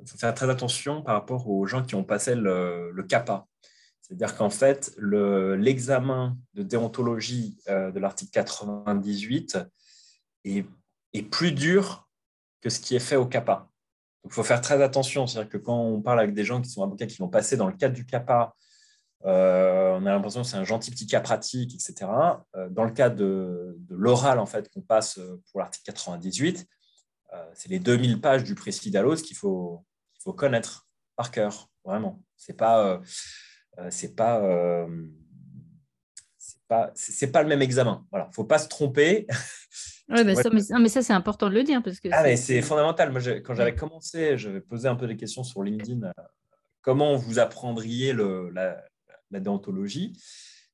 faut 0.08 0.18
faire 0.18 0.34
très 0.34 0.50
attention 0.50 1.04
par 1.04 1.14
rapport 1.16 1.48
aux 1.48 1.66
gens 1.68 1.84
qui 1.84 1.96
ont 1.96 2.04
passé 2.04 2.34
le, 2.36 3.06
CAPA. 3.08 3.46
C'est-à-dire 4.02 4.36
qu'en 4.36 4.50
fait, 4.50 4.96
l'examen 4.98 6.38
de 6.56 6.64
déontologie 6.64 7.58
euh, 7.70 7.92
de 7.92 8.00
l'article 8.00 8.32
98 8.32 9.60
est, 10.46 10.66
plus 11.30 11.52
dur 11.52 12.08
que 12.62 12.70
ce 12.70 12.80
qui 12.80 12.96
est 12.96 13.00
fait 13.00 13.16
au 13.16 13.26
CAPA. 13.26 13.70
il 14.26 14.32
faut 14.32 14.44
faire 14.44 14.62
très 14.62 14.82
attention. 14.82 15.28
C'est-à-dire 15.28 15.52
que 15.52 15.58
quand 15.58 15.80
on 15.80 16.02
parle 16.02 16.20
avec 16.20 16.34
des 16.34 16.44
gens 16.44 16.62
qui 16.62 16.70
sont 16.70 16.84
avocats 16.84 17.06
qui 17.06 17.22
l'ont 17.22 17.30
passé 17.30 17.56
dans 17.56 17.68
le 17.68 17.74
cadre 17.74 17.94
du 17.94 18.06
CAPA, 18.06 18.56
euh, 19.26 19.98
on 20.00 20.06
a 20.06 20.12
l'impression 20.12 20.42
que 20.42 20.48
c'est 20.48 20.58
un 20.58 20.64
gentil 20.64 20.92
petit 20.92 21.08
cas 21.08 21.22
pratique, 21.22 21.76
etc. 21.76 22.12
Euh, 22.56 22.70
dans 22.70 22.84
le 22.84 22.92
cas 22.92 23.10
de, 23.10 23.78
l'oral 23.90 24.40
en 24.40 24.46
fait, 24.46 24.70
qu'on 24.70 24.82
passe 24.82 25.20
pour 25.52 25.60
l'article 25.60 25.86
98, 25.86 26.68
c'est 27.56 27.70
les 27.70 27.80
2000 27.80 28.22
pages 28.22 28.44
du 28.44 28.54
Précidalos 28.54 29.16
qu'il 29.16 29.36
faut, 29.36 29.84
qu'il 30.14 30.22
faut 30.22 30.34
connaître 30.34 30.88
par 31.16 31.32
cœur, 31.32 31.70
vraiment. 31.84 32.22
C'est 32.38 32.56
pas 32.56 33.02
euh, 33.80 33.88
c'est 33.90 34.16
pas 34.16 34.40
euh, 34.40 34.88
pas 36.68 36.94
pas 37.32 37.44
le 37.44 37.50
même 37.50 37.62
examen. 37.62 38.06
Voilà, 38.12 38.30
faut 38.34 38.44
pas 38.44 38.60
se 38.60 38.68
tromper. 38.68 39.28
Ouais, 40.10 40.26
bah 40.26 40.36
ça, 40.36 40.50
mais, 40.50 40.90
ça, 40.90 41.02
c'est 41.02 41.14
important 41.14 41.50
de 41.50 41.54
le 41.56 41.64
dire. 41.64 41.82
Parce 41.82 42.02
que 42.02 42.10
ah, 42.12 42.36
c'est 42.36 42.62
fondamental. 42.62 43.10
Moi, 43.14 43.22
quand 43.40 43.56
j'avais 43.56 43.74
commencé, 43.74 44.38
je 44.38 44.50
vais 44.50 44.60
poser 44.60 44.90
un 44.90 44.98
peu 44.98 45.08
des 45.08 45.16
questions 45.16 45.46
sur 45.46 45.64
LinkedIn. 45.64 46.04
Euh, 46.04 46.12
comment 46.82 47.16
vous 47.16 47.40
apprendriez 47.40 48.12
le, 48.12 48.50
la, 48.50 48.84
déontologie 49.40 50.20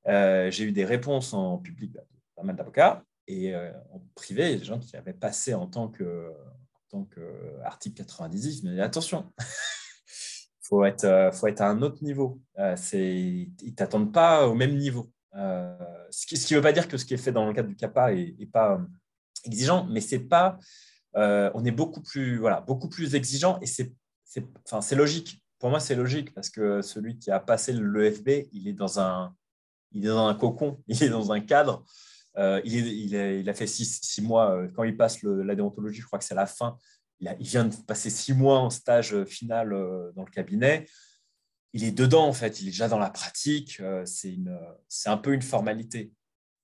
J'ai 0.05 0.63
eu 0.63 0.71
des 0.71 0.85
réponses 0.85 1.33
en 1.33 1.57
public 1.57 1.93
de 1.93 1.99
pas 2.35 2.43
mal 2.43 2.55
d'avocats 2.55 3.03
et 3.27 3.55
en 3.55 4.01
privé, 4.15 4.55
des 4.57 4.65
gens 4.65 4.79
qui 4.79 4.95
avaient 4.95 5.13
passé 5.13 5.53
en 5.53 5.67
tant 5.67 5.87
que, 5.87 6.31
en 6.31 6.81
tant 6.89 7.03
que 7.05 7.21
article 7.63 7.97
98. 7.97 8.63
Mais 8.63 8.81
attention, 8.81 9.31
faut 10.69 10.85
être, 10.85 11.03
euh, 11.03 11.31
faut 11.31 11.47
être 11.47 11.61
à 11.61 11.69
un 11.69 11.81
autre 11.81 12.03
niveau. 12.03 12.39
Euh, 12.59 12.75
ils 12.93 13.51
ne 13.63 13.71
t'attendent 13.71 14.13
pas 14.13 14.47
au 14.47 14.53
même 14.53 14.77
niveau. 14.77 15.11
Euh, 15.35 15.75
ce 16.11 16.25
qui 16.25 16.53
ne 16.53 16.59
veut 16.59 16.63
pas 16.63 16.71
dire 16.71 16.87
que 16.87 16.97
ce 16.97 17.05
qui 17.05 17.15
est 17.15 17.17
fait 17.17 17.31
dans 17.31 17.47
le 17.47 17.53
cadre 17.53 17.69
du 17.69 17.75
CAPA 17.75 18.13
n'est 18.13 18.49
pas 18.51 18.79
exigeant, 19.45 19.85
mais 19.89 20.01
c'est 20.01 20.19
pas. 20.19 20.57
on 21.15 21.65
est 21.65 21.71
beaucoup 21.71 22.01
plus, 22.01 22.37
voilà, 22.37 22.61
beaucoup 22.61 22.89
plus 22.89 23.15
exigeant 23.15 23.59
et 23.61 23.65
c'est, 23.65 23.91
enfin, 24.65 24.81
c'est 24.81 24.95
logique. 24.95 25.43
Pour 25.59 25.69
moi, 25.69 25.79
c'est 25.79 25.95
logique 25.95 26.33
parce 26.33 26.49
que 26.49 26.81
celui 26.81 27.19
qui 27.19 27.31
a 27.31 27.39
passé 27.39 27.73
l'EFB, 27.73 28.47
il 28.53 28.67
est 28.67 28.73
dans 28.73 28.99
un, 28.99 29.35
il 29.91 30.05
est 30.05 30.09
dans 30.09 30.27
un 30.27 30.35
cocon, 30.35 30.81
il 30.87 31.03
est 31.03 31.09
dans 31.09 31.31
un 31.31 31.41
cadre. 31.41 31.83
il, 32.37 32.87
il, 32.87 33.49
a 33.49 33.53
fait 33.53 33.67
six, 33.67 34.21
mois. 34.21 34.67
Quand 34.73 34.83
il 34.83 34.95
passe 34.95 35.21
la 35.23 35.55
déontologie, 35.55 36.01
je 36.01 36.07
crois 36.07 36.19
que 36.19 36.25
c'est 36.25 36.35
la 36.35 36.45
fin 36.45 36.77
il, 37.19 37.35
vient 37.39 37.65
de 37.65 37.75
passer 37.75 38.09
six 38.09 38.33
mois 38.33 38.59
en 38.59 38.69
stage 38.69 39.23
final 39.25 39.73
euh, 39.73 40.11
dans 40.15 40.23
le 40.23 40.31
cabinet. 40.31 40.87
Il 41.73 41.83
est 41.83 41.91
dedans, 41.91 42.27
en 42.27 42.33
fait, 42.33 42.61
il 42.61 42.67
est 42.67 42.71
déjà 42.71 42.87
dans 42.87 42.97
la 42.97 43.09
pratique. 43.09 43.79
Euh, 43.79 44.03
c'est 44.05 45.09
un 45.09 45.17
peu 45.17 45.33
une 45.33 45.41
formalité. 45.41 46.11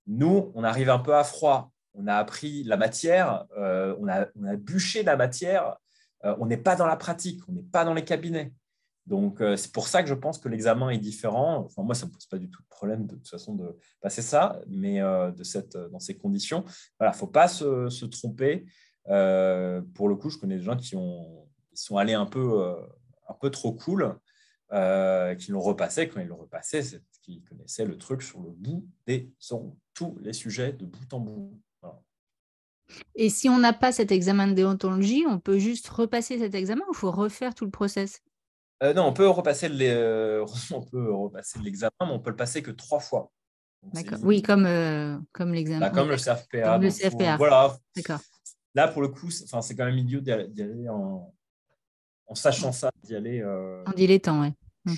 Nous, 0.08 0.52
on 0.56 0.64
arrive 0.64 0.90
un 0.90 1.00
peu 1.00 1.16
à 1.16 1.24
froid. 1.24 1.72
On 1.94 2.08
a 2.08 2.16
appris 2.16 2.64
la 2.64 2.76
matière, 2.76 3.46
euh, 3.58 3.96
on, 4.00 4.08
a, 4.10 4.26
bûché 4.58 5.04
la 5.04 5.16
matière. 5.16 5.78
on 6.24 6.46
n'est 6.46 6.58
pas 6.58 6.76
dans 6.76 6.88
la 6.88 6.98
pratique, 6.98 7.40
on 7.48 7.54
n'est 7.54 7.64
pas 7.64 7.86
dans 7.86 7.94
les 7.94 8.04
cabinets. 8.04 8.52
Donc, 9.06 9.38
c'est 9.56 9.72
pour 9.72 9.88
ça 9.88 10.02
que 10.02 10.10
je 10.10 10.16
pense 10.16 10.40
que 10.40 10.50
l'examen 10.50 10.90
est 10.90 10.98
différent. 10.98 11.66
Enfin, 11.66 11.84
moi, 11.84 11.94
ça 11.94 12.06
ne 12.06 12.12
me 12.12 12.16
pose 12.16 12.26
pas 12.26 12.40
du 12.40 12.50
tout 12.50 12.62
de 12.62 12.68
problème 12.68 13.06
de, 13.06 13.16
toute 13.16 13.28
façon 13.28 13.54
de 13.54 13.78
passer 14.02 14.24
ça, 14.24 14.60
mais 14.68 15.00
de 15.00 15.44
cette, 15.44 15.78
dans 15.78 16.00
ces 16.00 16.18
conditions, 16.18 16.66
il 17.00 17.08
ne 17.08 17.12
faut 17.12 17.28
pas 17.28 17.48
se, 17.48 18.06
tromper. 18.06 18.66
Euh, 19.10 19.82
pour 19.94 20.10
le 20.10 20.16
coup, 20.16 20.30
je 20.30 20.38
connais 20.38 20.58
des 20.58 20.64
gens 20.64 20.78
qui 20.78 20.96
ont, 20.96 21.48
sont 21.74 21.98
allés 21.98 22.14
un 22.14 22.26
peu, 22.26 22.64
euh, 22.64 22.76
un 23.30 23.34
peu 23.34 23.50
trop 23.50 23.74
cool, 23.74 24.18
euh, 24.72 25.36
qui 25.36 25.52
l'ont 25.52 25.62
repassé. 25.62 26.08
Quand 26.08 26.22
ils 26.22 26.28
l'ont 26.28 26.38
repassé, 26.38 26.82
c'est 26.82 27.02
connaissaient 27.48 27.86
le 27.86 27.98
truc 27.98 28.22
sur 28.22 28.40
le 28.40 28.52
bout 28.52 28.88
des 29.08 29.34
tous 29.94 30.18
les 30.22 30.34
sujets 30.34 30.74
de 30.74 30.86
bout 30.86 31.12
en 31.14 31.20
bout. 31.20 31.60
Et 33.16 33.32
si 33.32 33.50
on 33.50 33.58
n'a 33.58 33.74
pas 33.74 33.92
cet 33.92 34.12
examen 34.12 34.48
de 34.48 34.54
déontologie, 34.54 35.26
on 35.28 35.40
peut 35.40 35.58
juste 35.58 35.88
repasser 35.88 36.38
cet 36.38 36.54
examen 36.54 36.84
ou 36.88 36.94
il 36.94 36.98
faut 36.98 37.12
refaire 37.12 37.56
tout 37.56 37.66
le 37.66 37.72
process? 37.72 38.22
Non, 38.82 39.08
on 39.08 39.14
peut 39.14 39.28
repasser 39.28 39.70
l'examen, 39.70 40.46
mais 42.02 42.12
on 42.12 42.20
peut 42.20 42.30
le 42.30 42.36
passer 42.36 42.62
que 42.62 42.72
trois 42.72 43.00
fois. 43.00 43.32
D'accord. 43.94 44.20
Oui, 44.24 44.42
comme, 44.42 44.68
comme 45.32 45.54
l'examen. 45.54 45.80
Bah, 45.80 45.90
comme 45.92 46.10
le 46.10 46.18
CFPA. 46.18 46.74
Comme 46.74 46.82
le 46.82 46.90
CFPA. 46.90 47.38
voilà. 47.38 47.76
D'accord. 47.96 48.20
Là, 48.76 48.90
pour 48.90 49.02
le 49.02 49.08
coup, 49.08 49.32
c'est 49.32 49.76
quand 49.76 49.86
même 49.86 49.98
idiot 49.98 50.20
d'y 50.20 50.32
aller 50.32 50.90
en, 50.90 51.34
sachant 52.34 52.74
ça, 52.74 52.92
d'y 53.04 53.16
aller. 53.16 53.42
Euh, 53.42 53.84
en 53.86 53.92
dilettant, 53.92 54.42
oui. 54.42 54.54
Mm. 54.84 54.96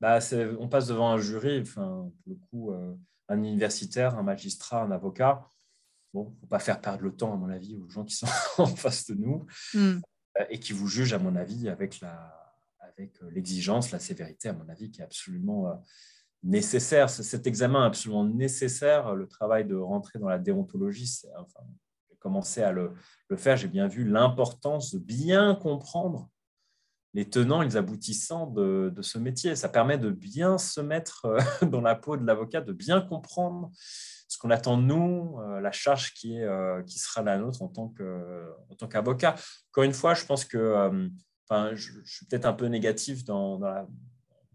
Bah, 0.00 0.18
on 0.58 0.68
passe 0.68 0.86
devant 0.88 1.10
un 1.10 1.18
jury, 1.18 1.60
enfin, 1.60 2.10
pour 2.24 2.32
le 2.32 2.38
coup, 2.50 2.72
euh, 2.72 2.94
un 3.28 3.36
universitaire, 3.36 4.18
un 4.18 4.22
magistrat, 4.22 4.82
un 4.82 4.90
avocat. 4.90 5.46
Bon, 6.14 6.28
il 6.30 6.34
ne 6.34 6.40
faut 6.40 6.46
pas 6.46 6.58
faire 6.58 6.80
perdre 6.80 7.02
le 7.02 7.14
temps, 7.14 7.34
à 7.34 7.36
mon 7.36 7.50
avis, 7.50 7.76
aux 7.76 7.88
gens 7.88 8.04
qui 8.04 8.16
sont 8.16 8.26
en 8.58 8.66
face 8.66 9.06
de 9.10 9.14
nous 9.14 9.46
mm. 9.74 10.00
euh, 10.38 10.44
et 10.48 10.58
qui 10.58 10.72
vous 10.72 10.88
jugent, 10.88 11.12
à 11.12 11.18
mon 11.18 11.36
avis, 11.36 11.68
avec 11.68 12.00
la 12.00 12.41
avec 12.96 13.18
l'exigence, 13.30 13.90
la 13.90 13.98
sévérité, 13.98 14.48
à 14.48 14.52
mon 14.52 14.68
avis, 14.68 14.90
qui 14.90 15.00
est 15.00 15.04
absolument 15.04 15.82
nécessaire. 16.42 17.08
Cet 17.10 17.46
examen 17.46 17.84
est 17.84 17.86
absolument 17.86 18.24
nécessaire. 18.24 19.14
Le 19.14 19.26
travail 19.26 19.64
de 19.64 19.76
rentrer 19.76 20.18
dans 20.18 20.28
la 20.28 20.38
déontologie, 20.38 21.10
enfin, 21.36 21.60
commencé 22.22 22.62
à 22.62 22.72
le, 22.72 22.94
faire, 23.36 23.56
j'ai 23.56 23.68
bien 23.68 23.88
vu 23.88 24.04
l'importance 24.08 24.94
de 24.94 24.98
bien 24.98 25.54
comprendre 25.54 26.28
les 27.14 27.28
tenants 27.28 27.60
et 27.60 27.66
les 27.66 27.76
aboutissants 27.76 28.46
de, 28.46 28.92
ce 29.00 29.18
métier. 29.18 29.54
Ça 29.56 29.68
permet 29.68 29.98
de 29.98 30.10
bien 30.10 30.56
se 30.56 30.80
mettre 30.80 31.26
euh, 31.26 31.40
dans 31.66 31.82
la 31.82 31.94
peau 31.94 32.16
de 32.16 32.24
l'avocat, 32.24 32.60
de 32.62 32.72
bien 32.72 33.00
comprendre 33.02 33.70
ce 34.28 34.38
qu'on 34.38 34.50
attend 34.50 34.78
de 34.78 34.84
nous, 34.84 35.38
euh, 35.40 35.60
la 35.60 35.72
charge 35.72 36.14
qui, 36.14 36.36
est, 36.36 36.44
euh, 36.44 36.82
qui 36.84 36.98
sera 36.98 37.22
la 37.22 37.36
nôtre 37.36 37.60
en 37.60 37.68
tant 37.68 38.88
qu'avocat. 38.88 39.34
Encore 39.70 39.84
une 39.84 39.92
fois, 39.92 40.14
je 40.14 40.24
pense 40.24 40.46
que, 40.46 41.10
je, 41.74 41.92
suis 42.04 42.26
peut-être 42.26 42.46
un 42.46 42.52
peu 42.52 42.66
négatif 42.66 43.24
dans, 43.24 43.58
dans 43.58 43.68
la 43.68 43.86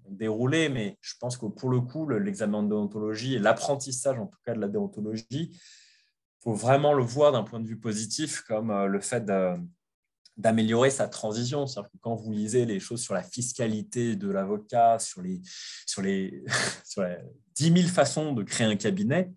déroulé, 0.10 0.69
mais 0.69 0.97
je 1.01 1.13
pense 1.19 1.38
que 1.38 1.45
pour 1.45 1.69
le 1.69 1.81
coup, 1.81 2.07
l'examen 2.07 2.63
de 2.63 2.69
déontologie 2.69 3.36
et 3.36 3.39
l'apprentissage 3.39 4.17
en 4.19 4.27
tout 4.27 4.38
cas 4.45 4.53
de 4.53 4.60
la 4.60 4.67
déontologie, 4.67 5.60
faut 6.39 6.53
vraiment 6.53 6.93
le 6.93 7.03
voir 7.03 7.31
d'un 7.31 7.43
point 7.43 7.60
de 7.60 7.67
vue 7.67 7.79
positif, 7.79 8.41
comme 8.41 8.71
euh, 8.71 8.88
le 8.88 8.99
fait 8.99 9.25
d'améliorer 10.38 10.89
sa 10.91 11.07
transition. 11.07 11.67
C'est-à-dire 11.67 11.91
que 11.91 11.97
quand 11.99 12.15
vous 12.15 12.31
lisez 12.31 12.65
les 12.65 12.79
choses 12.79 13.01
sur 13.01 13.13
la 13.13 13.23
fiscalité 13.23 14.15
de 14.15 14.29
l'avocat, 14.29 14.99
sur 14.99 15.21
les, 15.21 15.41
sur, 15.86 16.01
les, 16.01 16.43
sur 16.86 17.03
les 17.03 17.17
10 17.55 17.81
000 17.81 17.88
façons 17.89 18.33
de 18.33 18.43
créer 18.43 18.67
un 18.67 18.75
cabinet, 18.75 19.31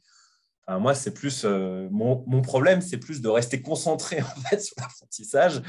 moi, 0.79 0.95
c'est 0.95 1.13
plus 1.13 1.43
euh, 1.45 1.89
mon, 1.91 2.43
problème, 2.43 2.81
c'est 2.81 2.99
plus 2.99 3.21
de 3.21 3.29
rester 3.29 3.61
concentré 3.61 4.21
sur 4.61 4.77
l'apprentissage 4.79 5.63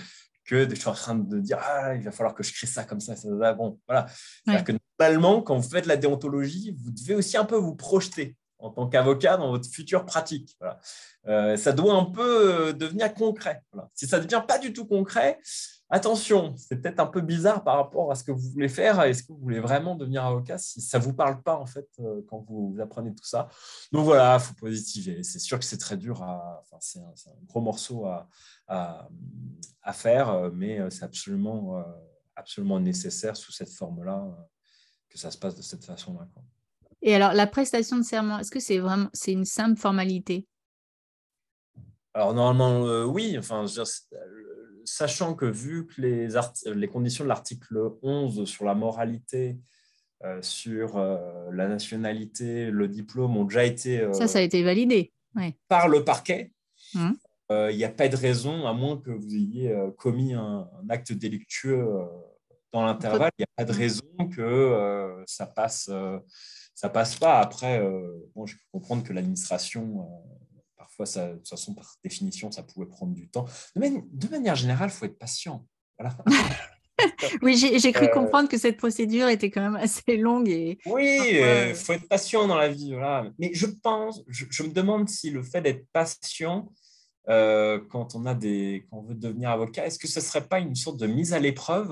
que 0.45 0.67
je 0.69 0.75
suis 0.75 0.89
en 0.89 0.93
train 0.93 1.15
de 1.15 1.39
dire 1.39 1.59
ah, 1.61 1.95
il 1.95 2.01
va 2.01 2.11
falloir 2.11 2.33
que 2.33 2.43
je 2.43 2.53
crée 2.53 2.67
ça 2.67 2.83
comme 2.83 2.99
ça. 2.99 3.15
ça, 3.15 3.53
Bon, 3.53 3.79
voilà. 3.87 4.07
C'est-à-dire 4.45 4.63
que 4.63 4.73
normalement, 4.99 5.41
quand 5.41 5.57
vous 5.57 5.69
faites 5.69 5.85
la 5.85 5.97
déontologie, 5.97 6.75
vous 6.79 6.91
devez 6.91 7.15
aussi 7.15 7.37
un 7.37 7.45
peu 7.45 7.55
vous 7.55 7.75
projeter 7.75 8.35
en 8.61 8.69
tant 8.69 8.87
qu'avocat 8.87 9.37
dans 9.37 9.51
votre 9.51 9.69
future 9.69 10.05
pratique. 10.05 10.57
Euh, 11.27 11.57
ça 11.57 11.71
doit 11.71 11.93
un 11.93 12.05
peu 12.05 12.69
euh, 12.69 12.73
devenir 12.73 13.13
concret. 13.13 13.63
Si 13.93 14.07
ça 14.07 14.19
ne 14.19 14.23
devient 14.23 14.43
pas 14.47 14.59
du 14.59 14.73
tout 14.73 14.85
concret, 14.85 15.39
attention, 15.89 16.55
c'est 16.57 16.81
peut-être 16.81 16.99
un 16.99 17.07
peu 17.07 17.21
bizarre 17.21 17.63
par 17.63 17.77
rapport 17.77 18.11
à 18.11 18.15
ce 18.15 18.23
que 18.23 18.31
vous 18.31 18.49
voulez 18.51 18.69
faire. 18.69 19.01
Est-ce 19.01 19.23
que 19.23 19.33
vous 19.33 19.39
voulez 19.39 19.59
vraiment 19.59 19.95
devenir 19.95 20.25
avocat 20.25 20.57
si 20.57 20.81
ça 20.81 20.99
ne 20.99 21.03
vous 21.03 21.13
parle 21.13 21.41
pas 21.41 21.57
en 21.57 21.65
fait 21.65 21.87
euh, 21.99 22.21
quand 22.27 22.45
vous 22.47 22.77
apprenez 22.79 23.13
tout 23.13 23.25
ça 23.25 23.49
Donc 23.91 24.05
voilà, 24.05 24.37
il 24.39 24.39
faut 24.39 24.55
positiver. 24.55 25.23
C'est 25.23 25.39
sûr 25.39 25.59
que 25.59 25.65
c'est 25.65 25.77
très 25.77 25.97
dur, 25.97 26.25
c'est 26.79 26.99
un, 26.99 27.13
gros 27.47 27.61
morceau 27.61 28.05
à, 28.67 29.07
faire, 29.93 30.51
mais 30.53 30.79
c'est 30.89 31.03
absolument 31.03 31.83
nécessaire 32.79 33.35
sous 33.35 33.51
cette 33.51 33.71
forme-là 33.71 34.25
que 35.09 35.17
ça 35.17 35.29
se 35.29 35.37
passe 35.37 35.55
de 35.55 35.61
cette 35.61 35.83
façon-là. 35.83 36.27
Et 37.01 37.15
alors, 37.15 37.33
la 37.33 37.47
prestation 37.47 37.97
de 37.97 38.03
serment, 38.03 38.39
est-ce 38.39 38.51
que 38.51 38.59
c'est 38.59 38.77
vraiment 38.77 39.09
c'est 39.13 39.31
une 39.31 39.45
simple 39.45 39.79
formalité? 39.79 40.45
Alors, 42.13 42.33
normalement, 42.33 42.85
euh, 42.85 43.05
oui. 43.05 43.35
Enfin, 43.37 43.65
sachant 44.85 45.33
que 45.33 45.45
vu 45.45 45.87
que 45.87 46.01
les, 46.01 46.27
les 46.65 46.87
conditions 46.87 47.23
de 47.23 47.29
l'article 47.29 47.93
11 48.01 48.45
sur 48.45 48.65
la 48.65 48.75
moralité 48.75 49.57
sur 50.41 50.99
la 51.51 51.67
nationalité, 51.67 52.69
le 52.69 52.87
diplôme 52.87 53.37
ont 53.37 53.45
déjà 53.45 53.65
été. 53.65 54.07
ça, 54.13 54.27
ça 54.27 54.37
a 54.37 54.41
été 54.43 54.61
validé. 54.61 55.11
Par 55.67 55.87
le 55.87 56.03
parquet. 56.03 56.51
Hum. 56.93 57.17
Il 57.49 57.75
n'y 57.75 57.83
a 57.83 57.89
pas 57.89 58.07
de 58.07 58.15
raison, 58.15 58.67
à 58.67 58.73
moins 58.73 58.97
que 58.97 59.09
vous 59.09 59.33
ayez 59.33 59.75
commis 59.97 60.35
un, 60.35 60.69
acte 60.89 61.11
délictueux 61.11 61.83
dans 62.71 62.85
l'intervalle, 62.85 63.31
il 63.39 63.41
n'y 63.41 63.45
a 63.45 63.65
pas 63.65 63.65
de 63.65 63.75
raison 63.75 64.05
que 64.31 65.23
ça 65.25 65.47
passe 65.47 65.89
ça 66.75 66.89
passe 66.89 67.15
pas. 67.15 67.39
Après, 67.39 67.81
bon, 68.35 68.45
je 68.45 68.55
peux 68.55 68.61
comprendre 68.71 69.03
que 69.03 69.13
l'administration 69.13 70.07
parfois, 70.91 71.05
ça, 71.05 71.29
de 71.29 71.37
toute 71.37 71.47
façon, 71.47 71.73
par 71.73 71.95
définition, 72.03 72.51
ça 72.51 72.63
pouvait 72.63 72.87
prendre 72.87 73.13
du 73.13 73.29
temps. 73.29 73.45
De, 73.75 74.27
manière 74.29 74.55
générale, 74.55 74.89
il 74.91 74.97
faut 74.97 75.05
être 75.05 75.17
patient. 75.17 75.65
oui, 77.41 77.55
j'ai 77.55 77.91
cru 77.91 78.05
euh, 78.05 78.09
comprendre 78.09 78.49
que 78.49 78.57
cette 78.57 78.77
procédure 78.77 79.27
était 79.27 79.51
quand 79.51 79.61
même 79.61 79.75
assez 79.75 80.17
longue. 80.17 80.49
Et 80.49 80.79
oui, 80.85 81.19
il 81.31 81.37
euh, 81.37 81.75
faut 81.75 81.93
être 81.93 82.07
patient 82.07 82.47
dans 82.47 82.57
la 82.57 82.69
vie. 82.69 82.93
Voilà. 82.93 83.29
Mais 83.39 83.51
je 83.53 83.67
pense, 83.67 84.23
je, 84.27 84.63
me 84.63 84.69
demande 84.69 85.07
si 85.07 85.29
le 85.29 85.43
fait 85.43 85.61
d'être 85.61 85.85
patient 85.93 86.71
euh, 87.29 87.79
quand, 87.89 88.15
on 88.15 88.25
a 88.25 88.33
des, 88.33 88.87
quand 88.89 88.97
on 88.97 89.03
veut 89.03 89.15
devenir 89.15 89.51
avocat, 89.51 89.85
est-ce 89.85 89.99
que 89.99 90.07
ce 90.07 90.19
ne 90.19 90.25
serait 90.25 90.47
pas 90.47 90.59
une 90.59 90.75
sorte 90.75 90.97
de 90.97 91.07
mise 91.07 91.33
à 91.33 91.39
l'épreuve 91.39 91.89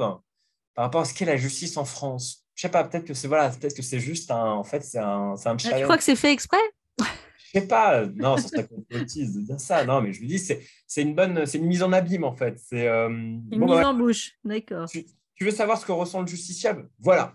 par 0.74 0.86
rapport 0.86 1.02
à 1.02 1.06
ce 1.06 1.14
qu'est 1.14 1.26
la 1.26 1.38
justice 1.38 1.78
en 1.78 1.86
France? 1.86 2.48
Je 2.60 2.68
ne 2.68 2.72
sais 2.72 2.72
pas, 2.74 2.84
peut-être 2.84 3.06
que 3.06 3.14
c'est 3.14 3.30
voilà, 3.30 3.52
peut-être 3.52 3.74
que 3.74 3.82
c'est 3.82 4.02
juste 4.02 4.32
un, 4.32 4.52
en 4.52 4.66
fait, 4.66 4.84
c'est 4.84 5.00
un, 5.00 5.32
un 5.34 5.58
challenge. 5.58 5.80
Tu 5.80 5.84
crois 5.84 5.96
que 5.96 6.04
c'est 6.04 6.18
fait 6.18 6.34
exprès? 6.34 6.58
Je 7.00 7.06
sais 7.54 7.66
pas, 7.66 8.06
non, 8.06 8.36
ça 8.36 8.50
serait 8.50 8.68
complotiste 8.68 9.38
de 9.38 9.42
dire 9.44 9.62
ça. 9.62 9.86
Non, 9.86 10.02
mais 10.02 10.12
je 10.12 10.20
lui 10.20 10.28
dis, 10.28 10.40
c'est 10.40 11.02
une 11.02 11.16
bonne, 11.16 11.46
c'est 11.46 11.58
une 11.58 11.68
mise 11.68 11.82
en 11.84 11.94
abîme 11.94 12.26
en 12.26 12.36
fait. 12.36 12.60
C'est 12.60 12.86
euh, 12.86 13.08
une 13.08 13.48
mise 13.50 13.86
en 13.86 13.94
bouche, 13.94 14.34
d'accord. 14.44 14.90
Tu, 14.90 15.06
veux 15.40 15.52
savoir 15.52 15.80
ce 15.80 15.86
que 15.86 15.94
ressent 15.94 16.20
le 16.20 16.28
justiciable? 16.28 16.90
Voilà. 17.00 17.34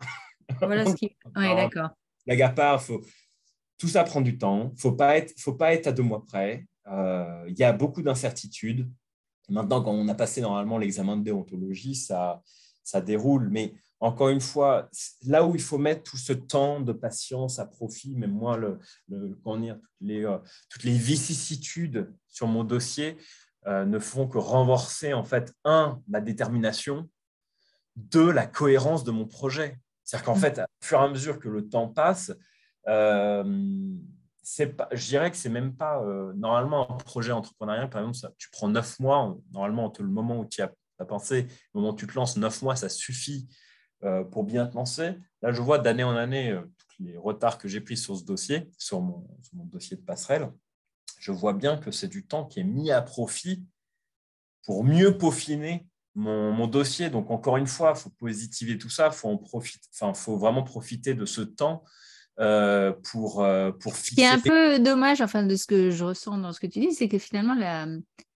Voilà 0.61 0.85
ce 0.85 0.95
qui. 0.95 1.17
Oui, 1.37 1.57
d'accord. 1.57 1.89
La 2.27 2.37
gapard, 2.37 2.83
faut 2.83 3.01
tout 3.79 3.89
ça 3.89 4.05
prend 4.05 4.21
du 4.21 4.37
temps. 4.37 4.75
Faut 4.77 4.93
pas 4.93 5.17
être, 5.17 5.33
faut 5.41 5.55
pas 5.55 5.73
être 5.73 5.87
à 5.87 5.93
deux 5.93 6.03
mois 6.03 6.23
près. 6.27 6.67
Euh, 6.87 7.47
il 7.49 7.59
y 7.59 7.65
a 7.65 7.73
beaucoup 7.73 8.03
d'incertitudes. 8.03 8.91
Maintenant, 9.49 9.83
quand 9.83 9.93
on 9.93 10.07
a 10.09 10.15
passé 10.15 10.43
normalement 10.43 10.77
l'examen 10.77 11.17
de 11.17 11.23
déontologie, 11.23 11.95
ça, 11.95 12.43
ça 12.83 13.01
déroule. 13.01 13.49
Mais 13.49 13.73
encore 14.05 14.29
une 14.29 14.41
fois, 14.41 14.91
là 15.27 15.45
où 15.45 15.55
il 15.55 15.63
faut 15.63 15.79
mettre 15.79 16.03
tout 16.03 16.19
ce 16.19 16.35
temps 16.35 16.79
de 16.79 16.93
patience 16.93 17.59
à 17.59 17.65
profit, 17.65 18.15
même 18.17 18.33
moi, 18.33 18.59
le, 18.59 18.79
dire, 19.09 19.79
les, 20.03 20.27
euh, 20.27 20.37
toutes, 20.69 20.85
les, 20.85 20.93
vicissitudes 20.93 22.13
sur 22.29 22.47
mon 22.47 22.65
dossier 22.65 23.17
euh, 23.67 23.87
ne 23.87 23.99
font 23.99 24.29
que 24.29 24.37
renforcer, 24.37 25.15
en 25.15 25.25
fait, 25.25 25.55
un, 25.65 26.03
ma 26.07 26.21
détermination, 26.21 27.09
deux, 27.97 28.31
la 28.31 28.47
cohérence 28.47 29.05
de 29.05 29.11
mon 29.11 29.25
projet. 29.25 29.79
C'est-à-dire 30.05 30.27
qu'en 30.27 30.35
fait, 30.35 30.59
au 30.59 30.85
fur 30.85 31.01
et 31.01 31.05
à 31.05 31.09
mesure 31.09 31.39
que 31.39 31.49
le 31.49 31.67
temps 31.67 31.89
passe, 31.89 32.31
euh, 32.87 33.43
pas, 34.77 34.89
je 34.93 35.07
dirais 35.07 35.31
que 35.31 35.37
c'est 35.39 35.49
même 35.49 35.75
pas 35.75 36.05
normalement 36.35 36.93
un 36.93 36.97
projet 36.99 37.33
entrepreneurial. 37.33 37.89
Par 37.89 38.03
exemple, 38.03 38.19
ça, 38.19 38.33
tu 38.37 38.51
prends 38.51 38.69
neuf 38.69 39.01
mois, 39.01 39.35
normalement 39.51 39.87
entre 39.87 40.03
le 40.03 40.11
moment 40.11 40.41
où 40.41 40.45
tu 40.45 40.61
as, 40.61 40.71
as 40.99 41.05
pensé, 41.07 41.45
le 41.73 41.81
moment 41.81 41.95
où 41.95 41.97
tu 41.97 42.07
te 42.07 42.15
lances, 42.15 42.37
neuf 42.37 42.61
mois, 42.61 42.77
ça 42.77 42.91
suffit 42.91 43.49
pour 44.31 44.45
bien 44.45 44.67
te 44.67 44.75
lancer. 44.75 45.17
Là, 45.45 45.53
je 45.53 45.61
vois 45.61 45.79
d'année 45.79 46.05
en 46.05 46.17
année 46.17 46.51
euh, 46.51 46.63
tous 46.89 47.03
les 47.03 47.19
retards 47.19 47.59
que 47.59 47.69
j'ai 47.69 47.83
pris 47.83 47.99
sur 47.99 48.17
ce 48.17 48.25
dossier, 48.25 48.71
sur 48.79 49.03
mon, 49.03 49.27
dossier 49.53 49.95
de 49.95 50.03
passerelle. 50.03 50.51
Je 51.19 51.33
vois 51.33 51.53
bien 51.53 51.77
que 51.77 51.91
c'est 51.91 52.09
du 52.09 52.27
temps 52.27 52.47
qui 52.47 52.61
est 52.61 52.65
mis 52.65 52.91
à 52.91 53.03
profit 53.03 53.63
pour 54.65 54.85
mieux 54.85 55.19
peaufiner 55.19 55.87
mon, 56.15 56.67
dossier. 56.67 57.11
Donc, 57.11 57.31
encore 57.31 57.59
une 57.59 57.67
fois, 57.67 57.93
il 57.95 58.01
faut 58.01 58.11
positiver 58.11 58.79
tout 58.79 58.89
ça, 58.89 59.09
il 59.09 59.15
faut, 59.15 59.39
enfin, 59.93 60.15
faut 60.15 60.39
vraiment 60.39 60.63
profiter 60.63 61.13
de 61.13 61.27
ce 61.27 61.43
temps 61.43 61.85
euh, 62.41 62.95
pour, 63.11 63.47
pour 63.81 63.97
fixer. 63.97 64.11
Ce 64.11 64.15
qui 64.15 64.23
est 64.23 64.27
un 64.27 64.41
peu 64.41 64.79
dommage, 64.79 65.21
enfin, 65.21 65.43
de 65.43 65.57
ce 65.57 65.67
que 65.67 65.91
je 65.91 66.05
ressens 66.05 66.39
dans 66.39 66.53
ce 66.53 66.61
que 66.61 66.67
tu 66.67 66.81
dis, 66.81 66.93
c'est 66.93 67.09
que 67.09 67.19
finalement, 67.19 67.55
la, 67.55 67.87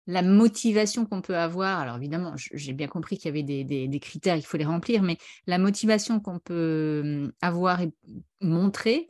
la 0.09 0.23
motivation 0.23 1.05
qu'on 1.05 1.21
peut 1.21 1.37
avoir, 1.37 1.81
alors 1.81 1.97
évidemment, 1.97 2.33
j'ai 2.37 2.73
bien 2.73 2.89
compris 2.89 3.19
qu'il 3.19 3.27
y 3.27 3.29
avait 3.29 3.43
des, 3.43 4.01
critères, 4.01 4.37
il 4.37 4.43
faut 4.43 4.57
les 4.57 4.65
remplir, 4.65 5.03
mais 5.03 5.19
la 5.47 5.59
motivation 5.59 6.19
qu'on 6.19 6.39
peut 6.39 7.03
hum, 7.05 7.33
avoir 7.43 7.83
et 7.83 7.93
montrer, 8.41 9.09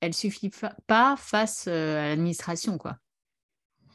elle 0.00 0.14
suffit 0.14 0.50
pas 0.86 1.16
face 1.18 1.66
euh, 1.68 2.02
à 2.02 2.08
l'administration, 2.08 2.78
quoi. 2.78 2.96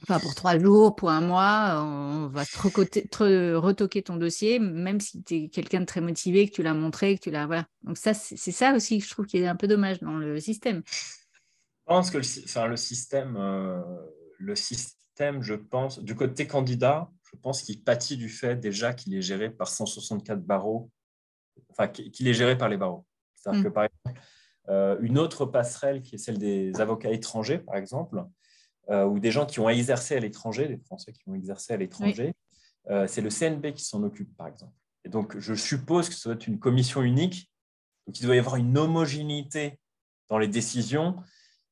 Enfin, 0.04 0.20
pour 0.20 0.36
trois 0.36 0.60
jours, 0.60 0.96
pour 0.96 1.10
un 1.10 1.22
mois, 1.22 1.82
on 1.84 2.28
va 2.28 2.44
retoquer 2.44 4.04
ton 4.04 4.16
dossier, 4.16 4.60
même 4.60 5.00
si 5.00 5.24
tu 5.24 5.36
es 5.36 5.50
quelqu'un 5.50 5.80
de 5.80 5.86
très 5.86 6.02
motivé, 6.02 6.48
que 6.48 6.54
tu 6.54 6.62
l'as 6.62 6.76
montré, 6.76 7.16
que 7.16 7.24
tu 7.24 7.32
l'as. 7.32 7.48
Voilà. 7.48 7.66
Donc, 7.82 7.98
ça, 7.98 8.14
c'est 8.14 8.52
ça 8.52 8.76
aussi 8.76 9.00
que 9.00 9.06
je 9.06 9.10
trouve 9.10 9.26
qui 9.26 9.40
est 9.40 9.48
un 9.48 9.56
peu 9.56 9.68
dommage 9.68 10.00
dans 10.02 10.18
le 10.18 10.40
système. 10.40 10.84
Je 10.86 11.84
pense 11.88 12.12
que 12.12 12.20
enfin, 12.20 12.68
le 12.68 12.76
euh, 13.38 13.82
le 14.38 14.56
système 14.56 14.98
je 15.42 15.54
pense, 15.54 16.00
du 16.00 16.16
côté 16.16 16.48
candidat, 16.48 17.10
je 17.24 17.38
pense 17.38 17.62
qu'il 17.62 17.84
pâtit 17.84 18.18
du 18.18 18.30
fait 18.30 18.56
déjà 18.56 18.94
qu'il 18.94 19.14
est 19.16 19.22
géré 19.22 19.50
par 19.50 19.68
164 19.68 20.42
barreaux, 20.42 20.90
enfin 21.70 21.88
qu'il 21.88 22.28
est 22.28 22.34
géré 22.34 22.58
par 22.58 22.70
les 22.70 22.78
barreaux. 22.78 23.06
C'est-à-dire 23.36 23.62
mm. 23.62 23.64
que 23.64 23.70
par 23.70 23.84
exemple, 23.86 24.22
euh, 24.70 24.98
une 25.02 25.18
autre 25.18 25.46
passerelle 25.46 26.02
qui 26.02 26.16
est 26.16 26.18
celle 26.18 26.38
des 26.38 26.80
avocats 26.80 27.12
étrangers, 27.12 27.60
par 27.60 27.76
exemple, 27.76 28.24
euh, 28.90 29.06
ou 29.06 29.20
des 29.20 29.32
gens 29.32 29.46
qui 29.46 29.60
ont 29.60 29.70
exercé 29.70 30.16
à 30.16 30.20
l'étranger, 30.20 30.68
des 30.68 30.78
Français 30.78 31.12
qui 31.12 31.22
ont 31.28 31.36
exercé 31.36 31.74
à 31.74 31.78
l'étranger, 31.78 32.34
euh, 32.90 33.08
c'est 33.08 33.22
le 33.22 33.30
CNB 33.30 33.74
qui 33.74 33.84
s'en 33.84 34.04
occupe, 34.04 34.36
par 34.38 34.48
exemple. 34.48 34.74
Et 35.04 35.10
donc, 35.10 35.38
je 35.38 35.54
suppose 35.54 36.10
que 36.10 36.16
ça 36.16 36.30
doit 36.30 36.36
être 36.36 36.48
une 36.48 36.60
commission 36.60 37.02
unique, 37.02 37.52
donc 38.06 38.20
il 38.20 38.26
doit 38.26 38.36
y 38.36 38.40
avoir 38.40 38.56
une 38.56 38.78
homogénéité 38.78 39.80
dans 40.30 40.38
les 40.38 40.48
décisions 40.48 41.18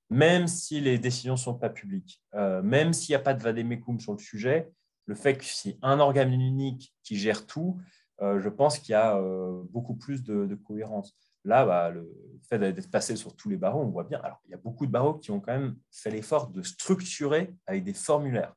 même 0.09 0.47
si 0.47 0.81
les 0.81 0.97
décisions 0.97 1.33
ne 1.33 1.39
sont 1.39 1.55
pas 1.55 1.69
publiques, 1.69 2.21
euh, 2.35 2.61
même 2.61 2.93
s'il 2.93 3.13
n'y 3.13 3.15
a 3.17 3.19
pas 3.19 3.33
de 3.33 3.41
vademecum 3.41 3.99
sur 3.99 4.13
le 4.13 4.19
sujet, 4.19 4.71
le 5.05 5.15
fait 5.15 5.37
que 5.37 5.45
c'est 5.45 5.77
un 5.81 5.99
organe 5.99 6.33
unique 6.33 6.93
qui 7.03 7.17
gère 7.17 7.45
tout, 7.45 7.79
euh, 8.21 8.39
je 8.39 8.49
pense 8.49 8.79
qu'il 8.79 8.91
y 8.93 8.95
a 8.95 9.17
euh, 9.17 9.61
beaucoup 9.69 9.95
plus 9.95 10.23
de, 10.23 10.55
cohérence. 10.55 11.15
Là, 11.43 11.65
bah, 11.65 11.89
le 11.89 12.09
fait 12.49 12.57
d'être 12.57 12.89
passé 12.89 13.15
sur 13.15 13.35
tous 13.35 13.49
les 13.49 13.57
barreaux, 13.57 13.81
on 13.81 13.89
voit 13.89 14.03
bien. 14.03 14.19
Alors, 14.23 14.41
il 14.45 14.51
y 14.51 14.53
a 14.53 14.57
beaucoup 14.57 14.85
de 14.85 14.91
barreaux 14.91 15.15
qui 15.15 15.31
ont 15.31 15.39
quand 15.39 15.53
même 15.53 15.75
fait 15.91 16.09
l'effort 16.09 16.47
de 16.47 16.63
structurer 16.63 17.55
avec 17.67 17.83
des 17.83 17.93
formulaires, 17.93 18.53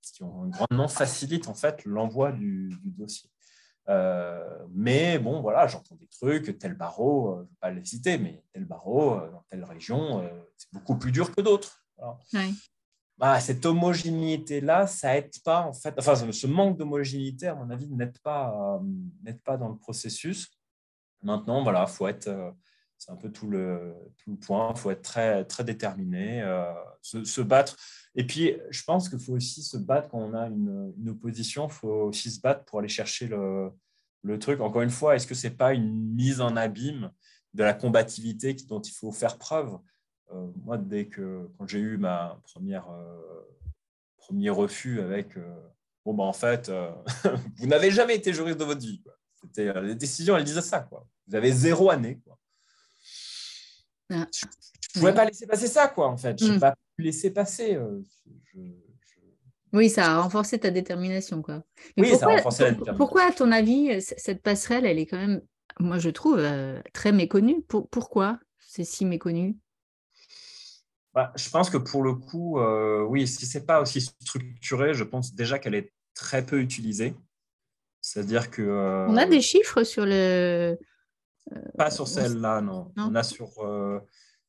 ce 0.00 0.12
qui 0.12 0.24
grandement 0.24 0.88
facilite 0.88 1.46
en 1.48 1.54
fait 1.54 1.84
l'envoi 1.84 2.32
du, 2.32 2.70
dossier. 2.84 3.30
Euh, 3.88 4.66
mais 4.70 5.18
bon, 5.18 5.40
voilà, 5.40 5.66
j'entends 5.66 5.96
des 5.96 6.06
trucs, 6.06 6.58
tel 6.58 6.74
barreau, 6.74 7.30
euh, 7.30 7.34
je 7.36 7.40
ne 7.40 7.42
vais 7.44 7.56
pas 7.60 7.70
les 7.70 7.84
citer, 7.84 8.18
mais 8.18 8.42
tel 8.52 8.64
barreau 8.64 9.14
euh, 9.14 9.30
dans 9.30 9.44
telle 9.48 9.64
région, 9.64 10.28
c'est 10.56 10.72
beaucoup 10.72 10.96
plus 10.96 11.12
dur 11.12 11.34
que 11.34 11.40
d'autres. 11.40 11.84
Bah, 13.18 13.38
cette 13.40 13.64
homogénéité-là, 13.66 14.86
ça 14.86 15.16
aide 15.16 15.30
pas, 15.44 15.62
en 15.62 15.72
fait, 15.72 15.94
enfin, 15.98 16.14
ce 16.32 16.46
manque 16.46 16.78
d'homogénéité, 16.78 17.48
à 17.48 17.54
mon 17.54 17.70
avis, 17.70 17.88
n'aide 17.88 18.18
pas, 18.20 18.80
pas 19.44 19.56
dans 19.56 19.68
le 19.68 19.76
processus. 19.76 20.50
Maintenant, 21.22 21.62
voilà, 21.62 21.86
faut 21.86 22.08
être, 22.08 22.54
c'est 22.98 23.12
un 23.12 23.16
peu 23.16 23.30
tout 23.30 23.48
le, 23.48 23.94
tout 24.16 24.30
le 24.30 24.38
point, 24.38 24.72
il 24.74 24.78
faut 24.78 24.90
être 24.90 25.02
très, 25.02 25.44
très 25.44 25.62
déterminé, 25.62 26.42
se, 27.00 27.22
se, 27.22 27.40
battre. 27.40 27.76
Et 28.14 28.26
puis, 28.26 28.56
je 28.70 28.82
pense 28.84 29.08
qu'il 29.08 29.18
faut 29.18 29.32
aussi 29.32 29.62
se 29.62 29.76
battre 29.76 30.08
quand 30.10 30.18
on 30.18 30.34
a 30.34 30.46
une, 30.48 31.08
opposition, 31.08 31.66
il 31.66 31.72
faut 31.72 32.04
aussi 32.04 32.30
se 32.30 32.40
battre 32.40 32.64
pour 32.64 32.78
aller 32.78 32.88
chercher 32.88 33.26
le, 33.26 33.70
le 34.22 34.38
truc. 34.38 34.60
Encore 34.60 34.82
une 34.82 34.90
fois, 34.90 35.16
est-ce 35.16 35.26
que 35.26 35.34
ce 35.34 35.46
n'est 35.46 35.54
pas 35.54 35.72
une 35.72 36.14
mise 36.14 36.40
en 36.40 36.56
abîme 36.56 37.10
de 37.54 37.64
la 37.64 37.72
combativité 37.72 38.54
dont 38.68 38.80
il 38.80 38.92
faut 38.92 39.12
faire 39.12 39.38
preuve? 39.38 39.78
Euh, 40.32 40.46
Moi, 40.64 40.76
dès 40.76 41.06
que 41.06 41.48
quand 41.58 41.66
j'ai 41.66 41.78
eu 41.78 41.96
ma 41.96 42.40
première 42.44 42.90
euh, 42.90 43.42
premier 44.18 44.50
refus 44.50 45.00
avec 45.00 45.36
euh, 45.36 45.54
bon 46.04 46.14
ben 46.14 46.24
en 46.24 46.32
fait, 46.32 46.70
vous 47.56 47.66
n'avez 47.66 47.90
jamais 47.90 48.16
été 48.16 48.32
juriste 48.32 48.58
de 48.58 48.64
votre 48.64 48.80
vie. 48.80 49.02
C'était 49.40 49.80
les 49.82 49.94
décisions, 49.94 50.36
elles 50.36 50.44
disaient 50.44 50.60
ça 50.60 50.80
quoi. 50.80 51.06
Vous 51.26 51.34
avez 51.34 51.50
zéro 51.50 51.90
année 51.90 52.20
quoi. 52.24 52.38
Ah. 54.10 54.26
Je 54.32 54.46
ne 54.98 55.00
pouvais 55.00 55.14
pas 55.14 55.24
laisser 55.24 55.46
passer 55.46 55.66
ça 55.66 55.88
quoi 55.88 56.08
en 56.08 56.16
fait. 56.16 56.38
Je 56.38 56.58
pas 56.58 56.74
laisser 56.98 57.30
passer. 57.30 57.74
Euh, 57.74 58.02
oui, 59.72 59.88
ça 59.88 60.12
a 60.12 60.20
renforcé 60.20 60.58
ta 60.58 60.70
détermination. 60.70 61.42
Quoi. 61.42 61.64
oui, 61.96 62.10
pourquoi, 62.10 62.18
ça 62.18 62.26
a 62.26 62.36
renforcé 62.36 62.62
la 62.62 62.70
détermination. 62.70 62.96
Pourquoi, 62.96 63.22
à 63.24 63.32
ton 63.32 63.52
avis, 63.52 63.90
euh, 63.90 64.00
cette 64.00 64.42
passerelle, 64.42 64.86
elle 64.86 64.98
est 64.98 65.06
quand 65.06 65.18
même, 65.18 65.40
moi 65.78 65.98
je 65.98 66.10
trouve, 66.10 66.38
euh, 66.38 66.80
très 66.92 67.12
méconnue 67.12 67.62
Pourquoi 67.62 68.38
c'est 68.58 68.84
si 68.84 69.04
méconnu? 69.04 69.56
Bah, 71.14 71.32
Je 71.36 71.50
pense 71.50 71.68
que 71.68 71.76
pour 71.76 72.02
le 72.02 72.14
coup, 72.14 72.58
oui, 73.08 73.26
si 73.26 73.44
ce 73.46 73.58
n'est 73.58 73.64
pas 73.64 73.80
aussi 73.80 74.00
structuré, 74.00 74.94
je 74.94 75.04
pense 75.04 75.34
déjà 75.34 75.58
qu'elle 75.58 75.74
est 75.74 75.92
très 76.14 76.44
peu 76.44 76.60
utilisée. 76.60 77.14
C'est-à-dire 78.00 78.50
que... 78.50 79.06
On 79.08 79.16
a 79.16 79.26
des 79.26 79.42
chiffres 79.42 79.84
sur 79.84 80.06
le... 80.06 80.78
Pas 81.76 81.90
sur 81.90 82.08
celle-là, 82.08 82.62
non. 82.62 82.92
On 82.96 83.14
a 83.14 83.22
sur 83.22 83.50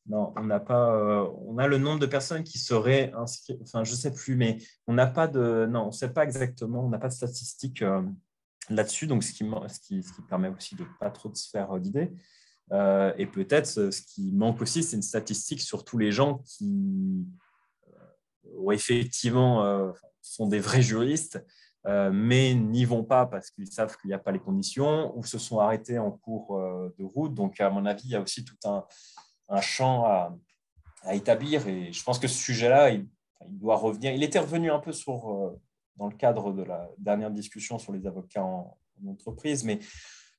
non, 0.07 0.33
on 0.35 0.43
n'a 0.43 0.59
pas. 0.59 0.93
Euh, 0.95 1.67
le 1.67 1.77
nombre 1.77 1.99
de 1.99 2.05
personnes 2.05 2.43
qui 2.43 2.57
seraient 2.57 3.11
inscrites. 3.13 3.61
Enfin, 3.61 3.83
je 3.83 3.95
sais 3.95 4.11
plus, 4.11 4.35
mais 4.35 4.57
on 4.85 4.93
n'a 4.93 5.07
pas 5.07 5.27
de. 5.27 5.65
Non, 5.69 5.83
on 5.83 5.87
ne 5.87 5.91
sait 5.91 6.11
pas 6.11 6.23
exactement. 6.23 6.85
On 6.85 6.89
n'a 6.89 6.99
pas 6.99 7.07
de 7.07 7.13
statistiques 7.13 7.81
euh, 7.81 8.01
là-dessus. 8.69 9.07
Donc, 9.07 9.23
ce 9.23 9.31
qui, 9.31 9.45
permet 10.27 10.49
aussi 10.49 10.75
de 10.75 10.83
ne 10.83 10.89
pas 10.99 11.09
trop 11.09 11.33
se 11.33 11.49
faire 11.49 11.71
euh, 11.71 11.79
d'idées. 11.79 12.11
et 13.17 13.25
peut-être 13.27 13.67
ce 13.67 14.01
qui 14.01 14.31
manque 14.33 14.61
aussi, 14.61 14.83
c'est 14.83 14.97
une 14.97 15.01
statistique 15.01 15.61
sur 15.61 15.85
tous 15.85 15.97
les 15.97 16.11
gens 16.11 16.39
qui 16.39 17.25
effectivement 18.71 19.93
sont 20.21 20.47
des 20.47 20.59
vrais 20.59 20.81
juristes, 20.81 21.43
mais 21.85 22.53
n'y 22.53 22.85
vont 22.85 23.03
pas 23.03 23.25
parce 23.25 23.51
qu'ils 23.51 23.71
savent 23.71 23.95
qu'il 23.97 24.09
n'y 24.09 24.13
a 24.13 24.19
pas 24.19 24.31
les 24.31 24.39
conditions 24.39 25.15
ou 25.17 25.23
se 25.23 25.37
sont 25.37 25.59
arrêtés 25.59 25.99
en 25.99 26.11
cours 26.11 26.57
de 26.97 27.03
route. 27.03 27.33
Donc, 27.33 27.59
à 27.59 27.69
mon 27.69 27.85
avis, 27.85 28.03
il 28.05 28.11
y 28.11 28.15
a 28.15 28.21
aussi 28.21 28.43
tout 28.43 28.55
un, 28.65 28.85
un 29.49 29.61
champ 29.61 30.05
à, 30.05 30.35
à, 31.03 31.15
établir. 31.15 31.67
Et 31.67 31.91
je 31.91 32.03
pense 32.03 32.19
que 32.19 32.27
ce 32.27 32.37
sujet-là, 32.37 32.89
il, 32.91 33.07
il, 33.49 33.59
doit 33.59 33.75
revenir. 33.75 34.13
Il 34.13 34.23
était 34.23 34.39
revenu 34.39 34.71
un 34.71 34.79
peu 34.79 34.91
sur, 34.91 35.29
euh, 35.29 35.59
dans 35.97 36.07
le 36.07 36.15
cadre 36.15 36.51
de 36.51 36.63
la 36.63 36.89
dernière 36.97 37.31
discussion 37.31 37.79
sur 37.79 37.93
les 37.93 38.05
avocats 38.07 38.43
en, 38.43 38.77
entreprise, 39.07 39.63
mais 39.63 39.79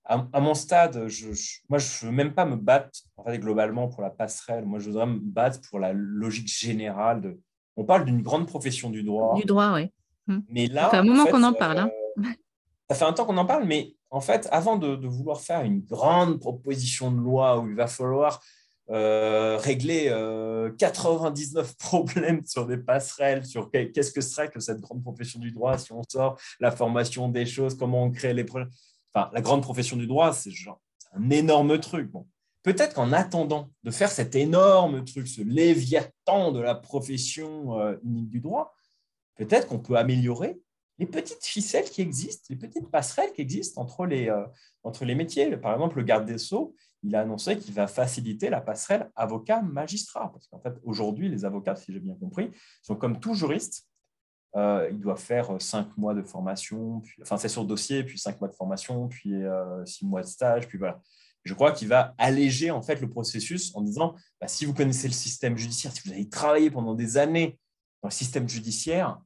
à, 0.05 0.40
mon 0.40 0.55
stade, 0.55 1.09
je, 1.09 1.28
moi, 1.68 1.78
je 1.78 2.07
ne 2.07 2.11
veux 2.11 2.16
même 2.16 2.34
pas 2.34 2.44
me 2.44 2.57
battre 2.57 2.90
en 3.16 3.24
fait, 3.24 3.38
globalement 3.38 3.88
pour 3.88 4.02
la 4.02 4.11
passerelle. 4.11 4.64
Moi, 4.64 4.78
je 4.78 4.90
voudrais 4.90 5.07
me 5.07 5.18
battre 5.18 5.61
pour 5.68 5.78
la 5.78 5.92
logique 5.92 6.48
générale. 6.48 7.20
De... 7.22 7.40
On 7.76 7.84
parle 7.84 8.05
d'une 8.05 8.22
grande 8.22 8.46
profession 8.46 8.90
du 8.90 9.02
droit. 9.02 9.34
Du 9.34 9.44
droit, 9.44 9.72
oui. 9.74 9.90
Hum. 10.28 10.44
Mais 10.48 10.66
là, 10.66 10.84
ça 10.84 10.90
fait 10.90 10.96
un 10.98 11.05
moment 11.05 11.24
qu'on 11.26 11.42
en 11.42 11.52
parle. 11.52 11.78
Hein. 11.78 11.90
Euh, 12.18 12.22
ça 12.90 12.96
fait 12.96 13.05
un 13.05 13.12
temps 13.12 13.24
qu'on 13.24 13.36
en 13.36 13.46
parle, 13.46 13.64
mais 13.64 13.94
en 14.11 14.20
fait, 14.20 14.48
avant 14.52 14.76
de, 14.76 14.94
de, 14.94 15.09
vouloir 15.09 15.40
faire 15.40 15.62
une 15.62 15.80
grande 15.80 16.38
proposition 16.38 17.11
de 17.11 17.18
loi 17.18 17.59
où 17.59 17.68
il 17.68 17.74
va 17.74 17.86
falloir 17.86 18.40
euh, 18.91 19.57
régler 19.57 20.11
99 20.78 21.66
euh, 21.66 21.72
problèmes 21.78 22.45
sur 22.45 22.66
des 22.66 22.76
passerelles, 22.76 23.47
sur 23.47 23.70
qu'est-ce 23.70 24.12
que 24.12 24.20
serait 24.20 24.51
que 24.51 24.61
cette 24.61 24.80
grande 24.80 25.03
profession 25.03 25.41
du 25.41 25.53
droit 25.53 25.78
si 25.78 25.93
on 25.93 26.03
sort 26.07 26.39
la 26.61 26.70
formation 26.70 27.28
des 27.28 27.47
choses, 27.47 27.76
comment 27.76 28.05
on 28.05 28.11
crée 28.11 28.35
les 28.35 28.45
problèmes. 28.45 28.70
Enfin, 29.14 29.30
la 29.32 29.41
grande 29.41 29.62
profession 29.62 29.97
du 29.97 30.07
droit, 30.07 30.35
c'est 30.35 30.51
un 31.14 31.30
énorme 31.30 31.78
truc. 31.80 32.11
Bon. 32.11 32.26
Peut-être 32.62 32.95
qu'en 32.95 33.12
attendant 33.12 33.70
de 33.85 33.91
faire 33.91 34.11
cet 34.11 34.35
énorme 34.35 35.05
truc, 35.05 35.28
ce 35.28 35.41
léviathan 35.41 36.53
de 36.53 36.61
la 36.61 36.74
profession 36.74 37.80
euh, 37.80 37.97
unique 38.05 38.28
du 38.28 38.41
droit, 38.41 38.74
peut-être 39.37 39.66
qu'on 39.66 39.78
peut 39.78 39.97
améliorer 39.97 40.61
les 40.99 41.07
petites 41.07 41.45
ficelles 41.45 41.89
qui 41.89 42.03
existent, 42.03 42.45
les 42.51 42.57
petites 42.57 42.91
passerelles 42.91 43.32
qui 43.32 43.41
existent 43.41 43.80
entre 43.80 44.07
les, 44.07 44.32
entre 44.85 45.05
les 45.05 45.16
métiers. 45.16 45.57
Par 45.57 45.72
exemple, 45.72 45.97
le 45.97 46.05
garde 46.05 46.24
des 46.24 46.39
Sceaux, 46.39 46.76
il 47.05 47.14
a 47.14 47.20
annoncé 47.20 47.59
qu'il 47.59 47.74
va 47.74 47.86
faciliter 47.86 48.48
la 48.50 48.61
passerelle 48.61 49.11
avocat-magistrat. 49.14 50.30
Parce 50.32 50.48
qu'en 50.48 50.59
fait, 50.59 50.74
aujourd'hui, 50.84 51.28
les 51.28 51.44
avocats, 51.44 51.76
si 51.76 51.92
j'ai 51.92 52.00
bien 52.00 52.14
compris, 52.14 52.50
sont 52.82 52.96
comme 52.96 53.20
tout 53.20 53.34
juriste. 53.34 53.86
Euh, 54.57 54.88
ils 54.90 55.00
doivent 55.00 55.20
faire 55.20 55.61
cinq 55.61 55.96
mois 55.96 56.14
de 56.14 56.22
formation, 56.22 57.02
enfin, 57.20 57.36
c'est 57.36 57.48
sur 57.48 57.64
dossier, 57.64 58.05
puis 58.05 58.18
cinq 58.18 58.40
mois 58.40 58.48
de 58.48 58.55
formation, 58.55 59.09
puis 59.09 59.34
euh, 59.34 59.84
six 59.84 60.07
mois 60.07 60.22
de 60.22 60.26
stage, 60.26 60.68
puis 60.68 60.78
voilà. 60.78 61.00
Je 61.42 61.52
crois 61.52 61.72
qu'il 61.72 61.88
va 61.88 62.14
alléger 62.18 62.70
en 62.70 62.80
fait 62.80 63.00
le 63.00 63.11
processus 63.11 63.74
en 63.74 63.82
disant 63.82 64.14
bah, 64.40 64.46
si 64.46 64.64
vous 64.64 64.72
connaissez 64.72 65.09
le 65.09 65.12
système 65.12 65.59
judiciaire, 65.59 65.92
si 65.92 66.00
vous 66.07 66.12
avez 66.12 66.28
travaillé 66.28 66.70
pendant 66.70 66.94
des 66.94 67.18
années 67.18 67.59
dans 68.00 68.09
le 68.09 68.14
système 68.14 68.48
judiciaire, 68.48 69.18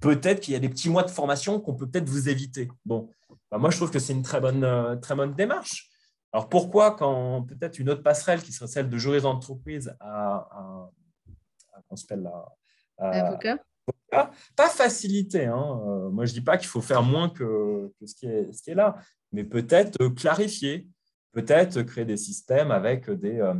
peut-être 0.00 0.40
qu'il 0.40 0.54
y 0.54 0.56
a 0.56 0.60
des 0.60 0.70
petits 0.70 0.88
mois 0.88 1.04
de 1.04 1.10
formation 1.10 1.60
qu'on 1.60 1.74
peut 1.74 1.88
peut-être 1.88 2.08
vous 2.08 2.30
éviter. 2.30 2.68
Bon, 2.84 3.10
bah, 3.50 3.58
moi 3.58 3.70
je 3.70 3.76
trouve 3.76 3.90
que 3.90 3.98
c'est 3.98 4.14
une 4.14 4.24
euh, 4.64 4.96
très 4.96 5.14
bonne 5.14 5.34
démarche. 5.34 5.91
Alors 6.32 6.48
pourquoi, 6.48 6.92
quand 6.92 7.42
peut-être 7.42 7.78
une 7.78 7.90
autre 7.90 8.02
passerelle 8.02 8.42
qui 8.42 8.52
serait 8.52 8.66
celle 8.66 8.88
de 8.88 8.96
juriste 8.96 9.24
d'entreprise 9.24 9.94
à, 10.00 10.48
avocat 12.96 13.58
Pas 14.10 14.68
facilité. 14.68 15.44
Hein. 15.46 15.80
Euh, 15.86 16.10
moi, 16.10 16.24
je 16.24 16.32
ne 16.32 16.38
dis 16.38 16.44
pas 16.44 16.56
qu'il 16.56 16.68
faut 16.68 16.80
faire 16.80 17.02
moins 17.02 17.28
que, 17.28 17.92
ce, 18.04 18.14
qui 18.14 18.26
est, 18.26 18.50
ce, 18.52 18.62
qui 18.62 18.70
est, 18.70 18.74
là, 18.74 18.96
mais 19.30 19.44
peut-être 19.44 20.08
clarifier, 20.08 20.88
peut-être 21.32 21.82
créer 21.82 22.06
des 22.06 22.16
systèmes 22.16 22.70
avec 22.70 23.10
des, 23.10 23.40
euh, 23.40 23.54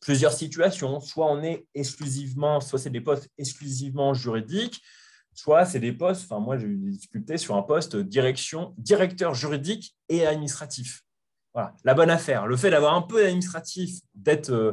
plusieurs 0.00 0.32
situations. 0.32 1.00
Soit 1.00 1.30
on 1.30 1.42
est 1.42 1.66
exclusivement, 1.74 2.60
soit 2.60 2.78
c'est 2.78 2.90
des 2.90 3.02
postes 3.02 3.28
exclusivement 3.36 4.14
juridiques, 4.14 4.82
soit 5.34 5.66
c'est 5.66 5.80
des 5.80 5.92
postes, 5.92 6.24
enfin 6.24 6.40
moi 6.40 6.56
j'ai 6.56 6.66
eu 6.66 6.76
des 6.76 6.90
difficultés 6.90 7.36
sur 7.36 7.54
un 7.54 7.62
poste 7.62 7.96
direction, 7.96 8.74
directeur 8.78 9.34
juridique 9.34 9.94
et 10.08 10.26
administratif 10.26 11.04
la 11.84 11.94
bonne 11.94 12.10
affaire. 12.10 12.46
Le 12.46 12.56
fait 12.56 12.70
d'avoir 12.70 12.94
un 12.94 13.02
peu 13.02 13.22
d'administratif, 13.22 14.00
d'être 14.14 14.50
euh, 14.50 14.72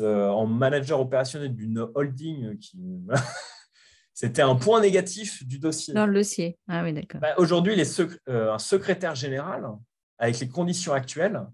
euh, 0.00 0.28
en 0.28 0.46
manager 0.46 1.00
opérationnel 1.00 1.54
d'une 1.54 1.86
holding 1.94 2.46
euh, 2.46 2.56
qui. 2.56 2.78
C'était 4.12 4.42
un 4.42 4.54
point 4.54 4.82
négatif 4.82 5.46
du 5.46 5.58
dossier. 5.58 5.94
Dans 5.94 6.06
le 6.06 6.12
dossier. 6.12 6.58
Ah 6.68 6.82
oui, 6.82 6.92
d'accord. 6.92 7.22
Bah, 7.22 7.34
aujourd'hui, 7.38 7.80
un 8.26 8.58
secrétaire 8.58 9.14
général, 9.14 9.66
avec 10.18 10.40
les 10.40 10.48
conditions 10.48 10.92
actuelles, 10.92 11.46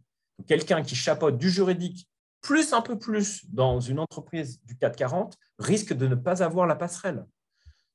quelqu'un 0.49 0.82
qui 0.82 0.97
chapeaute 0.97 1.38
du 1.38 1.49
juridique 1.49 2.09
plus 2.40 2.72
un 2.72 2.82
peu 2.82 2.99
plus 2.99 3.44
dans 3.53 3.78
une 3.78 4.01
entreprise 4.01 4.61
du 4.64 4.76
440 4.76 5.36
risque 5.61 5.92
de 5.92 6.09
ne 6.09 6.16
pas 6.16 6.42
avoir 6.42 6.66
la 6.66 6.74
passerelle. 6.74 7.24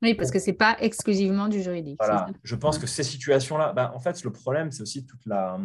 Oui, 0.01 0.13
parce 0.13 0.31
que 0.31 0.39
ce 0.39 0.47
n'est 0.47 0.57
pas 0.57 0.77
exclusivement 0.79 1.49
du 1.49 1.61
juridique. 1.61 1.97
Voilà, 1.99 2.29
je 2.41 2.55
pense 2.55 2.79
que 2.79 2.87
ces 2.87 3.03
situations-là, 3.03 3.73
bah, 3.73 3.91
en 3.93 3.99
fait, 3.99 4.23
le 4.23 4.31
problème, 4.31 4.71
c'est 4.71 4.81
aussi 4.83 5.05
toute 5.05 5.25
la, 5.25 5.59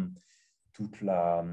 toute 0.77 1.01
la, 1.01 1.43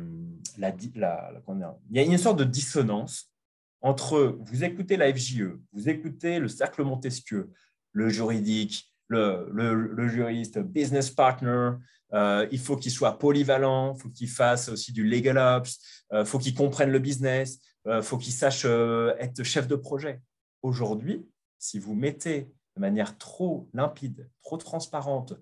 la, 0.59 0.75
il 0.79 1.97
y 1.97 1.99
a 1.99 2.03
une 2.03 2.18
sorte 2.18 2.39
de 2.39 2.45
dissonance 2.45 3.33
entre 3.81 4.37
vous 4.39 4.64
écoutez 4.64 4.99
la 4.99 5.11
FJE, 5.12 5.59
vous 5.72 5.89
écoutez 5.89 6.39
le 6.39 6.47
cercle 6.47 6.85
Montesquieu, 6.85 7.51
le 7.93 8.11
juridique, 8.11 8.93
le, 9.09 9.49
le, 9.51 10.09
juriste, 10.09 10.59
business 10.59 11.11
partner, 11.11 11.70
euh, 12.12 12.47
il 12.53 12.59
faut 12.59 12.77
qu'il 12.77 12.93
soit 12.93 13.18
polyvalent, 13.18 13.95
faut 13.95 14.11
qu'il 14.11 14.29
fasse 14.29 14.68
aussi 14.68 14.93
du 14.93 15.09
legal 15.09 15.39
ops, 15.39 16.05
euh, 16.12 16.27
faut 16.27 16.39
qu'il 16.39 16.55
comprenne 16.55 16.91
le 16.91 16.99
business, 16.99 17.61
euh, 17.87 18.03
faut 18.03 18.18
qu'il 18.18 18.35
sache 18.35 18.66
être 19.18 19.43
chef 19.43 19.66
de 19.66 19.77
projet. 19.77 20.20
Aujourd'hui, 20.62 21.27
si 21.59 21.79
vous 21.79 21.95
mettez 21.95 22.53
de 22.77 22.81
manière 22.81 23.16
trop 23.16 23.70
limpide, 23.72 24.29
trop 24.43 24.59
transparente, 24.59 25.35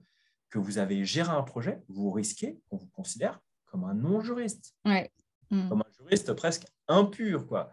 que 0.50 0.60
vous 0.60 0.78
avez 0.78 1.04
géré 1.04 1.30
un 1.30 1.42
projet, 1.42 1.82
vous 1.88 2.12
risquez 2.12 2.60
qu'on 2.68 2.76
vous 2.76 2.90
considère 2.92 3.40
comme 3.72 3.84
un 3.84 3.94
non-juriste. 3.94 4.74
Hmm. 4.84 5.68
Comme 5.68 5.80
un 5.80 5.92
juriste 5.98 6.32
presque 6.34 6.64
impur. 6.86 7.46
Quoi. 7.46 7.70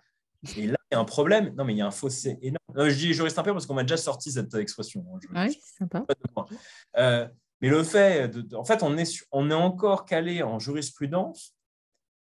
Et 0.56 0.66
là, 0.66 0.78
il 0.90 0.96
y 0.96 0.98
a 0.98 1.00
un 1.00 1.06
problème. 1.06 1.54
Non, 1.56 1.66
mais 1.66 1.74
il 1.74 1.78
y 1.78 1.82
a 1.82 1.88
un 1.88 1.92
fossé 1.92 2.40
énorme. 2.42 2.90
je 2.90 2.96
dis 2.96 3.14
juriste 3.14 3.38
impur 3.38 3.54
parce 3.54 3.66
qu'on 3.66 3.74
m'a 3.76 3.84
déjà 3.84 3.98
sorti 3.98 4.32
cette 4.32 4.54
expression. 4.56 5.06
Hein, 5.14 5.48
oui, 5.48 5.60
sympa. 5.78 6.06
Euh, 6.98 7.28
mais 7.62 7.70
le 7.70 7.84
fait, 7.84 8.30
de, 8.30 8.56
en 8.56 8.64
fait, 8.64 8.82
on 8.82 8.98
est, 8.98 9.26
on 9.32 9.52
est 9.52 9.56
encore 9.56 10.06
calé 10.06 10.42
en 10.42 10.58
jurisprudence 10.58 11.54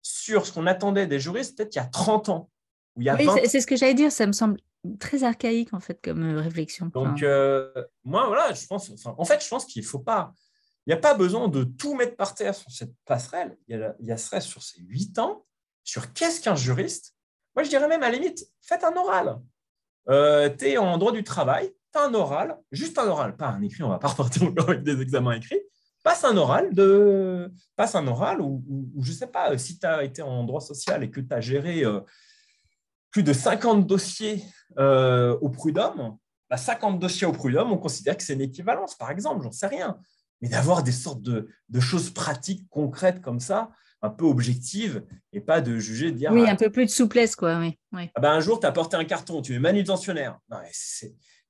sur 0.03 0.47
ce 0.47 0.53
qu'on 0.53 0.67
attendait 0.67 1.07
des 1.07 1.21
juristes 1.21 1.57
peut-être 1.57 1.75
il 1.77 1.79
y 1.79 1.83
a 1.83 1.87
30 1.87 2.29
ans. 2.31 2.51
oui, 2.97 3.07
c'est 3.47 3.61
ce 3.61 3.67
que 3.67 3.77
j'allais 3.77 3.95
dire. 3.95 4.11
Ça 4.11 4.27
me 4.27 4.33
semble 4.33 4.59
très 4.99 5.23
archaïque 5.25 5.75
en 5.75 5.81
fait 5.81 6.01
comme 6.03 6.23
euh, 6.23 6.41
réflexion. 6.41 6.87
Donc, 6.87 7.23
euh, 7.23 7.71
moi, 8.03 8.27
voilà, 8.27 8.53
je 8.53 8.67
pense, 8.67 8.91
en 9.07 9.25
fait, 9.25 9.45
je 9.45 9.49
pense 9.49 9.67
qu'il 9.67 9.83
ne 9.83 9.87
faut 9.87 10.01
pas 10.01 10.33
il 10.50 10.50
n'y 10.91 10.99
a 10.99 11.01
pas 11.01 11.15
besoin 11.15 11.49
de 11.49 11.63
tout 11.63 11.95
mettre 11.95 12.17
par 12.17 12.35
terre 12.35 12.55
sur 12.55 12.71
cette 12.71 12.93
passerelle. 13.05 13.57
Il 13.69 13.95
y 14.01 14.13
a, 14.13 14.41
sur 14.41 14.63
ces 14.63 14.81
huit 14.81 15.19
ans, 15.19 15.47
sur 15.85 16.13
qu'est-ce 16.13 16.41
qu'un 16.41 16.57
juriste? 16.57 17.15
Moi, 17.55 17.63
je 17.63 17.69
dirais 17.69 17.89
même 17.89 18.03
à 18.03 18.11
la 18.11 18.17
limite, 18.17 18.45
faites 18.61 18.83
un 18.83 18.97
oral. 18.97 19.39
Euh, 20.09 20.51
tu 20.51 20.67
es 20.67 20.79
en 20.79 20.99
droit 20.99 21.13
du 21.13 21.23
travail, 21.23 21.73
tu 21.93 21.99
as 21.99 22.05
un 22.05 22.15
oral, 22.15 22.57
juste 22.73 22.99
un 22.99 23.07
oral, 23.07 23.37
pas 23.37 23.49
un 23.49 23.63
écrit, 23.63 23.83
on 23.83 23.89
ne 23.89 23.93
va 23.93 23.99
pas 23.99 24.09
repartir 24.15 24.53
avec 24.59 24.83
des 24.83 25.01
examens 25.01 25.33
écrits. 25.33 25.61
Passe 26.03 26.25
un 26.25 26.37
oral, 26.37 26.75
de, 26.75 27.53
passe 27.77 27.95
un 27.95 28.07
oral 28.07 28.41
ou, 28.41 28.65
je 29.01 29.11
ne 29.11 29.17
sais 29.17 29.27
pas, 29.27 29.57
si 29.59 29.79
tu 29.79 29.87
as 29.87 30.03
été 30.03 30.23
en 30.23 30.45
droit 30.45 30.61
social 30.61 31.05
et 31.05 31.11
que 31.11 31.21
tu 31.21 31.33
as 31.33 31.41
géré 31.41 31.85
euh, 31.85 32.01
plus 33.11 33.23
de 33.23 33.33
50 33.33 33.87
dossiers 33.87 34.43
euh, 34.79 35.37
au 35.41 35.51
prud'homme, 35.51 36.17
50 36.57 36.95
bah, 36.95 36.99
dossiers 36.99 37.27
au 37.27 37.33
prud'homme, 37.33 37.71
on 37.71 37.79
considère 37.79 38.17
que 38.17 38.23
c'est 38.23 38.33
une 38.33 38.41
équivalence, 38.41 38.97
par 38.97 39.11
exemple, 39.11 39.45
j'en 39.45 39.53
sais 39.53 39.67
rien 39.67 39.99
mais 40.41 40.49
d'avoir 40.49 40.83
des 40.83 40.93
sortes 40.93 41.23
de, 41.23 41.49
choses 41.81 42.11
pratiques, 42.11 42.67
concrètes 42.71 43.21
comme 43.21 43.41
ça, 43.41 43.71
un 44.03 44.11
peu 44.11 44.25
objectives, 44.25 45.05
et 45.33 45.41
pas 45.41 45.61
de 45.61 45.79
juger, 45.79 46.11
de 46.11 46.17
dire. 46.17 46.33
Oui, 46.33 46.45
ah, 46.47 46.53
un 46.53 46.57
peu 46.57 46.71
plus 46.71 46.87
de 46.87 46.91
souplesse, 46.91 47.37
quoi. 47.37 47.59
Oui, 47.59 47.79
oui. 47.93 48.11
Ah 48.15 48.21
ben, 48.21 48.33
un 48.33 48.41
jour, 48.41 48.59
tu 48.59 48.67
as 48.67 48.73
porté 48.73 48.97
un 48.97 49.05
carton, 49.05 49.43
tu 49.43 49.55
es 49.55 49.59
manutentionnaire. 49.59 50.39
Non, 50.51 50.59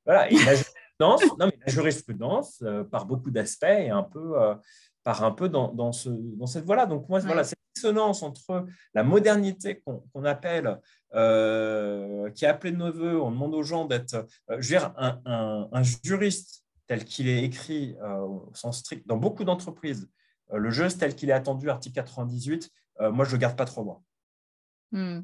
voilà, 0.05 0.30
et 0.30 0.34
la 0.34 0.55
jurisprudence, 0.55 1.22
non, 1.38 1.47
mais 1.47 1.59
la 1.64 1.72
jurisprudence 1.72 2.62
euh, 2.62 2.84
par 2.84 3.07
beaucoup 3.07 3.30
d'aspects, 3.30 3.64
et 3.64 3.91
un 3.91 4.03
peu. 4.03 4.41
Euh, 4.41 4.55
par 5.03 5.24
un 5.24 5.30
peu 5.30 5.49
dans, 5.49 5.72
dans, 5.72 5.93
ce, 5.93 6.11
dans 6.11 6.47
cette 6.47 6.66
voie-là. 6.66 6.84
Donc, 6.84 7.09
moi, 7.09 7.20
voilà, 7.20 7.43
cette 7.43 7.59
dissonance 7.74 8.22
entre 8.22 8.66
la 8.93 9.03
modernité 9.03 9.82
qu'on 9.82 10.24
appelle, 10.24 10.78
euh, 11.14 12.30
qui 12.32 12.45
est 12.45 12.49
appelée 12.49 12.72
de 12.72 12.76
nos 12.76 12.93
voeux, 12.93 13.20
on 13.20 13.30
demande 13.30 13.55
aux 13.55 13.62
gens 13.62 13.86
d'être, 13.86 14.26
je 14.51 14.55
veux 14.57 14.61
dire, 14.61 14.93
un, 14.99 15.18
un, 15.24 15.68
un 15.72 15.82
juriste 15.82 16.64
tel 16.91 17.05
qu'il 17.05 17.28
est 17.28 17.45
écrit 17.45 17.95
euh, 18.03 18.18
au 18.18 18.51
sens 18.53 18.80
strict 18.80 19.07
dans 19.07 19.16
beaucoup 19.16 19.45
d'entreprises, 19.45 20.11
euh, 20.53 20.59
le 20.59 20.70
jeu 20.70 20.88
tel 20.88 21.14
qu'il 21.14 21.30
est 21.30 21.32
attendu, 21.32 21.70
article 21.70 21.95
98, 21.95 22.68
euh, 23.01 23.12
moi, 23.12 23.24
je 23.24 23.30
ne 23.30 23.36
le 23.36 23.41
garde 23.41 23.57
pas 23.57 23.64
trop 23.64 23.84
loin. 23.84 24.03
Hmm. 24.91 25.20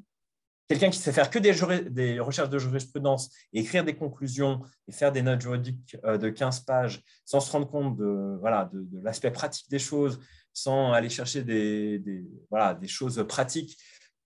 quelqu'un 0.68 0.90
qui 0.90 0.98
sait 1.00 1.12
faire 1.12 1.28
que 1.28 1.40
des, 1.40 2.20
recherches 2.20 2.50
de 2.50 2.58
jurisprudence 2.60 3.30
et 3.52 3.58
écrire 3.58 3.82
des 3.82 3.96
conclusions 3.96 4.62
et 4.86 4.92
faire 4.92 5.10
des 5.10 5.22
notes 5.22 5.40
juridiques 5.40 5.96
euh, 6.04 6.18
de 6.18 6.28
15 6.28 6.60
pages 6.60 7.02
sans 7.24 7.40
se 7.40 7.50
rendre 7.50 7.68
compte 7.68 7.96
de, 7.96 8.38
voilà, 8.38 8.70
de, 8.72 8.86
l'aspect 9.02 9.32
pratique 9.32 9.68
des 9.68 9.80
choses, 9.80 10.20
sans 10.52 10.92
aller 10.92 11.08
chercher 11.08 11.42
des, 11.42 12.24
voilà, 12.48 12.74
des 12.74 12.86
choses 12.86 13.26
pratiques 13.28 13.76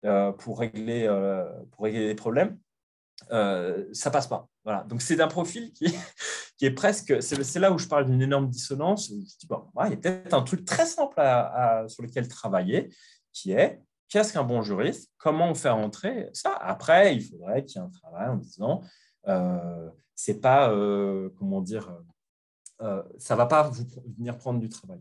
euh, 0.04 0.30
pour, 0.32 0.60
régler, 0.60 1.06
euh, 1.06 1.48
pour 1.70 1.84
régler 1.84 2.08
les 2.08 2.14
problèmes, 2.14 2.58
ça 3.30 4.10
passe 4.10 4.26
pas. 4.26 4.46
Voilà. 4.62 4.84
Donc 4.84 5.00
c'est 5.00 5.22
un 5.22 5.28
profil 5.28 5.72
qui, 5.72 5.86
qui 6.60 6.66
est 6.66 6.72
presque, 6.72 7.22
c'est 7.22 7.58
là 7.58 7.72
où 7.72 7.78
je 7.78 7.88
parle 7.88 8.04
d'une 8.04 8.20
énorme 8.20 8.50
dissonance. 8.50 9.08
je 9.08 9.14
dis, 9.14 9.46
bon, 9.48 9.64
il 9.86 9.90
y 9.92 9.94
a 9.94 9.96
peut-être 9.96 10.34
un 10.34 10.42
truc 10.42 10.66
très 10.66 10.84
simple 10.84 11.14
sur 11.88 12.02
lequel 12.02 12.28
travailler, 12.28 12.90
qui 13.32 13.52
est 13.52 13.80
qu'est-ce 14.10 14.34
qu'un 14.34 14.44
bon 14.44 14.60
juriste 14.60 15.10
Comment 15.16 15.48
on 15.48 15.54
fait 15.54 15.70
rentrer 15.70 16.28
ça? 16.34 16.54
Après, 16.56 17.16
il 17.16 17.24
faudrait 17.24 17.64
qu'il 17.64 17.80
y 17.80 17.82
ait 17.82 17.86
un 17.86 17.88
travail 17.88 18.28
en 18.28 18.36
disant, 18.36 18.82
euh, 19.26 19.88
c'est 20.14 20.42
pas, 20.42 20.70
euh, 20.70 21.30
comment 21.38 21.62
dire, 21.62 21.96
euh, 22.82 23.02
ça 23.16 23.36
va 23.36 23.46
pas 23.46 23.62
vous 23.62 23.86
venir 24.18 24.36
prendre 24.36 24.60
du 24.60 24.68
travail. 24.68 25.00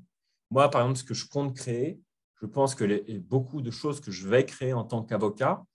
Moi, 0.52 0.70
par 0.70 0.84
exemple, 0.84 1.00
ce 1.00 1.04
que 1.04 1.14
je 1.14 1.28
compte 1.28 1.54
créer, 1.58 2.00
je 2.42 2.46
pense 2.46 2.74
que 2.74 3.18
beaucoup 3.18 3.62
de 3.62 3.70
choses 3.70 4.00
que 4.00 4.12
je 4.12 4.30
vais 4.30 4.46
créer 4.46 4.72
en 4.72 4.86
tant 4.86 5.04
qu'avocat 5.04 5.66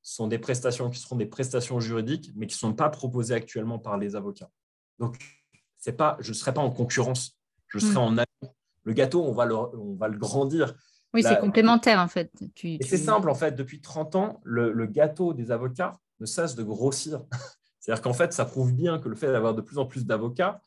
sont 0.00 0.26
des 0.26 0.38
prestations 0.38 0.88
qui 0.88 1.00
seront 1.00 1.16
des 1.16 1.26
prestations 1.26 1.80
juridiques, 1.80 2.32
mais 2.34 2.46
qui 2.46 2.54
ne 2.54 2.60
sont 2.60 2.72
pas 2.72 2.88
proposées 2.88 3.34
actuellement 3.34 3.78
par 3.78 3.98
les 3.98 4.16
avocats. 4.16 4.48
Donc, 4.98 5.18
c'est 5.76 5.92
pas, 5.92 6.16
je 6.20 6.30
ne 6.30 6.34
serai 6.34 6.52
pas 6.52 6.60
en 6.60 6.70
concurrence, 6.70 7.38
je 7.68 7.78
serai 7.78 7.94
hmm. 7.94 8.18
en 8.18 8.24
Le 8.84 8.92
gâteau, 8.92 9.24
on 9.24 9.32
va 9.32 9.44
le, 9.44 9.54
on 9.54 9.94
va 9.96 10.08
le 10.08 10.18
grandir. 10.18 10.74
Oui, 11.14 11.22
c'est 11.22 11.38
complémentaire 11.38 12.00
en 12.00 12.08
fait. 12.08 12.30
et 12.62 12.84
c'est 12.84 12.98
simple 12.98 13.30
en 13.30 13.34
fait, 13.34 13.52
depuis 13.52 13.80
30 13.80 14.14
ans, 14.16 14.40
le, 14.44 14.86
gâteau 14.86 15.32
des 15.32 15.50
avocats 15.50 15.98
ne 16.20 16.26
cesse 16.26 16.54
de 16.54 16.62
grossir. 16.62 17.22
C'est-à-dire 17.80 18.02
qu'en 18.02 18.12
fait, 18.12 18.32
ça 18.34 18.44
prouve 18.44 18.72
bien 18.72 18.98
que 18.98 19.08
le 19.08 19.16
fait 19.16 19.32
d'avoir 19.32 19.54
de 19.54 19.62
plus 19.62 19.78
en 19.78 19.86
plus 19.86 20.04
d'avocats 20.04 20.60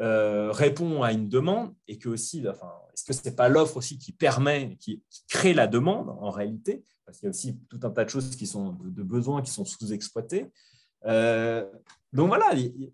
euh, 0.00 0.52
répond 0.52 1.02
à 1.02 1.12
une 1.12 1.28
demande 1.28 1.74
et 1.88 1.98
que 1.98 2.08
aussi, 2.08 2.46
enfin, 2.48 2.70
est-ce 2.94 3.04
que 3.04 3.12
ce 3.12 3.28
n'est 3.28 3.34
pas 3.34 3.48
l'offre 3.48 3.76
aussi 3.76 3.98
qui 3.98 4.12
permet, 4.12 4.76
qui, 4.78 5.02
crée 5.28 5.52
la 5.52 5.66
demande 5.66 6.10
en 6.20 6.30
réalité? 6.30 6.84
Parce 7.04 7.18
qu'il 7.18 7.26
y 7.26 7.28
a 7.28 7.30
aussi 7.30 7.58
tout 7.68 7.80
un 7.82 7.90
tas 7.90 8.04
de 8.04 8.10
choses 8.10 8.36
qui 8.36 8.46
sont 8.46 8.76
de, 8.84 9.02
besoins 9.02 9.42
qui 9.42 9.50
sont 9.50 9.64
sous-exploités. 9.64 10.50
Euh, 11.06 11.66
donc 12.12 12.28
voilà, 12.28 12.52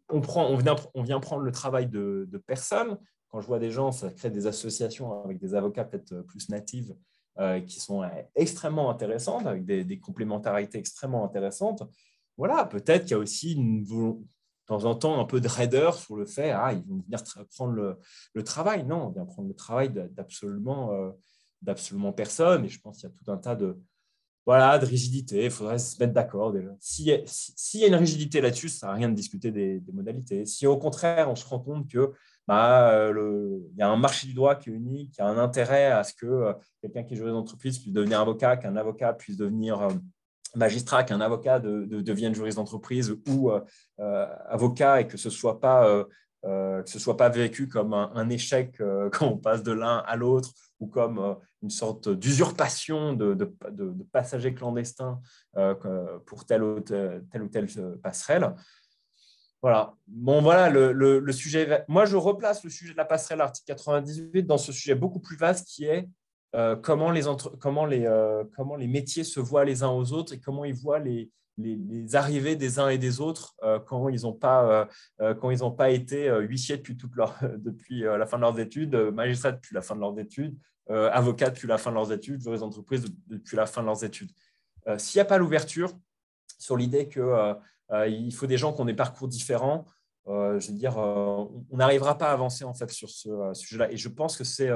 on, 0.09 0.21
prend, 0.21 0.47
on, 0.47 0.57
vient, 0.57 0.77
on 0.95 1.03
vient 1.03 1.21
prendre 1.21 1.43
le 1.43 1.53
travail 1.53 1.87
de, 1.87 2.29
de 2.31 2.39
personnes 2.39 2.99
quand 3.29 3.41
je 3.41 3.47
vois 3.47 3.59
des 3.59 3.71
gens, 3.71 3.93
ça 3.93 4.11
crée 4.11 4.31
des 4.31 4.47
associations 4.47 5.23
avec 5.25 5.39
des 5.39 5.55
avocats 5.55 5.85
peut-être 5.85 6.13
euh, 6.13 6.23
plus 6.23 6.49
natives 6.49 6.95
euh, 7.39 7.61
qui 7.61 7.81
sont 7.81 8.09
extrêmement 8.35 8.91
intéressantes, 8.91 9.47
avec 9.47 9.67
des, 9.67 9.99
complémentarités 9.99 10.79
extrêmement 10.79 11.25
intéressantes. 11.25 11.83
Voilà, 12.39 12.65
peut-être 12.65 13.03
qu'il 13.03 13.11
y 13.11 13.15
a 13.15 13.19
aussi 13.19 13.57
de 13.57 14.17
temps 14.67 14.85
en 14.85 14.95
temps 14.95 15.21
un 15.21 15.25
peu 15.25 15.41
de 15.41 15.49
raideur 15.49 15.97
sur 15.97 16.17
le 16.17 16.25
fait 16.25 16.51
ah, 16.51 16.73
ils 16.73 16.83
vont 16.87 17.03
venir 17.03 17.23
prendre 17.55 17.73
le, 18.35 18.43
travail. 18.43 18.85
Non, 18.85 19.07
on 19.07 19.11
vient 19.11 19.27
prendre 19.27 19.49
le 19.49 19.55
travail 19.55 19.91
d'absolument 19.91 21.15
d'absolument 21.63 22.13
personne. 22.13 22.65
Et 22.65 22.69
je 22.69 22.81
pense 22.81 22.99
qu'il 22.99 23.09
y 23.09 23.13
a 23.13 23.15
tout 23.15 23.31
un 23.31 23.39
tas 23.39 23.55
de, 23.55 23.79
voilà, 24.47 24.79
de 24.79 24.87
rigidité. 24.87 25.45
Il 25.45 25.51
faudrait 25.51 25.79
se 25.81 25.99
mettre 25.99 26.13
d'accord. 26.13 26.55
S'il 26.79 27.09
y, 27.09 27.85
a 27.85 27.87
une 27.89 27.97
rigidité 27.97 28.41
là-dessus, 28.41 28.69
ça 28.69 28.75
ne 28.75 28.79
sert 28.79 28.89
à 28.91 28.95
rien 28.95 29.09
de 29.09 29.15
discuter 29.15 29.51
des, 29.51 29.83
modalités. 29.93 30.47
Si 30.47 30.69
au 30.69 30.77
contraire, 30.79 31.29
on 31.29 31.35
se 31.35 31.45
rend 31.45 31.59
compte 31.59 31.91
que 31.91 32.13
bah, 32.47 32.93
euh, 32.93 33.59
il 33.73 33.79
y 33.79 33.83
a 33.83 33.89
un 33.89 33.97
marché 33.97 34.29
du 34.29 34.35
droit 34.35 34.55
qui 34.55 34.71
est 34.71 34.73
unique, 34.73 35.17
il 35.19 35.21
y 35.21 35.25
a 35.25 35.27
un 35.27 35.37
intérêt 35.37 35.87
à 35.87 36.05
ce 36.05 36.15
que 36.15 36.27
euh, 36.27 36.53
quelqu'un 36.81 37.03
qui 37.03 37.15
est 37.15 37.17
juriste 37.17 37.35
d'entreprise 37.35 37.79
puisse 37.81 37.93
devenir 37.93 38.21
avocat, 38.21 38.57
qu'un 38.57 38.77
avocat 38.77 39.15
puisse 39.15 39.37
devenir 39.37 39.83
euh, 39.83 39.91
magistrat, 40.55 41.03
qu'un 41.03 41.21
avocat 41.21 41.59
devienne 41.59 42.33
juriste 42.33 42.57
d'entreprise 42.57 43.17
ou 43.29 43.51
avocat 43.99 45.01
et 45.01 45.09
que 45.09 45.19
ce 45.19 45.29
soit 45.29 45.61
pas 45.61 46.07
soit 46.87 47.17
pas 47.17 47.29
vécu 47.29 47.69
comme 47.69 47.93
un, 47.93 48.29
échec 48.31 48.81
quand 49.13 49.27
on 49.27 49.37
passe 49.37 49.63
de 49.63 49.73
l'un 49.73 49.99
à 49.99 50.17
l'autre 50.17 50.53
ou 50.81 50.87
comme 50.87 51.37
une 51.63 51.71
sorte 51.71 52.09
d'usurpation 52.09 53.13
de, 53.15 53.35
de, 53.35 53.53
de, 53.71 53.93
passagers 54.13 54.55
clandestins 54.55 55.21
pour 56.27 56.45
telle 56.45 56.63
ou 56.63 56.81
telle, 56.81 57.25
telle, 57.31 57.43
ou 57.43 57.49
telle 57.49 57.99
passerelle. 58.03 58.55
Voilà. 59.63 59.95
Bon, 60.07 60.43
voilà 60.43 60.69
le, 60.71 61.33
sujet. 61.33 61.85
Moi, 61.89 62.05
je 62.05 62.17
replace 62.17 62.63
le 62.63 62.71
sujet 62.71 62.93
de 62.93 62.99
la 62.99 63.05
passerelle 63.05 63.41
article 63.41 63.67
98 63.67 64.45
dans 64.45 64.59
ce 64.59 64.73
sujet 64.73 64.95
beaucoup 64.95 65.21
plus 65.21 65.37
vaste 65.37 65.67
qui 65.67 65.85
est 65.85 66.09
euh, 66.57 66.75
comment, 66.75 67.11
les 67.11 67.23
comment, 67.61 67.85
les, 67.85 68.07
euh, 68.07 68.43
comment 68.57 68.77
les 68.77 68.87
métiers 68.87 69.25
se 69.25 69.41
voient 69.41 69.65
les 69.65 69.83
uns 69.83 69.91
aux 69.91 70.13
autres 70.13 70.33
et 70.33 70.41
comment 70.41 70.65
ils 70.65 70.75
voient 70.75 71.01
les, 71.01 71.31
les, 71.59 72.17
arrivées 72.17 72.57
des 72.57 72.79
uns 72.79 72.89
et 72.89 72.97
des 72.97 73.21
autres 73.21 73.55
euh, 73.63 73.79
quand 73.79 74.09
ils 74.09 74.23
n'ont 74.23 74.33
pas, 74.33 74.89
quand 75.19 75.77
pas 75.77 75.91
été 75.91 76.31
huissiers 76.41 76.79
depuis, 76.79 76.97
toute 76.97 77.15
leur, 77.15 77.39
depuis 77.59 78.01
la 78.01 78.25
fin 78.27 78.39
de 78.39 78.43
leurs 78.43 78.59
études, 78.59 78.95
magistrats 78.95 79.53
depuis 79.53 79.75
la 79.75 79.83
fin 79.83 79.95
de 79.97 80.01
leurs 80.01 80.19
études, 80.19 80.57
avocats 80.89 81.51
depuis 81.51 81.69
la 81.69 81.77
fin 81.77 81.91
de 81.91 81.97
leurs 81.97 82.13
études, 82.13 82.41
juristes 82.41 82.63
d'entreprise 82.63 83.05
depuis 83.27 83.57
la 83.57 83.67
fin 83.67 83.83
de 83.83 83.87
leurs 83.87 84.05
études. 84.05 84.31
S'il 84.97 85.19
n'y 85.19 85.23
a 85.23 85.27
pas 85.27 85.39
l'ouverture 85.39 85.93
sur 86.59 86.77
l'idée 86.77 87.09
que 87.09 87.21
euh, 87.93 88.09
il 88.09 88.33
faut 88.33 88.47
des 88.47 88.57
gens 88.57 88.73
qui 88.73 88.81
ont 88.81 88.87
des 88.87 88.95
parcours 88.95 89.29
différents. 89.29 89.85
Je 90.27 90.67
veux 90.67 90.77
dire, 90.77 90.97
on 90.97 91.77
n'arrivera 91.77 92.17
pas 92.17 92.31
à 92.31 92.33
avancer 92.33 92.65
en 92.65 92.75
fait 92.75 92.91
sur 92.91 93.11
ce 93.11 93.53
sujet-là. 93.53 93.93
Et 93.93 93.97
je 93.97 94.09
pense 94.09 94.37
que 94.37 94.45
c'est 94.45 94.71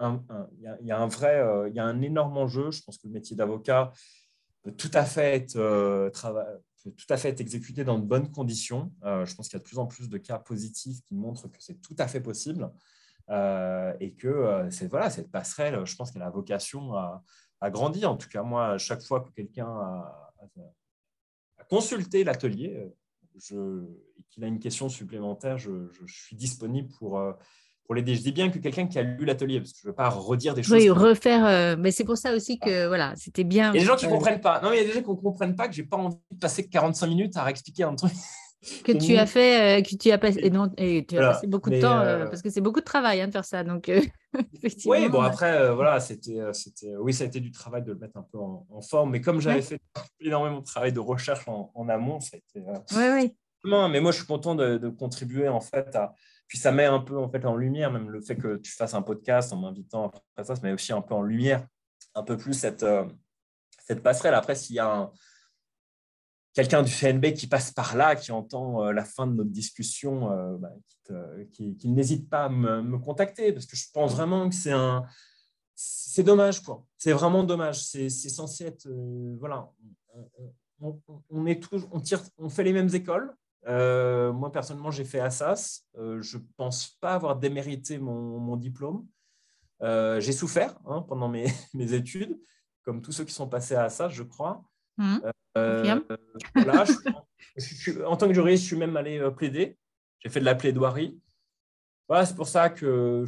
il 0.00 0.76
y, 0.82 0.90
a 0.90 0.98
un 0.98 1.06
vrai, 1.06 1.42
il 1.68 1.74
y 1.74 1.78
a 1.78 1.84
un 1.84 2.02
énorme 2.02 2.36
enjeu. 2.36 2.70
Je 2.70 2.82
pense 2.82 2.98
que 2.98 3.06
le 3.06 3.12
métier 3.12 3.36
d'avocat 3.36 3.92
peut 4.62 4.72
tout 4.72 4.90
à 4.92 5.04
fait 5.04 5.36
être 5.36 6.10
tout 6.96 7.06
à 7.08 7.16
fait 7.16 7.40
exécuté 7.40 7.82
dans 7.82 7.98
de 7.98 8.04
bonnes 8.04 8.30
conditions. 8.30 8.92
je 9.02 9.34
pense 9.34 9.48
qu'il 9.48 9.56
y 9.56 9.60
a 9.60 9.60
de 9.60 9.64
plus 9.64 9.78
en 9.78 9.86
plus 9.86 10.08
de 10.08 10.18
cas 10.18 10.38
positifs 10.38 11.00
qui 11.02 11.14
montrent 11.14 11.48
que 11.48 11.58
c'est 11.60 11.80
tout 11.80 11.96
à 11.98 12.06
fait 12.06 12.20
possible 12.20 12.70
et 13.28 14.14
que 14.18 14.68
c'est 14.70 14.88
voilà, 14.88 15.10
cette 15.10 15.30
passerelle, 15.30 15.84
je 15.84 15.96
pense 15.96 16.10
qu'elle 16.10 16.22
a 16.22 16.30
vocation 16.30 16.94
à, 16.94 17.70
grandir. 17.70 18.10
En 18.10 18.16
tout 18.16 18.28
cas, 18.28 18.42
moi, 18.42 18.78
chaque 18.78 19.02
fois 19.02 19.20
que 19.20 19.30
quelqu'un 19.30 19.66
a, 19.66 20.26
consulter 21.68 22.24
l'atelier 22.24 22.92
euh, 23.52 23.82
et 24.18 24.22
qu'il 24.30 24.44
a 24.44 24.46
une 24.46 24.58
question 24.58 24.88
supplémentaire, 24.88 25.58
je, 25.58 25.88
suis 26.06 26.36
disponible 26.36 26.88
pour, 26.98 27.18
euh, 27.18 27.32
pour 27.86 27.94
l'aider. 27.94 28.14
Je 28.14 28.22
dis 28.22 28.32
bien 28.32 28.50
que 28.50 28.58
quelqu'un 28.58 28.86
qui 28.86 28.98
a 28.98 29.02
lu 29.02 29.24
l'atelier, 29.24 29.60
parce 29.60 29.72
que 29.72 29.78
je 29.82 29.86
ne 29.86 29.92
veux 29.92 29.96
pas 29.96 30.08
redire 30.08 30.54
des 30.54 30.62
choses. 30.62 30.72
Oui, 30.72 30.90
refaire, 30.90 31.46
euh, 31.46 31.76
mais 31.78 31.90
c'est 31.90 32.04
pour 32.04 32.18
ça 32.18 32.34
aussi 32.34 32.58
que 32.58 32.86
voilà, 32.86 33.14
c'était 33.16 33.44
bien. 33.44 33.72
Il 33.72 33.76
y 33.76 33.78
a 33.78 33.80
des 33.82 33.86
gens 33.86 33.96
qui 33.96 34.06
ne 34.06 34.10
comprennent 34.10 34.40
pas. 34.40 34.60
Non, 34.60 34.70
mais 34.70 34.76
il 34.76 34.82
y 34.82 34.84
a 34.84 34.88
des 34.88 34.92
gens 34.92 35.02
qui 35.02 35.10
ne 35.10 35.14
comprennent 35.14 35.56
pas 35.56 35.68
que 35.68 35.74
je 35.74 35.82
n'ai 35.82 35.88
pas 35.88 35.96
envie 35.96 36.16
de 36.30 36.38
passer 36.38 36.68
45 36.68 37.06
minutes 37.06 37.36
à 37.36 37.44
réexpliquer 37.44 37.84
un 37.84 37.94
truc. 37.94 38.12
que 38.84 38.92
tu 38.92 39.16
as 39.16 39.26
fait, 39.26 39.82
que 39.82 39.96
tu 39.96 40.10
as 40.10 40.18
passé, 40.18 40.40
et 40.42 40.50
non, 40.50 40.70
et 40.76 41.06
tu 41.06 41.16
as 41.18 41.32
passé 41.32 41.46
beaucoup 41.46 41.70
de 41.70 41.80
temps, 41.80 42.02
parce 42.28 42.42
que 42.42 42.50
c'est 42.50 42.60
beaucoup 42.60 42.80
de 42.80 42.84
travail 42.84 43.20
hein, 43.20 43.28
de 43.28 43.32
faire 43.32 43.44
ça. 43.44 43.62
Donc, 43.62 43.88
oui, 44.86 45.08
bon, 45.08 45.20
après, 45.20 45.72
voilà, 45.72 46.00
c'était, 46.00 46.40
c'était, 46.52 46.96
oui, 46.96 47.12
ça 47.12 47.24
a 47.24 47.26
été 47.28 47.40
du 47.40 47.52
travail 47.52 47.82
de 47.82 47.92
le 47.92 47.98
mettre 47.98 48.16
un 48.16 48.26
peu 48.30 48.38
en, 48.38 48.80
forme, 48.82 49.10
mais 49.10 49.20
comme 49.20 49.40
j'avais 49.40 49.62
fait 49.62 49.80
énormément 50.20 50.60
de 50.60 50.64
travail 50.64 50.92
de 50.92 51.00
recherche 51.00 51.46
en, 51.46 51.88
amont, 51.88 52.20
ça 52.20 52.36
a 52.36 52.38
été. 52.38 52.66
oui, 52.96 53.04
oui. 53.14 53.36
Mais 53.64 54.00
moi, 54.00 54.12
je 54.12 54.18
suis 54.18 54.26
content 54.26 54.54
de, 54.54 54.88
contribuer, 54.88 55.48
en 55.48 55.60
fait, 55.60 55.94
à. 55.94 56.14
Puis 56.48 56.58
ça 56.58 56.72
met 56.72 56.84
un 56.84 57.00
peu 57.00 57.18
en, 57.18 57.28
fait, 57.28 57.44
en 57.44 57.56
lumière, 57.56 57.90
même 57.92 58.10
le 58.10 58.20
fait 58.20 58.36
que 58.36 58.56
tu 58.56 58.70
fasses 58.72 58.94
un 58.94 59.02
podcast 59.02 59.52
en 59.52 59.56
m'invitant 59.56 60.06
après 60.06 60.44
ça, 60.44 60.54
ça 60.54 60.62
met 60.62 60.72
aussi 60.72 60.92
un 60.92 61.02
peu 61.02 61.14
en 61.14 61.22
lumière, 61.22 61.66
un 62.14 62.22
peu 62.22 62.36
plus 62.36 62.54
cette, 62.54 62.86
cette 63.84 64.02
passerelle. 64.02 64.34
Après, 64.34 64.54
s'il 64.54 64.76
y 64.76 64.78
a 64.78 64.92
un 64.92 65.12
quelqu'un 66.56 66.82
du 66.82 66.90
CNB 66.90 67.34
qui 67.34 67.46
passe 67.46 67.70
par 67.70 67.94
là, 67.96 68.16
qui 68.16 68.32
entend 68.32 68.82
euh, 68.82 68.92
la 68.92 69.04
fin 69.04 69.26
de 69.26 69.34
notre 69.34 69.50
discussion, 69.50 70.32
euh, 70.32 70.56
bah, 70.56 70.72
qui, 71.52 71.76
n'hésite 71.84 72.30
pas 72.30 72.46
à 72.46 72.48
me, 72.48 72.98
contacter, 72.98 73.52
parce 73.52 73.66
que 73.66 73.76
je 73.76 73.84
pense 73.92 74.14
vraiment 74.14 74.48
que 74.48 74.54
c'est 74.54 74.72
un, 74.72 75.04
c'est 75.74 76.22
dommage, 76.22 76.62
quoi. 76.62 76.82
C'est 76.96 77.12
vraiment 77.12 77.44
dommage. 77.44 77.84
C'est, 77.84 78.08
censé 78.08 78.64
être, 78.64 78.86
euh, 78.86 79.36
voilà, 79.38 79.70
on 80.80 82.48
fait 82.48 82.64
les 82.64 82.72
mêmes 82.72 82.92
écoles. 82.94 83.36
Moi 83.64 84.50
personnellement, 84.52 84.90
j'ai 84.90 85.04
fait 85.04 85.20
Assas. 85.20 85.84
je 85.96 86.38
pense 86.56 86.96
pas 87.00 87.14
avoir 87.14 87.36
démérité 87.36 87.98
mon, 87.98 88.56
diplôme. 88.56 89.06
j'ai 89.80 90.32
souffert 90.32 90.78
hein, 90.86 91.02
pendant 91.02 91.28
mes, 91.28 91.46
mes, 91.74 91.92
études, 91.94 92.38
comme 92.82 93.02
tous 93.02 93.12
ceux 93.12 93.24
qui 93.24 93.34
sont 93.34 93.48
passés 93.48 93.74
à 93.74 93.84
Assas, 93.84 94.10
je 94.10 94.22
crois. 94.22 94.64
Mmh. 94.98 95.18
Euh, 95.56 96.00
en 98.06 98.16
tant 98.16 98.28
que 98.28 98.34
juriste, 98.34 98.62
je 98.62 98.68
suis 98.68 98.76
même 98.76 98.96
allé 98.96 99.18
euh, 99.18 99.30
plaider. 99.30 99.78
J'ai 100.20 100.28
fait 100.28 100.40
de 100.40 100.44
la 100.44 100.54
plaidoirie. 100.54 101.18
Voilà, 102.08 102.26
c'est 102.26 102.36
pour 102.36 102.48
ça 102.48 102.70
que 102.70 103.24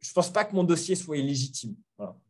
je 0.00 0.12
pense 0.12 0.32
pas 0.32 0.44
que 0.44 0.54
mon 0.54 0.64
dossier 0.64 0.94
soit 0.94 1.16
illégitime. 1.16 1.76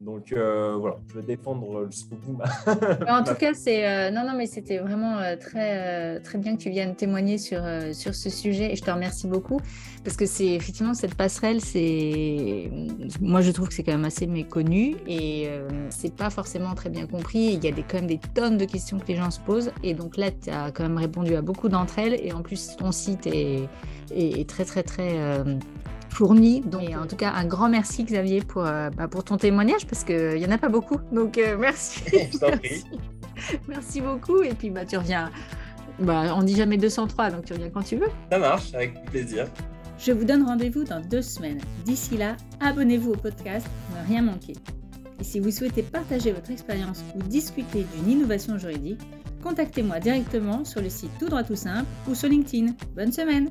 Donc 0.01 0.33
euh, 0.33 0.77
voilà, 0.79 0.97
je 1.09 1.15
vais 1.15 1.23
défendre 1.23 1.87
jusqu'au 1.91 2.17
bout. 2.17 2.39
en 3.09 3.23
tout 3.23 3.35
cas, 3.35 3.55
c'est 3.55 3.89
euh, 3.89 4.11
non, 4.11 4.27
non, 4.27 4.37
mais 4.37 4.47
c'était 4.47 4.79
vraiment 4.79 5.19
euh, 5.19 5.37
très, 5.37 6.21
très 6.21 6.39
bien 6.39 6.57
que 6.57 6.63
tu 6.63 6.71
viennes 6.71 6.95
témoigner 6.95 7.39
sur, 7.39 7.63
sur 7.93 8.15
ce 8.15 8.29
sujet 8.29 8.73
et 8.73 8.77
je 8.77 8.83
te 8.83 8.91
remercie 8.91 9.29
beaucoup 9.29 9.61
parce 10.05 10.17
que 10.17 10.27
c'est 10.27 10.49
effectivement 10.49 10.95
cette 10.95 11.15
passerelle, 11.15 11.61
c'est 11.61 12.71
moi 13.21 13.41
je 13.41 13.53
trouve 13.53 13.69
que 13.69 13.75
c'est 13.75 13.85
quand 13.85 13.93
même 13.93 14.05
assez 14.05 14.27
méconnu 14.27 14.97
et 15.07 15.49
c'est 15.91 16.15
pas 16.15 16.31
forcément 16.31 16.75
très 16.75 16.91
bien 16.91 17.07
compris. 17.07 17.53
Il 17.55 17.65
y 17.65 17.69
a 17.69 17.73
des, 17.73 17.83
quand 17.83 17.99
même 17.99 18.09
des 18.09 18.21
tonnes 18.35 18.59
de 18.59 18.65
questions 18.65 18.99
que 18.99 19.07
les 19.07 19.17
gens 19.17 19.31
se 19.31 19.41
posent 19.41 19.73
et 19.83 19.95
donc 19.95 20.17
là, 20.17 20.31
tu 20.31 20.51
as 20.51 20.73
quand 20.73 20.83
même 20.83 20.99
répondu 20.99 21.37
à 21.37 21.43
beaucoup 21.43 21.69
d'entre 21.69 21.99
elles 22.01 22.15
et 22.15 22.33
en 22.33 22.43
plus 22.43 22.77
ton 22.77 22.93
site 22.93 23.27
est, 23.27 23.69
est 24.11 24.49
très 24.49 24.65
très 24.65 24.83
très 24.83 25.45
fourni. 26.13 26.61
Donc, 26.61 26.83
en 26.95 27.07
tout 27.07 27.17
cas, 27.17 27.33
un 27.33 27.45
grand 27.45 27.69
merci 27.69 28.05
Xavier 28.05 28.43
pour, 28.43 28.65
euh, 28.65 28.91
bah, 28.91 29.09
pour 29.09 29.25
ton 29.25 29.37
témoignage 29.37 29.52
parce 29.89 30.05
qu'il 30.05 30.35
n'y 30.35 30.47
en 30.47 30.51
a 30.51 30.59
pas 30.59 30.69
beaucoup. 30.69 30.99
Donc, 31.13 31.39
euh, 31.39 31.57
merci. 31.59 32.03
merci. 32.13 32.85
merci. 33.69 34.01
beaucoup. 34.01 34.43
Et 34.43 34.55
puis, 34.55 34.71
bah, 34.71 34.85
tu 34.85 34.97
reviens. 34.97 35.31
Bah, 35.99 36.35
on 36.37 36.43
dit 36.43 36.57
jamais 36.57 36.77
203, 36.77 37.31
donc 37.31 37.45
tu 37.45 37.53
reviens 37.53 37.71
quand 37.71 37.83
tu 37.83 37.97
veux. 37.97 38.09
Ça 38.31 38.39
marche, 38.39 38.75
avec 38.75 39.05
plaisir. 39.05 39.47
Je 39.99 40.13
vous 40.13 40.25
donne 40.25 40.43
rendez-vous 40.43 40.85
dans 40.85 41.01
deux 41.01 41.23
semaines. 41.23 41.61
D'ici 41.85 42.17
là, 42.17 42.37
abonnez-vous 42.61 43.13
au 43.13 43.17
podcast 43.17 43.67
pour 43.87 44.03
ne 44.03 44.09
rien 44.09 44.23
manquer. 44.23 44.55
Et 45.21 45.25
si 45.25 45.39
vous 45.39 45.51
souhaitez 45.51 45.83
partager 45.83 46.33
votre 46.33 46.51
expérience 46.51 47.05
ou 47.15 47.23
discuter 47.23 47.87
d'une 47.95 48.11
innovation 48.11 48.59
juridique, 48.59 49.01
contactez-moi 49.43 50.01
directement 50.01 50.65
sur 50.65 50.81
le 50.81 50.89
site 50.89 51.13
Tout 51.21 51.29
droit 51.29 51.45
tout 51.45 51.55
simple 51.55 51.87
ou 52.09 52.15
sur 52.15 52.29
LinkedIn. 52.29 52.75
Bonne 52.97 53.13
semaine 53.13 53.51